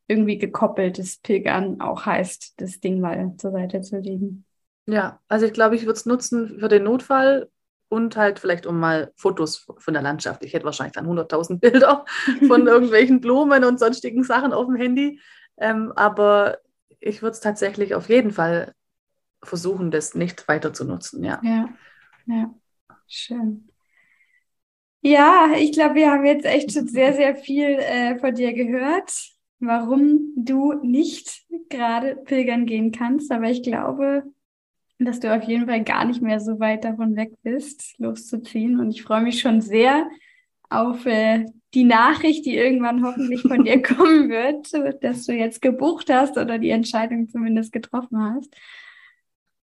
irgendwie 0.06 0.38
gekoppeltes 0.38 1.18
Pilgern 1.18 1.80
auch 1.80 2.04
heißt, 2.04 2.54
das 2.60 2.80
Ding 2.80 3.00
mal 3.00 3.34
zur 3.38 3.52
Seite 3.52 3.80
zu 3.80 3.98
legen. 3.98 4.44
Ja, 4.86 5.20
also 5.28 5.46
ich 5.46 5.54
glaube, 5.54 5.76
ich 5.76 5.82
würde 5.82 5.94
es 5.94 6.06
nutzen 6.06 6.58
für 6.60 6.68
den 6.68 6.84
Notfall 6.84 7.48
und 7.88 8.16
halt 8.16 8.38
vielleicht 8.38 8.66
um 8.66 8.78
mal 8.78 9.12
Fotos 9.16 9.66
von 9.78 9.94
der 9.94 10.02
Landschaft. 10.02 10.44
Ich 10.44 10.52
hätte 10.52 10.66
wahrscheinlich 10.66 10.94
dann 10.94 11.06
100.000 11.06 11.58
Bilder 11.60 12.04
von 12.46 12.66
irgendwelchen 12.66 13.20
Blumen 13.20 13.64
und 13.64 13.78
sonstigen 13.78 14.24
Sachen 14.24 14.52
auf 14.52 14.66
dem 14.66 14.76
Handy. 14.76 15.20
Ähm, 15.56 15.92
aber 15.96 16.58
ich 17.00 17.22
würde 17.22 17.32
es 17.32 17.40
tatsächlich 17.40 17.94
auf 17.94 18.08
jeden 18.08 18.30
Fall 18.30 18.74
versuchen, 19.42 19.90
das 19.90 20.14
nicht 20.14 20.48
weiter 20.48 20.72
zu 20.72 20.84
nutzen. 20.84 21.24
Ja, 21.24 21.40
ja, 21.42 21.68
ja. 22.26 22.54
schön. 23.06 23.68
Ja, 25.06 25.52
ich 25.58 25.72
glaube, 25.72 25.96
wir 25.96 26.10
haben 26.10 26.24
jetzt 26.24 26.46
echt 26.46 26.72
schon 26.72 26.88
sehr, 26.88 27.12
sehr 27.12 27.36
viel 27.36 27.62
äh, 27.78 28.18
von 28.18 28.34
dir 28.34 28.54
gehört, 28.54 29.12
warum 29.58 30.32
du 30.34 30.72
nicht 30.82 31.44
gerade 31.68 32.16
pilgern 32.16 32.64
gehen 32.64 32.90
kannst. 32.90 33.30
Aber 33.30 33.50
ich 33.50 33.62
glaube, 33.62 34.22
dass 34.98 35.20
du 35.20 35.34
auf 35.34 35.42
jeden 35.42 35.66
Fall 35.66 35.84
gar 35.84 36.06
nicht 36.06 36.22
mehr 36.22 36.40
so 36.40 36.58
weit 36.58 36.84
davon 36.84 37.16
weg 37.16 37.32
bist, 37.42 37.94
loszuziehen. 37.98 38.80
Und 38.80 38.92
ich 38.92 39.02
freue 39.02 39.20
mich 39.20 39.40
schon 39.40 39.60
sehr 39.60 40.08
auf 40.70 41.04
äh, 41.04 41.44
die 41.74 41.84
Nachricht, 41.84 42.46
die 42.46 42.56
irgendwann 42.56 43.04
hoffentlich 43.04 43.42
von 43.42 43.62
dir 43.62 43.82
kommen 43.82 44.30
wird, 44.30 44.72
dass 45.04 45.26
du 45.26 45.34
jetzt 45.34 45.60
gebucht 45.60 46.08
hast 46.10 46.38
oder 46.38 46.58
die 46.58 46.70
Entscheidung 46.70 47.28
zumindest 47.28 47.74
getroffen 47.74 48.22
hast. 48.22 48.56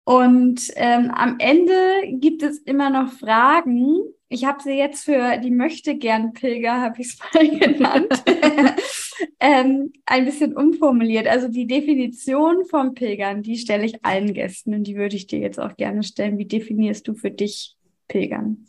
Und 0.02 0.60
ähm, 0.74 1.12
am 1.14 1.36
Ende 1.38 2.18
gibt 2.18 2.42
es 2.42 2.58
immer 2.58 2.90
noch 2.90 3.12
Fragen. 3.12 4.00
Ich 4.32 4.44
habe 4.44 4.62
sie 4.62 4.78
jetzt 4.78 5.04
für 5.04 5.38
die 5.38 5.50
Möchte-Gern-Pilger, 5.50 6.80
habe 6.80 7.02
ich 7.02 7.08
es 7.08 7.18
mal 7.34 7.58
genannt, 7.58 8.22
ähm, 9.40 9.92
ein 10.06 10.24
bisschen 10.24 10.56
umformuliert. 10.56 11.26
Also 11.26 11.48
die 11.48 11.66
Definition 11.66 12.64
vom 12.64 12.94
Pilgern, 12.94 13.42
die 13.42 13.58
stelle 13.58 13.84
ich 13.84 14.04
allen 14.04 14.32
Gästen 14.32 14.72
und 14.72 14.84
die 14.84 14.94
würde 14.94 15.16
ich 15.16 15.26
dir 15.26 15.40
jetzt 15.40 15.58
auch 15.58 15.76
gerne 15.76 16.04
stellen. 16.04 16.38
Wie 16.38 16.46
definierst 16.46 17.08
du 17.08 17.14
für 17.14 17.32
dich 17.32 17.76
Pilgern? 18.06 18.68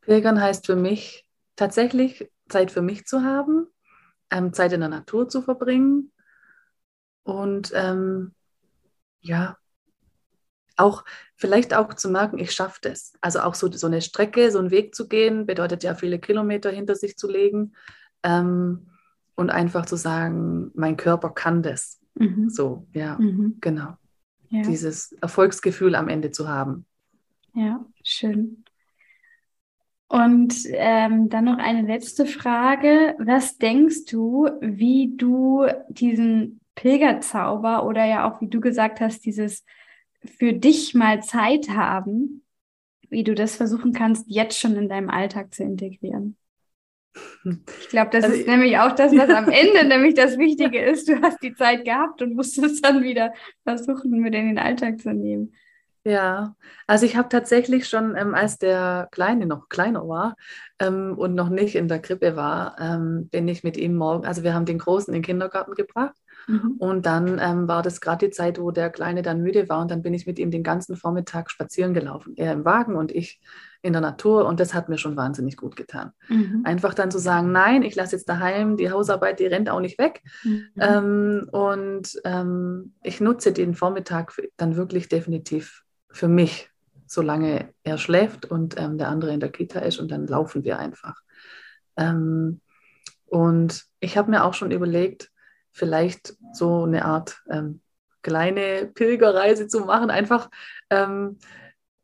Pilgern 0.00 0.42
heißt 0.42 0.66
für 0.66 0.76
mich 0.76 1.24
tatsächlich 1.54 2.28
Zeit 2.48 2.72
für 2.72 2.82
mich 2.82 3.04
zu 3.06 3.22
haben, 3.22 3.68
ähm, 4.32 4.52
Zeit 4.52 4.72
in 4.72 4.80
der 4.80 4.88
Natur 4.88 5.28
zu 5.28 5.40
verbringen 5.40 6.10
und 7.22 7.70
ähm, 7.76 8.34
ja, 9.20 9.56
auch 10.80 11.04
vielleicht 11.36 11.74
auch 11.74 11.94
zu 11.94 12.10
merken, 12.10 12.38
ich 12.38 12.52
schaffe 12.52 12.80
das. 12.82 13.14
Also 13.20 13.40
auch 13.40 13.54
so, 13.54 13.70
so 13.70 13.86
eine 13.86 14.02
Strecke, 14.02 14.50
so 14.50 14.58
einen 14.58 14.70
Weg 14.70 14.94
zu 14.94 15.08
gehen, 15.08 15.46
bedeutet 15.46 15.82
ja 15.82 15.94
viele 15.94 16.18
Kilometer 16.18 16.70
hinter 16.70 16.94
sich 16.94 17.16
zu 17.16 17.30
legen 17.30 17.72
ähm, 18.22 18.88
und 19.36 19.50
einfach 19.50 19.86
zu 19.86 19.96
sagen, 19.96 20.70
mein 20.74 20.96
Körper 20.96 21.30
kann 21.30 21.62
das. 21.62 22.00
Mhm. 22.14 22.50
So, 22.50 22.86
ja, 22.92 23.16
mhm. 23.18 23.58
genau. 23.60 23.94
Ja. 24.50 24.62
Dieses 24.62 25.12
Erfolgsgefühl 25.12 25.94
am 25.94 26.08
Ende 26.08 26.30
zu 26.30 26.48
haben. 26.48 26.84
Ja, 27.54 27.84
schön. 28.04 28.64
Und 30.08 30.54
ähm, 30.66 31.28
dann 31.28 31.44
noch 31.44 31.58
eine 31.58 31.82
letzte 31.82 32.26
Frage. 32.26 33.14
Was 33.18 33.58
denkst 33.58 34.06
du, 34.06 34.48
wie 34.60 35.14
du 35.16 35.66
diesen 35.88 36.60
Pilgerzauber 36.74 37.86
oder 37.86 38.04
ja 38.04 38.28
auch, 38.28 38.40
wie 38.40 38.48
du 38.48 38.60
gesagt 38.60 39.00
hast, 39.00 39.24
dieses 39.24 39.64
für 40.24 40.52
dich 40.52 40.94
mal 40.94 41.22
Zeit 41.22 41.68
haben, 41.70 42.42
wie 43.08 43.24
du 43.24 43.34
das 43.34 43.56
versuchen 43.56 43.92
kannst, 43.92 44.24
jetzt 44.28 44.58
schon 44.58 44.76
in 44.76 44.88
deinem 44.88 45.10
Alltag 45.10 45.52
zu 45.52 45.62
integrieren. 45.62 46.36
Ich 47.44 47.88
glaube, 47.88 48.10
das 48.12 48.24
also, 48.24 48.36
ist 48.36 48.46
nämlich 48.46 48.78
auch 48.78 48.92
das, 48.92 49.12
was 49.12 49.30
am 49.30 49.48
Ende 49.50 49.84
nämlich 49.84 50.14
das 50.14 50.38
Wichtige 50.38 50.80
ist. 50.80 51.08
Du 51.08 51.20
hast 51.20 51.42
die 51.42 51.54
Zeit 51.54 51.84
gehabt 51.84 52.22
und 52.22 52.34
musst 52.34 52.58
es 52.58 52.80
dann 52.80 53.02
wieder 53.02 53.32
versuchen, 53.64 54.10
mit 54.20 54.34
in 54.34 54.48
den 54.48 54.58
Alltag 54.58 55.00
zu 55.00 55.12
nehmen. 55.12 55.52
Ja, 56.04 56.56
also 56.86 57.04
ich 57.04 57.16
habe 57.16 57.28
tatsächlich 57.28 57.86
schon, 57.86 58.16
ähm, 58.16 58.34
als 58.34 58.58
der 58.58 59.08
Kleine 59.10 59.44
noch 59.44 59.68
kleiner 59.68 60.08
war 60.08 60.34
ähm, 60.78 61.14
und 61.18 61.34
noch 61.34 61.50
nicht 61.50 61.74
in 61.74 61.88
der 61.88 61.98
Krippe 61.98 62.36
war, 62.36 62.76
ähm, 62.80 63.28
bin 63.28 63.46
ich 63.48 63.64
mit 63.64 63.76
ihm 63.76 63.96
morgen, 63.96 64.24
also 64.24 64.42
wir 64.42 64.54
haben 64.54 64.64
den 64.64 64.78
Großen 64.78 65.12
in 65.12 65.20
den 65.20 65.26
Kindergarten 65.26 65.74
gebracht 65.74 66.16
Mhm. 66.46 66.76
Und 66.78 67.06
dann 67.06 67.38
ähm, 67.40 67.68
war 67.68 67.82
das 67.82 68.00
gerade 68.00 68.26
die 68.26 68.32
Zeit, 68.32 68.60
wo 68.60 68.70
der 68.70 68.90
Kleine 68.90 69.22
dann 69.22 69.42
müde 69.42 69.68
war 69.68 69.80
und 69.80 69.90
dann 69.90 70.02
bin 70.02 70.14
ich 70.14 70.26
mit 70.26 70.38
ihm 70.38 70.50
den 70.50 70.62
ganzen 70.62 70.96
Vormittag 70.96 71.50
spazieren 71.50 71.94
gelaufen. 71.94 72.34
Er 72.36 72.52
im 72.52 72.64
Wagen 72.64 72.96
und 72.96 73.12
ich 73.12 73.40
in 73.82 73.92
der 73.92 74.02
Natur 74.02 74.46
und 74.46 74.60
das 74.60 74.74
hat 74.74 74.88
mir 74.88 74.98
schon 74.98 75.16
wahnsinnig 75.16 75.56
gut 75.56 75.76
getan. 75.76 76.12
Mhm. 76.28 76.62
Einfach 76.64 76.92
dann 76.92 77.10
zu 77.10 77.18
sagen, 77.18 77.50
nein, 77.52 77.82
ich 77.82 77.94
lasse 77.94 78.16
jetzt 78.16 78.28
daheim 78.28 78.76
die 78.76 78.90
Hausarbeit, 78.90 79.40
die 79.40 79.46
rennt 79.46 79.70
auch 79.70 79.80
nicht 79.80 79.98
weg. 79.98 80.22
Mhm. 80.44 80.68
Ähm, 80.78 81.48
und 81.50 82.20
ähm, 82.24 82.94
ich 83.02 83.20
nutze 83.20 83.52
den 83.52 83.74
Vormittag 83.74 84.34
dann 84.56 84.76
wirklich 84.76 85.08
definitiv 85.08 85.84
für 86.10 86.28
mich, 86.28 86.70
solange 87.06 87.68
er 87.82 87.98
schläft 87.98 88.44
und 88.44 88.78
ähm, 88.78 88.98
der 88.98 89.08
andere 89.08 89.32
in 89.32 89.40
der 89.40 89.50
Kita 89.50 89.80
ist 89.80 89.98
und 89.98 90.10
dann 90.10 90.26
laufen 90.26 90.64
wir 90.64 90.78
einfach. 90.78 91.22
Ähm, 91.96 92.60
und 93.26 93.84
ich 94.00 94.18
habe 94.18 94.30
mir 94.30 94.44
auch 94.44 94.54
schon 94.54 94.72
überlegt, 94.72 95.30
vielleicht 95.72 96.34
so 96.52 96.84
eine 96.84 97.04
Art 97.04 97.42
ähm, 97.50 97.80
kleine 98.22 98.90
Pilgerreise 98.94 99.66
zu 99.68 99.80
machen, 99.80 100.10
einfach 100.10 100.50
ähm, 100.90 101.38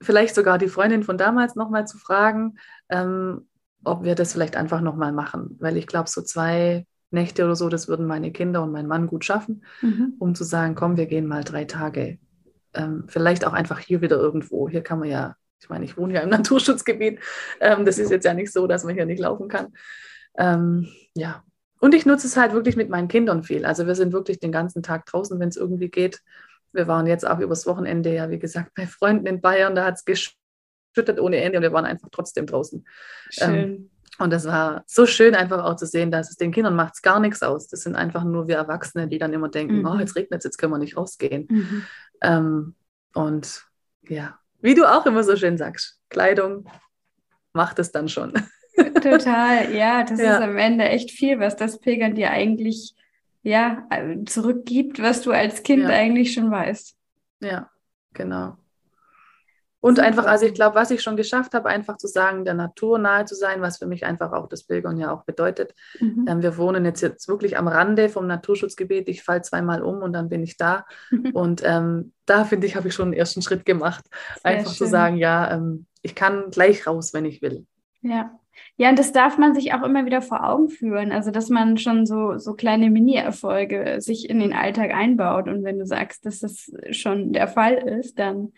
vielleicht 0.00 0.34
sogar 0.34 0.58
die 0.58 0.68
Freundin 0.68 1.02
von 1.02 1.18
damals 1.18 1.54
nochmal 1.56 1.86
zu 1.86 1.98
fragen, 1.98 2.58
ähm, 2.88 3.48
ob 3.84 4.04
wir 4.04 4.14
das 4.14 4.32
vielleicht 4.32 4.56
einfach 4.56 4.80
nochmal 4.80 5.12
machen. 5.12 5.56
Weil 5.60 5.76
ich 5.76 5.86
glaube, 5.86 6.08
so 6.08 6.22
zwei 6.22 6.86
Nächte 7.10 7.44
oder 7.44 7.56
so, 7.56 7.68
das 7.68 7.88
würden 7.88 8.06
meine 8.06 8.32
Kinder 8.32 8.62
und 8.62 8.72
mein 8.72 8.86
Mann 8.86 9.06
gut 9.06 9.24
schaffen, 9.24 9.64
mhm. 9.80 10.14
um 10.18 10.34
zu 10.34 10.44
sagen, 10.44 10.74
komm, 10.74 10.96
wir 10.96 11.06
gehen 11.06 11.26
mal 11.26 11.44
drei 11.44 11.64
Tage. 11.64 12.18
Ähm, 12.74 13.04
vielleicht 13.08 13.46
auch 13.46 13.52
einfach 13.52 13.78
hier 13.78 14.02
wieder 14.02 14.16
irgendwo. 14.16 14.68
Hier 14.68 14.82
kann 14.82 14.98
man 14.98 15.08
ja, 15.08 15.36
ich 15.60 15.68
meine, 15.68 15.84
ich 15.84 15.96
wohne 15.96 16.14
ja 16.14 16.20
im 16.20 16.28
Naturschutzgebiet. 16.30 17.20
Ähm, 17.60 17.84
das 17.84 17.98
ist 17.98 18.10
jetzt 18.10 18.24
ja 18.24 18.34
nicht 18.34 18.52
so, 18.52 18.66
dass 18.66 18.84
man 18.84 18.94
hier 18.94 19.06
nicht 19.06 19.20
laufen 19.20 19.48
kann. 19.48 19.72
Ähm, 20.36 20.88
ja. 21.14 21.42
Und 21.80 21.94
ich 21.94 22.06
nutze 22.06 22.26
es 22.26 22.36
halt 22.36 22.52
wirklich 22.52 22.76
mit 22.76 22.88
meinen 22.88 23.08
Kindern 23.08 23.42
viel. 23.42 23.64
Also 23.64 23.86
wir 23.86 23.94
sind 23.94 24.12
wirklich 24.12 24.38
den 24.38 24.52
ganzen 24.52 24.82
Tag 24.82 25.06
draußen, 25.06 25.38
wenn 25.38 25.48
es 25.48 25.56
irgendwie 25.56 25.88
geht. 25.88 26.20
Wir 26.72 26.88
waren 26.88 27.06
jetzt 27.06 27.26
auch 27.26 27.38
übers 27.38 27.66
Wochenende, 27.66 28.14
ja, 28.14 28.30
wie 28.30 28.38
gesagt, 28.38 28.72
bei 28.74 28.86
Freunden 28.86 29.26
in 29.26 29.40
Bayern, 29.40 29.74
da 29.74 29.84
hat 29.84 29.96
es 29.96 30.04
geschüttet 30.04 31.20
ohne 31.20 31.38
Ende 31.38 31.58
und 31.58 31.62
wir 31.62 31.72
waren 31.72 31.84
einfach 31.84 32.08
trotzdem 32.10 32.46
draußen. 32.46 32.86
Schön. 33.30 33.54
Ähm, 33.54 33.90
und 34.18 34.32
das 34.32 34.46
war 34.46 34.82
so 34.86 35.04
schön, 35.04 35.34
einfach 35.34 35.62
auch 35.64 35.76
zu 35.76 35.86
sehen, 35.86 36.10
dass 36.10 36.30
es 36.30 36.36
den 36.36 36.52
Kindern 36.52 36.74
macht 36.74 36.94
es 36.94 37.02
gar 37.02 37.20
nichts 37.20 37.42
aus. 37.42 37.68
Das 37.68 37.82
sind 37.82 37.96
einfach 37.96 38.24
nur 38.24 38.48
wir 38.48 38.56
Erwachsene, 38.56 39.08
die 39.08 39.18
dann 39.18 39.32
immer 39.32 39.50
denken, 39.50 39.80
mhm. 39.80 39.86
oh, 39.86 39.98
jetzt 39.98 40.16
regnet 40.16 40.38
es, 40.38 40.44
jetzt 40.44 40.56
können 40.56 40.72
wir 40.72 40.78
nicht 40.78 40.96
rausgehen. 40.96 41.46
Mhm. 41.50 41.82
Ähm, 42.22 42.74
und 43.12 43.66
ja, 44.08 44.38
wie 44.60 44.74
du 44.74 44.86
auch 44.86 45.04
immer 45.04 45.22
so 45.22 45.36
schön 45.36 45.58
sagst, 45.58 46.00
Kleidung 46.08 46.66
macht 47.52 47.78
es 47.78 47.92
dann 47.92 48.08
schon. 48.08 48.32
Total, 49.02 49.74
ja, 49.74 50.02
das 50.02 50.20
ja. 50.20 50.36
ist 50.36 50.42
am 50.42 50.56
Ende 50.56 50.84
echt 50.84 51.10
viel, 51.10 51.38
was 51.40 51.56
das 51.56 51.78
Pilgern 51.78 52.14
dir 52.14 52.30
eigentlich 52.30 52.94
ja 53.42 53.86
zurückgibt, 54.26 55.00
was 55.00 55.22
du 55.22 55.32
als 55.32 55.62
Kind 55.62 55.84
ja. 55.84 55.90
eigentlich 55.90 56.32
schon 56.32 56.50
weißt. 56.50 56.96
Ja, 57.40 57.70
genau. 58.12 58.56
Und 59.86 60.00
einfach, 60.00 60.26
also 60.26 60.46
ich 60.46 60.54
glaube, 60.54 60.74
was 60.74 60.90
ich 60.90 61.00
schon 61.00 61.16
geschafft 61.16 61.54
habe, 61.54 61.68
einfach 61.68 61.96
zu 61.96 62.08
sagen, 62.08 62.44
der 62.44 62.54
Natur 62.54 62.98
nahe 62.98 63.24
zu 63.24 63.36
sein, 63.36 63.60
was 63.60 63.78
für 63.78 63.86
mich 63.86 64.04
einfach 64.04 64.32
auch 64.32 64.48
das 64.48 64.64
Pilgern 64.64 64.98
ja 64.98 65.12
auch 65.12 65.22
bedeutet. 65.24 65.76
Mhm. 66.00 66.26
Ähm, 66.28 66.42
wir 66.42 66.56
wohnen 66.56 66.84
jetzt, 66.84 67.02
jetzt 67.02 67.28
wirklich 67.28 67.56
am 67.56 67.68
Rande 67.68 68.08
vom 68.08 68.26
Naturschutzgebiet. 68.26 69.08
Ich 69.08 69.22
falle 69.22 69.42
zweimal 69.42 69.82
um 69.82 70.02
und 70.02 70.12
dann 70.12 70.28
bin 70.28 70.42
ich 70.42 70.56
da. 70.56 70.86
Mhm. 71.12 71.30
Und 71.34 71.62
ähm, 71.64 72.12
da 72.24 72.44
finde 72.44 72.66
ich, 72.66 72.74
habe 72.74 72.88
ich 72.88 72.94
schon 72.94 73.10
einen 73.10 73.12
ersten 73.12 73.42
Schritt 73.42 73.64
gemacht. 73.64 74.04
Sehr 74.42 74.50
einfach 74.50 74.72
schön. 74.72 74.86
zu 74.86 74.90
sagen, 74.90 75.18
ja, 75.18 75.52
ähm, 75.52 75.86
ich 76.02 76.16
kann 76.16 76.50
gleich 76.50 76.88
raus, 76.88 77.14
wenn 77.14 77.24
ich 77.24 77.40
will. 77.40 77.64
Ja. 78.00 78.36
Ja, 78.76 78.90
und 78.90 78.98
das 78.98 79.12
darf 79.12 79.38
man 79.38 79.54
sich 79.54 79.72
auch 79.72 79.82
immer 79.82 80.04
wieder 80.06 80.22
vor 80.22 80.44
Augen 80.44 80.68
führen. 80.68 81.12
Also, 81.12 81.30
dass 81.30 81.48
man 81.48 81.78
schon 81.78 82.06
so, 82.06 82.38
so 82.38 82.54
kleine 82.54 82.90
Mini-Erfolge 82.90 84.00
sich 84.00 84.28
in 84.28 84.40
den 84.40 84.52
Alltag 84.52 84.92
einbaut. 84.92 85.48
Und 85.48 85.64
wenn 85.64 85.78
du 85.78 85.86
sagst, 85.86 86.26
dass 86.26 86.40
das 86.40 86.72
schon 86.90 87.32
der 87.32 87.48
Fall 87.48 87.74
ist, 87.74 88.18
dann 88.18 88.52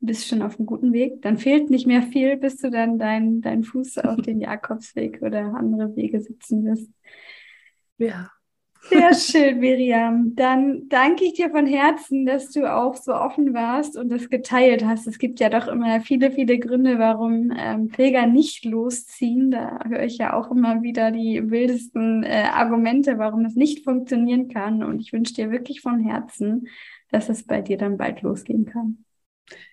bist 0.00 0.26
schon 0.26 0.42
auf 0.42 0.58
einem 0.58 0.66
guten 0.66 0.92
Weg. 0.92 1.22
Dann 1.22 1.38
fehlt 1.38 1.70
nicht 1.70 1.86
mehr 1.86 2.02
viel, 2.02 2.36
bis 2.36 2.56
du 2.56 2.70
dann 2.70 2.98
deinen 2.98 3.40
dein 3.40 3.62
Fuß 3.62 3.98
auf 3.98 4.16
den 4.16 4.40
Jakobsweg 4.40 5.22
oder 5.22 5.54
andere 5.54 5.94
Wege 5.94 6.20
sitzen 6.20 6.64
wirst. 6.64 6.90
Ja. 7.98 8.30
Sehr 8.84 9.14
schön, 9.14 9.60
Miriam. 9.60 10.34
Dann 10.34 10.88
danke 10.88 11.24
ich 11.24 11.34
dir 11.34 11.50
von 11.50 11.66
Herzen, 11.66 12.26
dass 12.26 12.50
du 12.50 12.70
auch 12.70 12.96
so 12.96 13.14
offen 13.14 13.54
warst 13.54 13.96
und 13.96 14.10
das 14.10 14.28
geteilt 14.28 14.84
hast. 14.84 15.06
Es 15.06 15.18
gibt 15.18 15.40
ja 15.40 15.48
doch 15.48 15.68
immer 15.68 16.00
viele, 16.00 16.30
viele 16.32 16.58
Gründe, 16.58 16.98
warum 16.98 17.52
ähm, 17.56 17.88
Pilger 17.88 18.26
nicht 18.26 18.64
losziehen. 18.64 19.50
Da 19.52 19.78
höre 19.86 20.02
ich 20.02 20.18
ja 20.18 20.34
auch 20.34 20.50
immer 20.50 20.82
wieder 20.82 21.10
die 21.12 21.50
wildesten 21.50 22.24
äh, 22.24 22.48
Argumente, 22.52 23.18
warum 23.18 23.44
es 23.44 23.54
nicht 23.54 23.84
funktionieren 23.84 24.48
kann. 24.48 24.82
Und 24.82 25.00
ich 25.00 25.12
wünsche 25.12 25.34
dir 25.34 25.50
wirklich 25.50 25.80
von 25.80 26.00
Herzen, 26.00 26.68
dass 27.10 27.28
es 27.28 27.44
bei 27.46 27.62
dir 27.62 27.78
dann 27.78 27.96
bald 27.96 28.22
losgehen 28.22 28.66
kann. 28.66 29.04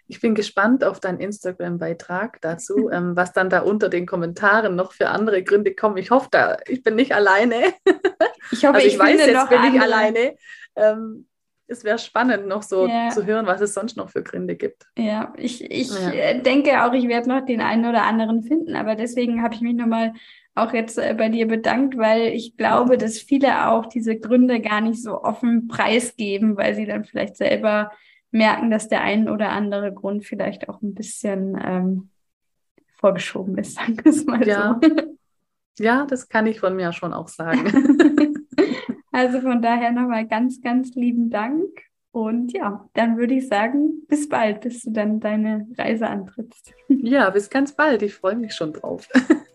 Ich 0.08 0.20
bin 0.20 0.36
gespannt 0.36 0.84
auf 0.84 1.00
deinen 1.00 1.20
Instagram-Beitrag 1.20 2.42
dazu, 2.42 2.90
ähm, 2.92 3.16
was 3.16 3.34
dann 3.34 3.50
da 3.50 3.62
unter 3.62 3.90
den 3.90 4.06
Kommentaren 4.06 4.76
noch 4.76 4.94
für 4.94 5.10
andere 5.10 5.44
Gründe 5.44 5.76
kommen. 5.76 5.98
Ich 5.98 6.12
hoffe, 6.12 6.30
da, 6.32 6.58
ich 6.68 6.84
bin 6.84 6.96
nicht 6.96 7.14
alleine. 7.14 7.56
Ich 8.52 8.66
hoffe, 8.66 8.78
also 8.78 8.88
ich, 8.88 8.94
ich 8.94 9.00
weiß 9.00 9.28
jetzt, 9.28 9.50
bin 9.50 9.76
ich 9.76 9.80
alleine. 9.80 10.36
Ähm, 10.76 11.28
es 11.70 11.84
wäre 11.84 12.00
spannend, 12.00 12.48
noch 12.48 12.64
so 12.64 12.88
ja. 12.88 13.10
zu 13.10 13.26
hören, 13.26 13.46
was 13.46 13.62
es 13.62 13.74
sonst 13.74 13.96
noch 13.96 14.10
für 14.10 14.24
Gründe 14.24 14.56
gibt. 14.56 14.88
Ja, 14.98 15.34
ich, 15.38 15.64
ich 15.70 15.90
ja. 15.92 16.12
Äh, 16.12 16.42
denke 16.42 16.84
auch, 16.84 16.94
ich 16.94 17.08
werde 17.08 17.30
noch 17.30 17.46
den 17.46 17.62
einen 17.62 17.86
oder 17.86 18.04
anderen 18.04 18.42
finden, 18.42 18.76
aber 18.76 18.96
deswegen 18.96 19.44
habe 19.44 19.54
ich 19.54 19.62
mich 19.62 19.76
nochmal 19.76 20.14
auch 20.56 20.74
jetzt 20.74 20.98
äh, 20.98 21.14
bei 21.16 21.30
dir 21.30 21.48
bedankt, 21.48 21.98
weil 21.98 22.34
ich 22.34 22.58
glaube, 22.58 22.98
dass 22.98 23.20
viele 23.20 23.70
auch 23.70 23.86
diese 23.86 24.18
Gründe 24.18 24.60
gar 24.62 24.82
nicht 24.82 25.02
so 25.02 25.22
offen 25.22 25.68
preisgeben, 25.68 26.58
weil 26.58 26.74
sie 26.76 26.86
dann 26.86 27.06
vielleicht 27.06 27.38
selber 27.38 27.92
merken, 28.32 28.70
dass 28.70 28.88
der 28.88 29.02
ein 29.02 29.30
oder 29.30 29.50
andere 29.50 29.94
Grund 29.94 30.26
vielleicht 30.26 30.70
auch 30.70 30.82
ein 30.82 30.94
bisschen 30.94 31.60
ähm, 31.62 32.10
vorgeschoben 33.00 33.58
ist, 33.58 33.76
sagen 33.76 33.98
wir 34.04 34.12
es 34.12 34.26
mal 34.26 34.48
ja. 34.48 34.80
so. 34.82 34.90
Ja, 35.80 36.06
das 36.06 36.28
kann 36.28 36.46
ich 36.46 36.60
von 36.60 36.76
mir 36.76 36.92
schon 36.92 37.14
auch 37.14 37.30
sagen. 37.30 37.66
also 39.12 39.40
von 39.40 39.62
daher 39.62 39.92
nochmal 39.92 40.28
ganz, 40.28 40.62
ganz 40.62 40.94
lieben 40.96 41.30
Dank. 41.30 41.70
Und 42.12 42.52
ja, 42.54 42.90
dann 42.94 43.18
würde 43.18 43.36
ich 43.36 43.48
sagen, 43.48 44.06
bis 44.08 44.28
bald, 44.28 44.62
bis 44.62 44.82
du 44.82 44.92
dann 44.92 45.20
deine 45.20 45.68
Reise 45.78 46.08
antrittst. 46.08 46.74
Ja, 46.90 47.30
bis 47.30 47.50
ganz 47.50 47.72
bald. 47.72 48.02
Ich 48.02 48.16
freue 48.16 48.36
mich 48.36 48.54
schon 48.54 48.74
drauf. 48.74 49.08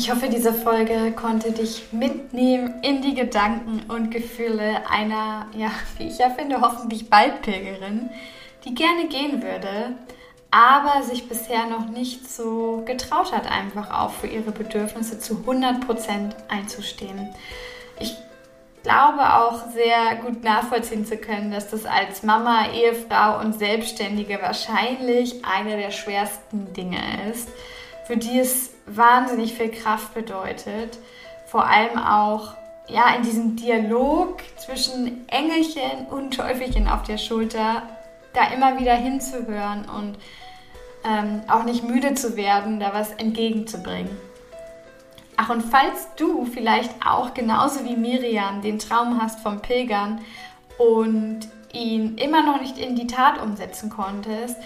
Ich 0.00 0.10
hoffe, 0.10 0.30
diese 0.30 0.54
Folge 0.54 1.12
konnte 1.12 1.52
dich 1.52 1.92
mitnehmen 1.92 2.82
in 2.82 3.02
die 3.02 3.14
Gedanken 3.14 3.82
und 3.90 4.10
Gefühle 4.10 4.88
einer, 4.88 5.46
ja, 5.54 5.70
wie 5.98 6.08
ich 6.08 6.16
ja 6.16 6.30
finde, 6.30 6.62
hoffentlich 6.62 7.10
bald 7.10 7.42
Pilgerin, 7.42 8.08
die 8.64 8.72
gerne 8.72 9.08
gehen 9.08 9.42
würde, 9.42 9.92
aber 10.50 11.02
sich 11.02 11.28
bisher 11.28 11.66
noch 11.66 11.90
nicht 11.90 12.30
so 12.30 12.82
getraut 12.86 13.30
hat, 13.30 13.46
einfach 13.52 13.90
auch 13.90 14.12
für 14.12 14.26
ihre 14.26 14.52
Bedürfnisse 14.52 15.18
zu 15.18 15.44
100% 15.46 16.32
einzustehen. 16.48 17.28
Ich 17.98 18.16
glaube 18.82 19.34
auch 19.34 19.68
sehr 19.68 20.16
gut 20.24 20.42
nachvollziehen 20.42 21.04
zu 21.04 21.18
können, 21.18 21.50
dass 21.50 21.68
das 21.68 21.84
als 21.84 22.22
Mama, 22.22 22.70
Ehefrau 22.72 23.38
und 23.40 23.58
Selbstständige 23.58 24.40
wahrscheinlich 24.40 25.44
eine 25.44 25.76
der 25.76 25.90
schwersten 25.90 26.72
Dinge 26.72 27.02
ist, 27.30 27.50
für 28.10 28.16
die 28.16 28.40
es 28.40 28.70
wahnsinnig 28.86 29.54
viel 29.54 29.70
Kraft 29.70 30.14
bedeutet. 30.14 30.98
Vor 31.46 31.64
allem 31.64 31.96
auch 31.96 32.54
ja, 32.88 33.14
in 33.14 33.22
diesem 33.22 33.54
Dialog 33.54 34.38
zwischen 34.56 35.28
Engelchen 35.28 36.08
und 36.10 36.34
Teufelchen 36.34 36.88
auf 36.88 37.04
der 37.04 37.18
Schulter, 37.18 37.84
da 38.32 38.52
immer 38.52 38.80
wieder 38.80 38.96
hinzuhören 38.96 39.88
und 39.88 40.18
ähm, 41.04 41.42
auch 41.46 41.62
nicht 41.62 41.84
müde 41.84 42.14
zu 42.14 42.36
werden, 42.36 42.80
da 42.80 42.92
was 42.92 43.12
entgegenzubringen. 43.12 44.10
Ach, 45.36 45.48
und 45.50 45.62
falls 45.62 46.08
du 46.16 46.46
vielleicht 46.46 46.90
auch 47.06 47.32
genauso 47.32 47.84
wie 47.84 47.94
Miriam 47.94 48.60
den 48.60 48.80
Traum 48.80 49.22
hast 49.22 49.38
vom 49.38 49.62
Pilgern 49.62 50.20
und 50.78 51.42
ihn 51.72 52.18
immer 52.18 52.42
noch 52.42 52.60
nicht 52.60 52.76
in 52.76 52.96
die 52.96 53.06
Tat 53.06 53.40
umsetzen 53.40 53.88
konntest, 53.88 54.56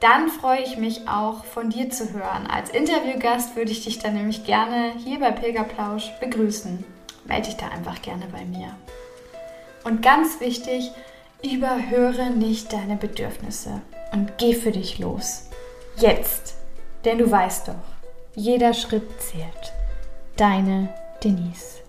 dann 0.00 0.28
freue 0.28 0.62
ich 0.62 0.76
mich 0.78 1.06
auch 1.08 1.44
von 1.44 1.70
dir 1.70 1.90
zu 1.90 2.12
hören. 2.12 2.46
Als 2.46 2.70
Interviewgast 2.70 3.54
würde 3.54 3.70
ich 3.70 3.84
dich 3.84 3.98
dann 3.98 4.14
nämlich 4.14 4.44
gerne 4.44 4.94
hier 5.04 5.20
bei 5.20 5.30
Pilgerplausch 5.30 6.10
begrüßen. 6.20 6.84
Melde 7.26 7.48
dich 7.48 7.56
da 7.56 7.68
einfach 7.68 8.00
gerne 8.02 8.26
bei 8.32 8.44
mir. 8.44 8.74
Und 9.84 10.02
ganz 10.02 10.40
wichtig, 10.40 10.90
überhöre 11.42 12.30
nicht 12.30 12.72
deine 12.72 12.96
Bedürfnisse 12.96 13.80
und 14.12 14.38
geh 14.38 14.54
für 14.54 14.72
dich 14.72 14.98
los. 14.98 15.48
Jetzt, 15.96 16.54
denn 17.04 17.18
du 17.18 17.30
weißt 17.30 17.68
doch, 17.68 17.74
jeder 18.34 18.74
Schritt 18.74 19.20
zählt. 19.20 19.72
Deine 20.36 20.88
Denise. 21.22 21.79